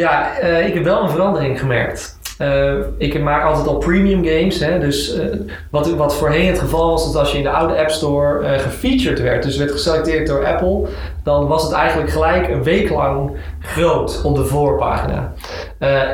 Ja, 0.00 0.42
uh, 0.42 0.66
ik 0.66 0.74
heb 0.74 0.84
wel 0.84 1.02
een 1.02 1.10
verandering 1.10 1.58
gemerkt. 1.58 2.18
Uh, 2.38 2.72
ik 2.98 3.20
maak 3.20 3.44
altijd 3.44 3.66
al 3.66 3.78
premium 3.78 4.24
games. 4.24 4.60
Hè, 4.60 4.78
dus 4.78 5.16
uh, 5.16 5.24
wat, 5.70 5.90
wat 5.90 6.16
voorheen 6.16 6.46
het 6.46 6.58
geval 6.58 6.90
was, 6.90 7.06
dat 7.06 7.16
als 7.16 7.32
je 7.32 7.36
in 7.36 7.42
de 7.42 7.50
oude 7.50 7.78
App 7.78 7.90
Store 7.90 8.58
gefeatured 8.58 9.20
werd, 9.20 9.42
dus 9.42 9.56
werd 9.56 9.70
geselecteerd 9.70 10.26
door 10.26 10.46
Apple, 10.46 10.86
dan 11.24 11.46
was 11.46 11.62
het 11.62 11.72
eigenlijk 11.72 12.10
gelijk 12.10 12.48
een 12.48 12.62
week 12.62 12.90
lang 12.90 13.30
groot 13.60 14.20
op 14.24 14.36
de 14.36 14.44
voorpagina. 14.44 15.32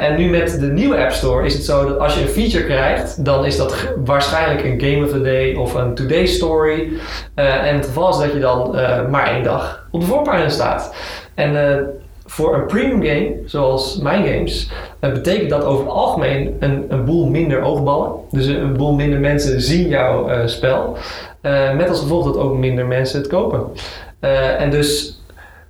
en 0.00 0.16
nu 0.16 0.30
met 0.30 0.60
de 0.60 0.66
nieuwe 0.66 0.96
App 0.96 1.10
Store 1.10 1.44
is 1.44 1.54
het 1.54 1.64
zo 1.64 1.88
dat 1.88 1.98
als 1.98 2.14
je 2.14 2.20
een 2.20 2.28
feature 2.28 2.64
krijgt, 2.64 3.24
dan 3.24 3.44
is 3.44 3.56
dat 3.56 3.92
waarschijnlijk 4.04 4.64
een 4.64 4.80
Game 4.80 5.04
of 5.04 5.10
the 5.10 5.22
Day 5.22 5.54
of 5.54 5.74
een 5.74 5.94
Today 5.94 6.26
Story. 6.26 6.92
en 7.34 7.74
het 7.76 7.86
geval 7.86 8.08
is 8.08 8.18
dat 8.18 8.32
je 8.32 8.38
dan 8.38 8.70
maar 9.10 9.26
één 9.26 9.42
dag 9.42 9.86
op 9.90 10.00
de 10.00 10.06
voorpagina 10.06 10.48
staat. 10.48 10.94
En 11.34 11.52
voor 12.26 12.54
een 12.54 12.66
premium 12.66 13.02
game, 13.02 13.36
zoals 13.44 13.98
mijn 13.98 14.26
games, 14.26 14.70
uh, 15.00 15.12
betekent 15.12 15.50
dat 15.50 15.64
over 15.64 15.84
het 15.84 15.94
algemeen 15.94 16.56
een, 16.60 16.84
een 16.88 17.04
boel 17.04 17.26
minder 17.26 17.62
oogballen. 17.62 18.12
Dus 18.30 18.46
een, 18.46 18.76
boel 18.76 18.94
minder 18.94 19.20
mensen 19.20 19.60
zien 19.60 19.88
jouw 19.88 20.30
uh, 20.30 20.46
spel. 20.46 20.96
Uh, 21.42 21.74
met 21.74 21.88
als 21.88 22.00
gevolg 22.00 22.24
dat 22.24 22.36
ook 22.36 22.56
minder 22.56 22.86
mensen 22.86 23.18
het 23.18 23.28
kopen. 23.28 23.62
en 24.58 24.70
dus 24.70 25.20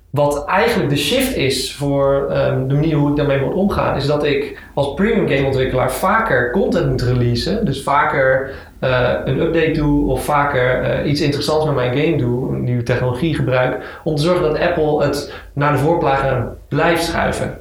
wat 0.09 0.45
eigenlijk 0.45 0.89
de 0.89 0.97
shift 0.97 1.35
is 1.35 1.75
voor 1.75 2.27
um, 2.31 2.67
de 2.67 2.73
manier 2.73 2.95
hoe 2.95 3.09
ik 3.09 3.15
daarmee 3.15 3.41
moet 3.41 3.53
omgaan, 3.53 3.95
is 3.95 4.05
dat 4.05 4.23
ik 4.23 4.61
als 4.73 4.93
premium 4.93 5.27
game 5.27 5.45
ontwikkelaar 5.45 5.91
vaker 5.91 6.51
content 6.51 6.89
moet 6.89 7.01
releasen. 7.01 7.65
Dus 7.65 7.83
vaker 7.83 8.51
uh, 8.81 9.11
een 9.25 9.39
update 9.39 9.71
doe 9.71 10.09
of 10.09 10.23
vaker 10.23 10.99
uh, 11.03 11.09
iets 11.09 11.21
interessants 11.21 11.65
met 11.65 11.75
mijn 11.75 11.97
game 11.97 12.17
doe, 12.17 12.53
een 12.53 12.63
nieuwe 12.63 12.83
technologie 12.83 13.35
gebruik, 13.35 13.99
om 14.03 14.15
te 14.15 14.21
zorgen 14.21 14.43
dat 14.43 14.59
Apple 14.59 15.03
het 15.03 15.33
naar 15.53 15.71
de 15.71 15.77
voorpagina 15.77 16.53
blijft 16.67 17.03
schuiven. 17.03 17.57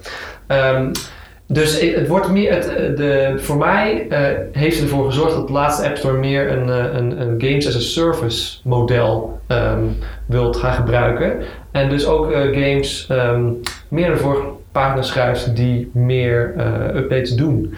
Um, 0.49 0.91
dus 1.49 1.81
het 1.81 2.09
wordt 2.09 2.29
meer, 2.29 2.53
het, 2.53 2.69
eh, 2.69 2.97
de, 2.97 3.33
voor 3.37 3.57
mij 3.57 4.07
heeft 4.53 4.81
ervoor 4.81 5.05
gezorgd 5.05 5.35
dat 5.35 5.47
de 5.47 5.53
laatste 5.53 5.87
App 5.87 5.97
Store 5.97 6.19
meer 6.19 6.51
een, 6.51 6.69
een, 6.69 7.21
een 7.21 7.35
Games 7.39 7.67
as 7.67 7.77
a 7.77 7.81
Service 7.81 8.59
model 8.65 9.41
um, 9.49 9.97
wilt 10.27 10.57
gaan 10.57 10.73
gebruiken. 10.73 11.43
En 11.73 11.89
dus 11.89 12.07
ook 12.07 12.33
games 12.33 13.09
um, 13.11 13.61
meer 13.89 14.07
naar 14.07 14.17
de 14.17 14.23
voorpagina 14.23 15.35
die 15.55 15.91
meer 15.93 16.55
updates 16.97 17.35
doen. 17.35 17.75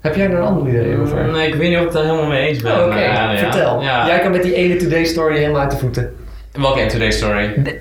Heb 0.00 0.16
jij 0.16 0.28
daar 0.28 0.40
een 0.40 0.46
ander 0.46 0.68
idee 0.68 0.98
over? 1.00 1.30
Nee, 1.32 1.48
ik 1.48 1.54
weet 1.54 1.68
niet 1.68 1.78
of 1.78 1.84
ik 1.84 1.88
het 1.88 1.96
daar 1.96 2.04
helemaal 2.04 2.26
mee 2.26 2.48
eens 2.48 2.58
ben. 2.58 2.72
Oh, 2.72 2.86
Oké, 2.86 2.96
okay. 2.96 3.34
uh, 3.34 3.38
vertel. 3.38 3.82
Ja. 3.82 4.06
Jij 4.06 4.18
kan 4.18 4.30
met 4.30 4.42
die 4.42 4.54
ene 4.54 4.76
Today 4.76 5.04
Story 5.04 5.36
helemaal 5.36 5.60
uit 5.60 5.70
de 5.70 5.76
voeten. 5.76 6.12
Welke 6.52 6.80
ene 6.80 6.90
Today 6.90 7.10
Story? 7.10 7.54
De, 7.62 7.80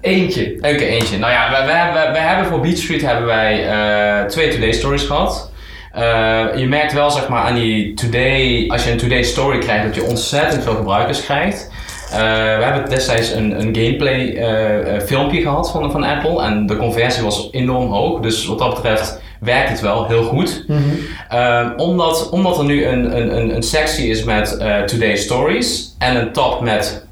eentje. 0.00 0.54
Oké, 0.56 0.68
okay, 0.68 0.86
eentje. 0.86 1.18
Nou 1.18 1.32
ja, 1.32 1.50
we, 1.50 1.66
we, 1.66 2.12
we, 2.12 2.18
hebben 2.18 2.46
voor 2.46 2.60
Beach 2.60 2.76
Street 2.76 3.02
hebben 3.02 3.26
wij 3.26 3.66
uh, 3.66 4.26
twee 4.26 4.48
Today 4.48 4.72
Stories 4.72 5.02
gehad. 5.02 5.52
Uh, 5.96 6.46
je 6.56 6.66
merkt 6.68 6.92
wel 6.92 7.10
zeg 7.10 7.28
maar 7.28 7.42
aan 7.44 7.54
die 7.54 7.94
Today, 7.94 8.68
als 8.68 8.84
je 8.84 8.90
een 8.90 8.98
Today 8.98 9.22
Story 9.22 9.58
krijgt, 9.58 9.84
dat 9.84 9.94
je 9.94 10.04
ontzettend 10.04 10.62
veel 10.62 10.74
gebruikers 10.74 11.24
krijgt. 11.24 11.70
we 12.10 12.60
hebben 12.60 12.90
destijds 12.90 13.32
een, 13.32 13.60
een 13.60 13.76
gameplay 13.76 14.20
uh, 14.20 15.00
filmpje 15.00 15.40
gehad 15.40 15.70
van, 15.70 15.90
van 15.90 16.04
Apple 16.04 16.42
en 16.42 16.66
de 16.66 16.76
conversie 16.76 17.22
was 17.22 17.48
enorm 17.52 17.90
hoog. 17.92 18.20
Dus 18.20 18.46
wat 18.46 18.58
dat 18.58 18.74
betreft 18.74 19.22
werkt 19.40 19.68
het 19.68 19.80
wel 19.80 20.06
heel 20.06 20.22
goed. 20.22 20.64
Mhm. 20.66 20.80
Ehm, 21.28 21.70
omdat, 21.76 22.30
omdat 22.30 22.58
er 22.58 22.64
nu 22.64 22.84
een, 22.84 23.16
een, 23.36 23.54
een 23.54 23.62
sectie 23.62 24.08
is 24.08 24.24
met 24.24 24.56
uh, 24.60 24.80
Today's 24.82 25.22
Stories 25.22 25.94
en 25.98 26.16
een 26.16 26.32
tab 26.32 26.60
met 26.60 27.06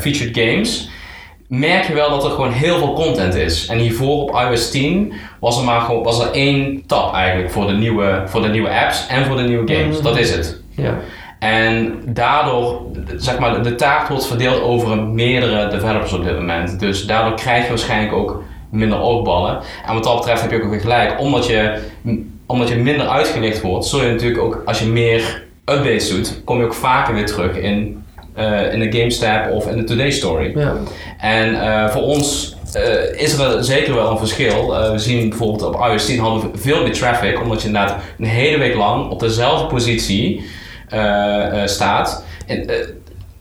featured 0.00 0.36
games 0.38 0.90
merk 1.50 1.86
je 1.86 1.94
wel 1.94 2.10
dat 2.10 2.24
er 2.24 2.30
gewoon 2.30 2.52
heel 2.52 2.78
veel 2.78 2.92
content 2.92 3.34
is. 3.34 3.66
En 3.66 3.78
hiervoor 3.78 4.22
op 4.22 4.30
iOS 4.30 4.70
10 4.70 5.12
was 5.40 5.58
er 5.58 5.64
maar 5.64 5.80
gewoon, 5.80 6.02
was 6.02 6.20
er 6.24 6.30
één 6.30 6.86
tab 6.86 7.14
eigenlijk 7.14 7.52
voor 7.52 7.66
de 7.66 7.72
nieuwe, 7.72 8.22
voor 8.26 8.42
de 8.42 8.48
nieuwe 8.48 8.68
apps 8.68 9.06
en 9.06 9.24
voor 9.24 9.36
de 9.36 9.42
nieuwe 9.42 9.74
games. 9.74 9.94
Mhm. 9.94 10.04
Dat 10.04 10.18
is 10.18 10.34
het. 10.34 10.60
Ja. 10.70 10.98
En 11.38 12.02
daardoor, 12.06 12.82
zeg 13.16 13.38
maar, 13.38 13.62
de 13.62 13.74
taak 13.74 14.08
wordt 14.08 14.26
verdeeld 14.26 14.62
over 14.62 14.98
meerdere 14.98 15.68
developers 15.68 16.12
op 16.12 16.24
dit 16.24 16.34
moment. 16.34 16.80
Dus 16.80 17.06
daardoor 17.06 17.34
krijg 17.34 17.62
je 17.62 17.68
waarschijnlijk 17.68 18.12
ook 18.12 18.42
minder 18.70 19.00
oogballen. 19.00 19.60
En 19.86 19.94
wat 19.94 20.04
dat 20.04 20.16
betreft 20.16 20.42
heb 20.42 20.50
je 20.50 20.62
ook 20.62 20.70
weer 20.70 20.80
gelijk. 20.80 21.20
Omdat 21.20 21.46
je, 21.46 21.78
omdat 22.46 22.68
je 22.68 22.76
minder 22.76 23.08
uitgelicht 23.08 23.60
wordt, 23.60 23.86
zul 23.86 24.04
je 24.04 24.10
natuurlijk 24.10 24.42
ook, 24.42 24.62
als 24.64 24.78
je 24.78 24.86
meer 24.86 25.42
updates 25.64 26.08
doet, 26.08 26.40
kom 26.44 26.58
je 26.58 26.64
ook 26.64 26.74
vaker 26.74 27.14
weer 27.14 27.26
terug 27.26 27.56
in, 27.56 28.04
uh, 28.38 28.72
in 28.72 28.80
de 28.80 28.98
Games 28.98 29.18
tab 29.18 29.50
of 29.50 29.66
in 29.66 29.76
de 29.76 29.84
Today 29.84 30.10
Story. 30.10 30.58
Ja. 30.58 30.76
En 31.18 31.54
uh, 31.54 31.88
voor 31.88 32.02
ons 32.02 32.56
uh, 32.76 33.22
is 33.22 33.38
er 33.38 33.64
zeker 33.64 33.94
wel 33.94 34.10
een 34.10 34.18
verschil. 34.18 34.74
Uh, 34.74 34.90
we 34.90 34.98
zien 34.98 35.28
bijvoorbeeld 35.28 35.62
op 35.62 35.80
iOS 35.90 36.06
10 36.06 36.18
hadden 36.18 36.52
we 36.52 36.58
veel 36.58 36.82
meer 36.82 36.92
traffic, 36.92 37.40
omdat 37.42 37.60
je 37.60 37.66
inderdaad 37.66 37.96
een 38.18 38.24
hele 38.24 38.58
week 38.58 38.74
lang 38.74 39.10
op 39.10 39.20
dezelfde 39.20 39.66
positie 39.66 40.44
staat. 41.64 42.24
En, 42.46 42.66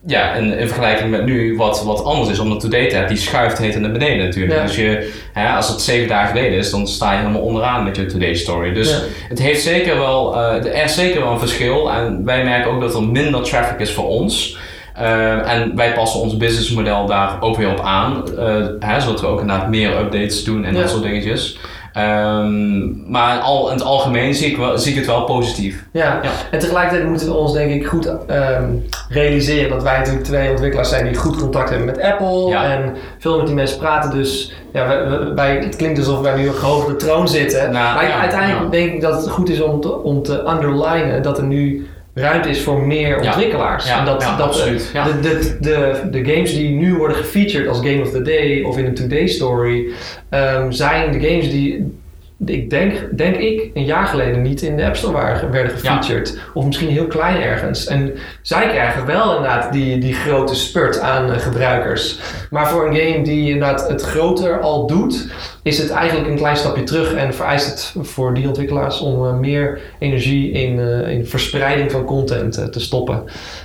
ja, 0.05 0.33
in, 0.33 0.57
in, 0.57 0.67
vergelijking 0.67 1.09
met 1.11 1.25
nu 1.25 1.57
wat, 1.57 1.83
wat 1.83 2.03
anders 2.03 2.29
is, 2.29 2.39
omdat 2.39 2.59
Today 2.59 2.87
tab 2.89 3.07
die 3.07 3.17
schuift 3.17 3.57
heet 3.57 3.79
naar 3.79 3.91
beneden 3.91 4.25
natuurlijk. 4.25 4.59
Ja. 4.59 4.65
Dus 4.65 4.75
je, 4.75 5.13
hè, 5.33 5.49
als 5.49 5.67
het 5.69 5.81
zeven 5.81 6.07
dagen 6.07 6.27
geleden 6.35 6.57
is, 6.57 6.71
dan 6.71 6.87
sta 6.87 7.11
je 7.11 7.17
helemaal 7.17 7.41
onderaan 7.41 7.83
met 7.83 7.95
je 7.95 8.05
Today 8.05 8.33
Story. 8.33 8.73
Dus 8.73 8.89
Ja. 8.89 8.97
het 9.29 9.39
heeft 9.39 9.61
zeker 9.61 9.97
wel, 9.97 10.37
er 10.37 10.83
is 10.83 10.95
zeker 10.95 11.21
wel 11.21 11.31
een 11.31 11.39
verschil. 11.39 11.91
En 11.91 12.25
wij 12.25 12.43
merken 12.43 12.71
ook 12.71 12.81
dat 12.81 12.95
er 12.95 13.03
minder 13.03 13.41
traffic 13.43 13.79
is 13.79 13.91
voor 13.91 14.07
ons. 14.07 14.57
Uh, 15.01 15.51
en 15.51 15.75
wij 15.75 15.93
passen 15.93 16.19
ons 16.19 16.37
businessmodel 16.37 17.05
daar 17.05 17.37
ook 17.41 17.57
weer 17.57 17.69
op 17.71 17.79
aan. 17.79 18.23
Uh, 18.37 18.65
hè, 18.79 18.99
zodat 19.01 19.21
we 19.21 19.27
ook 19.27 19.41
inderdaad 19.41 19.69
meer 19.69 19.99
updates 19.99 20.43
doen 20.43 20.65
en 20.65 20.73
Ja. 20.73 20.79
dat 20.81 20.89
soort 20.89 21.03
dingetjes. 21.03 21.57
Um, 21.97 23.03
maar 23.07 23.39
al, 23.39 23.67
in 23.67 23.73
het 23.73 23.83
algemeen 23.83 24.33
zie 24.33 24.51
ik, 24.51 24.57
wel, 24.57 24.77
zie 24.77 24.91
ik 24.91 24.97
het 24.97 25.05
wel 25.05 25.23
positief. 25.23 25.85
Ja. 25.91 26.19
Ja. 26.23 26.29
en 26.51 26.59
tegelijkertijd 26.59 27.09
moeten 27.09 27.27
we 27.27 27.33
ons 27.33 27.53
denk 27.53 27.71
ik 27.71 27.87
goed 27.87 28.15
ehm, 28.27 28.69
realiseren 29.09 29.69
dat 29.69 29.83
wij 29.83 29.97
natuurlijk 29.97 30.25
twee 30.25 30.49
ontwikkelaars 30.49 30.89
zijn 30.89 31.05
die 31.05 31.15
goed 31.15 31.37
contact 31.37 31.69
hebben 31.69 31.87
met 31.87 32.01
Apple 32.01 32.47
Ja. 32.47 32.63
en 32.63 32.95
veel 33.19 33.37
met 33.37 33.45
die 33.45 33.55
mensen 33.55 33.77
praten. 33.77 34.11
Dus 34.11 34.53
ja, 34.73 34.87
wij, 35.35 35.55
het 35.57 35.75
klinkt 35.75 35.97
alsof 35.99 36.19
wij 36.21 36.35
nu 36.35 36.47
op 36.47 36.55
hoog 36.55 36.85
de 36.85 36.95
troon 36.95 37.27
zitten. 37.27 37.71
Nou, 37.71 37.95
maar 37.95 38.07
ja, 38.07 38.19
uiteindelijk 38.19 38.71
denk 38.71 38.93
ik 38.93 39.01
dat 39.01 39.21
het 39.21 39.31
goed 39.31 39.49
is 39.49 39.61
om 39.61 39.81
te, 39.81 40.03
om 40.03 40.23
te 40.23 40.43
underlinen 40.47 41.21
dat 41.21 41.37
er 41.37 41.43
nu 41.43 41.87
ruimte 42.19 42.49
is 42.49 42.61
voor 42.61 42.81
meer 42.81 43.19
ontwikkelaars. 43.21 43.87
Ja, 43.87 43.99
en 43.99 44.05
dat, 44.05 44.21
ja, 44.21 44.37
dat 44.37 44.47
absoluut. 44.47 44.89
Ja. 44.93 45.03
De, 45.03 45.19
de, 45.19 45.57
de, 45.59 46.01
de 46.11 46.33
games 46.33 46.53
die 46.53 46.69
nu 46.69 46.95
worden 46.95 47.17
gefeatured 47.17 47.67
als 47.67 47.79
Game 47.79 48.01
of 48.01 48.11
the 48.11 48.21
Day 48.21 48.61
of 48.61 48.77
in 48.77 48.85
een 48.85 48.93
Today 48.93 49.27
Story 49.27 49.87
ehm, 50.29 50.71
zijn 50.71 51.11
de 51.11 51.27
games 51.27 51.51
die 51.51 51.98
ik 52.45 52.69
denk, 52.69 53.17
denk 53.17 53.35
ik, 53.35 53.71
een 53.73 53.85
jaar 53.85 54.07
geleden 54.07 54.41
niet 54.41 54.61
in 54.61 54.77
de 54.77 54.85
App 54.85 54.95
Store 54.95 55.13
waren, 55.13 55.51
werden 55.51 55.71
gefeatured. 55.71 56.39
Of 56.53 56.65
misschien 56.65 56.89
heel 56.89 57.07
klein 57.07 57.41
ergens. 57.41 57.85
En 57.85 58.13
zij 58.41 58.67
krijgen 58.67 59.05
wel 59.05 59.35
inderdaad 59.35 59.73
die, 59.73 59.97
die 59.97 60.13
grote 60.13 60.55
spurt 60.55 60.99
aan 60.99 61.31
eh, 61.31 61.39
gebruikers. 61.39 62.19
Maar 62.49 62.69
voor 62.69 62.87
een 62.87 62.95
game 62.95 63.23
die 63.23 63.51
inderdaad 63.51 63.87
het 63.87 64.01
groter 64.01 64.59
al 64.59 64.87
doet, 64.87 65.31
is 65.63 65.77
het 65.77 65.89
eigenlijk 65.89 66.29
een 66.29 66.37
klein 66.37 66.57
stapje 66.57 66.83
terug. 66.83 67.13
En 67.13 67.33
vereist 67.33 67.69
het 67.69 68.07
voor 68.07 68.33
die 68.33 68.47
ontwikkelaars 68.47 68.99
om 68.99 69.25
eh, 69.25 69.33
meer 69.33 69.79
energie 69.99 70.51
in, 70.51 70.79
eh, 70.79 71.11
in 71.11 71.25
verspreiding 71.25 71.91
van 71.91 72.05
content 72.05 72.71
te 72.71 72.79
stoppen. 72.79 73.23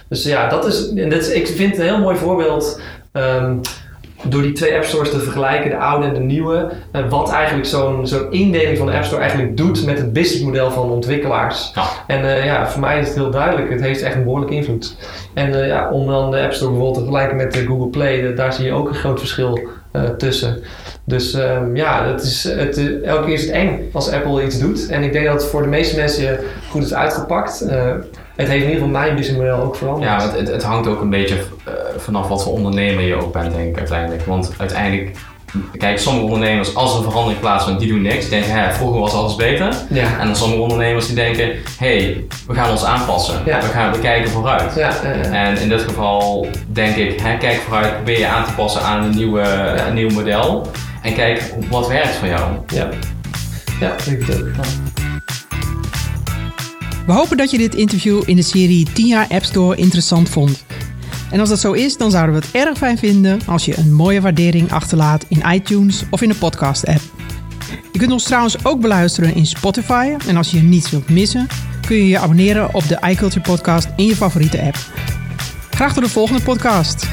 Dus 0.09 0.25
ja, 0.25 0.49
dat 0.49 0.67
is, 0.67 0.93
en 0.95 1.11
dat 1.11 1.21
is, 1.21 1.29
ik 1.29 1.47
vind 1.47 1.71
het 1.71 1.81
een 1.81 1.95
heel 1.95 2.01
mooi 2.01 2.17
voorbeeld. 2.17 2.81
ehm, 3.13 3.57
door 4.29 4.43
die 4.43 4.53
twee 4.53 4.75
app 4.75 4.85
stores 4.85 5.11
te 5.11 5.21
vergelijken, 5.21 5.71
de 5.71 5.77
oude 5.77 6.07
en 6.07 6.15
de 6.15 6.21
nieuwe, 6.21 6.73
eh, 6.93 7.09
wat 7.09 7.31
eigenlijk 7.31 7.67
zo'n 7.67 8.07
zo'n 8.07 8.33
indeling 8.33 8.79
van 8.79 8.87
de 8.87 8.93
app 8.93 9.05
store 9.05 9.21
eigenlijk 9.21 9.57
doet 9.57 9.87
met 9.87 9.99
het 9.99 10.13
businessmodel 10.13 10.71
van 10.71 10.91
ontwikkelaars. 10.91 11.71
Ja. 11.75 11.85
En 12.07 12.37
eh, 12.37 12.45
ja, 12.45 12.69
voor 12.69 12.81
mij 12.81 13.01
is 13.01 13.07
het 13.07 13.17
heel 13.17 13.31
duidelijk, 13.31 13.71
het 13.71 13.81
heeft 13.81 14.03
echt 14.03 14.15
een 14.15 14.25
behoorlijke 14.25 14.55
invloed. 14.55 14.97
En 15.35 15.61
eh, 15.61 15.67
ja, 15.67 15.91
om 15.91 16.07
dan 16.07 16.31
de 16.31 16.41
app 16.41 16.53
store 16.53 16.71
bijvoorbeeld 16.71 17.05
te 17.05 17.11
vergelijken 17.11 17.37
met 17.37 17.65
Google 17.67 17.89
Play, 17.89 18.35
daar 18.35 18.53
zie 18.53 18.65
je 18.65 18.73
ook 18.73 18.89
een 18.89 18.95
groot 18.95 19.19
verschil 19.19 19.61
tussen. 20.19 20.63
Dus 21.05 21.35
ehm, 21.35 21.77
ja, 21.77 22.07
het 22.07 22.23
is, 22.23 22.45
het, 22.45 23.03
elke 23.03 23.25
keer 23.25 23.35
is 23.35 23.43
het 23.43 23.51
eng 23.51 23.89
als 23.93 24.11
Apple 24.11 24.45
iets 24.45 24.59
doet. 24.59 24.87
En 24.89 25.03
ik 25.03 25.13
denk 25.13 25.27
dat 25.27 25.35
het 25.43 25.51
voor 25.51 25.63
de 25.63 25.69
meeste 25.69 25.97
mensen 25.97 26.39
goed 26.71 26.83
is 26.83 26.95
uitgepakt. 26.95 27.67
Het 28.37 28.49
heeft 28.49 28.63
in 28.63 28.71
ieder 28.71 28.85
geval 28.85 29.01
mijn 29.01 29.17
businessmodel 29.17 29.63
ook 29.63 29.77
veranderd. 29.77 30.11
Ja, 30.11 30.23
het, 30.23 30.39
het, 30.39 30.49
het 30.49 30.63
hangt 30.63 30.87
ook 30.89 31.01
een 31.01 31.11
beetje 31.11 31.35
eh, 31.65 31.73
vanaf 31.97 32.29
wat 32.29 32.43
voor 32.43 32.53
ondernemer 32.53 33.05
je 33.05 33.15
ook 33.15 33.33
bent, 33.33 33.55
denk 33.55 33.69
ik 33.69 33.79
uiteindelijk. 33.79 34.27
Want 34.27 34.53
uiteindelijk, 34.59 35.17
kijk, 35.79 35.99
sommige 35.99 36.27
ondernemers, 36.27 36.75
als 36.75 36.93
er 36.93 36.99
een 36.99 37.05
verandering 37.05 37.41
plaatsvindt, 37.41 37.81
die 37.81 37.89
doen 37.89 38.03
niks. 38.03 38.21
Die 38.21 38.31
denken, 38.31 38.53
hè, 38.53 38.73
vroeger 38.73 39.01
was 39.01 39.13
alles 39.13 39.35
beter. 39.35 39.75
Ja. 39.91 40.19
En 40.19 40.27
dan 40.27 40.37
sommige 40.37 40.63
ondernemers 40.63 41.07
die 41.07 41.15
denken, 41.15 41.45
hé, 41.79 41.97
hey, 41.97 42.25
we 42.47 42.55
gaan 42.55 42.71
ons 42.71 42.85
aanpassen. 42.85 43.41
Ja. 43.45 43.61
We, 43.61 43.67
gaan, 43.67 43.93
we 43.93 43.99
kijken 43.99 44.31
vooruit. 44.31 44.75
Ja, 44.75 45.03
En 45.33 45.59
in 45.59 45.69
dit 45.69 45.83
geval 45.83 46.47
denk 46.67 46.97
ik, 46.97 47.21
hè, 47.21 47.37
kijk 47.37 47.57
vooruit, 47.57 47.95
probeer 47.95 48.19
je 48.19 48.27
aan 48.27 48.45
te 48.45 48.53
passen 48.53 48.83
aan 48.83 49.05
een, 49.05 49.15
nieuwe, 49.17 49.43
een 49.87 49.95
nieuw 49.95 50.11
model. 50.11 50.67
En 51.03 51.15
kijk 51.15 51.55
wat 51.71 51.89
werkt 51.89 52.15
voor 52.15 52.29
jou. 52.29 52.51
ja. 52.67 52.89
Ja, 53.81 53.93
ik 53.93 54.05
denk 54.05 54.27
het 54.27 54.43
ook. 54.43 54.94
We 57.07 57.13
hopen 57.13 57.37
dat 57.37 57.51
je 57.51 57.59
dit 57.59 57.75
interview 57.75 58.23
in 58.27 58.37
de 58.37 58.43
serie 58.43 58.87
10 58.93 59.07
jaar 59.07 59.27
App 59.29 59.45
Store 59.45 59.77
interessant 59.77 60.29
vond. 60.29 60.65
En 61.31 61.41
als 61.41 61.49
dat 61.49 61.61
zo 61.61 61.73
is, 61.73 61.97
dan 61.97 62.11
zouden 62.11 62.35
we 62.35 62.41
het 62.41 62.51
erg 62.51 62.79
fijn 62.79 62.99
vinden 62.99 63.41
als 63.47 63.65
je 63.65 63.79
een 63.79 63.93
mooie 63.93 64.21
waardering 64.21 64.73
achterlaat 64.73 65.25
in 65.29 65.43
iTunes 65.53 66.05
of 66.11 66.23
in 66.23 66.29
de 66.29 66.35
podcast-app. 66.35 67.01
Je 67.93 67.99
kunt 67.99 68.13
ons 68.13 68.25
trouwens 68.25 68.65
ook 68.65 68.81
beluisteren 68.81 69.35
in 69.35 69.47
Spotify. 69.47 70.15
En 70.27 70.37
als 70.37 70.51
je 70.51 70.61
niets 70.61 70.91
wilt 70.91 71.09
missen, 71.09 71.47
kun 71.87 71.97
je 71.97 72.09
je 72.09 72.19
abonneren 72.19 72.75
op 72.75 72.89
de 72.89 72.99
iCulture 73.09 73.41
Podcast 73.41 73.89
in 73.97 74.07
je 74.07 74.17
favoriete 74.17 74.63
app. 74.63 74.77
Graag 75.71 75.95
tot 75.95 76.03
de 76.03 76.11
volgende 76.11 76.43
podcast. 76.43 77.07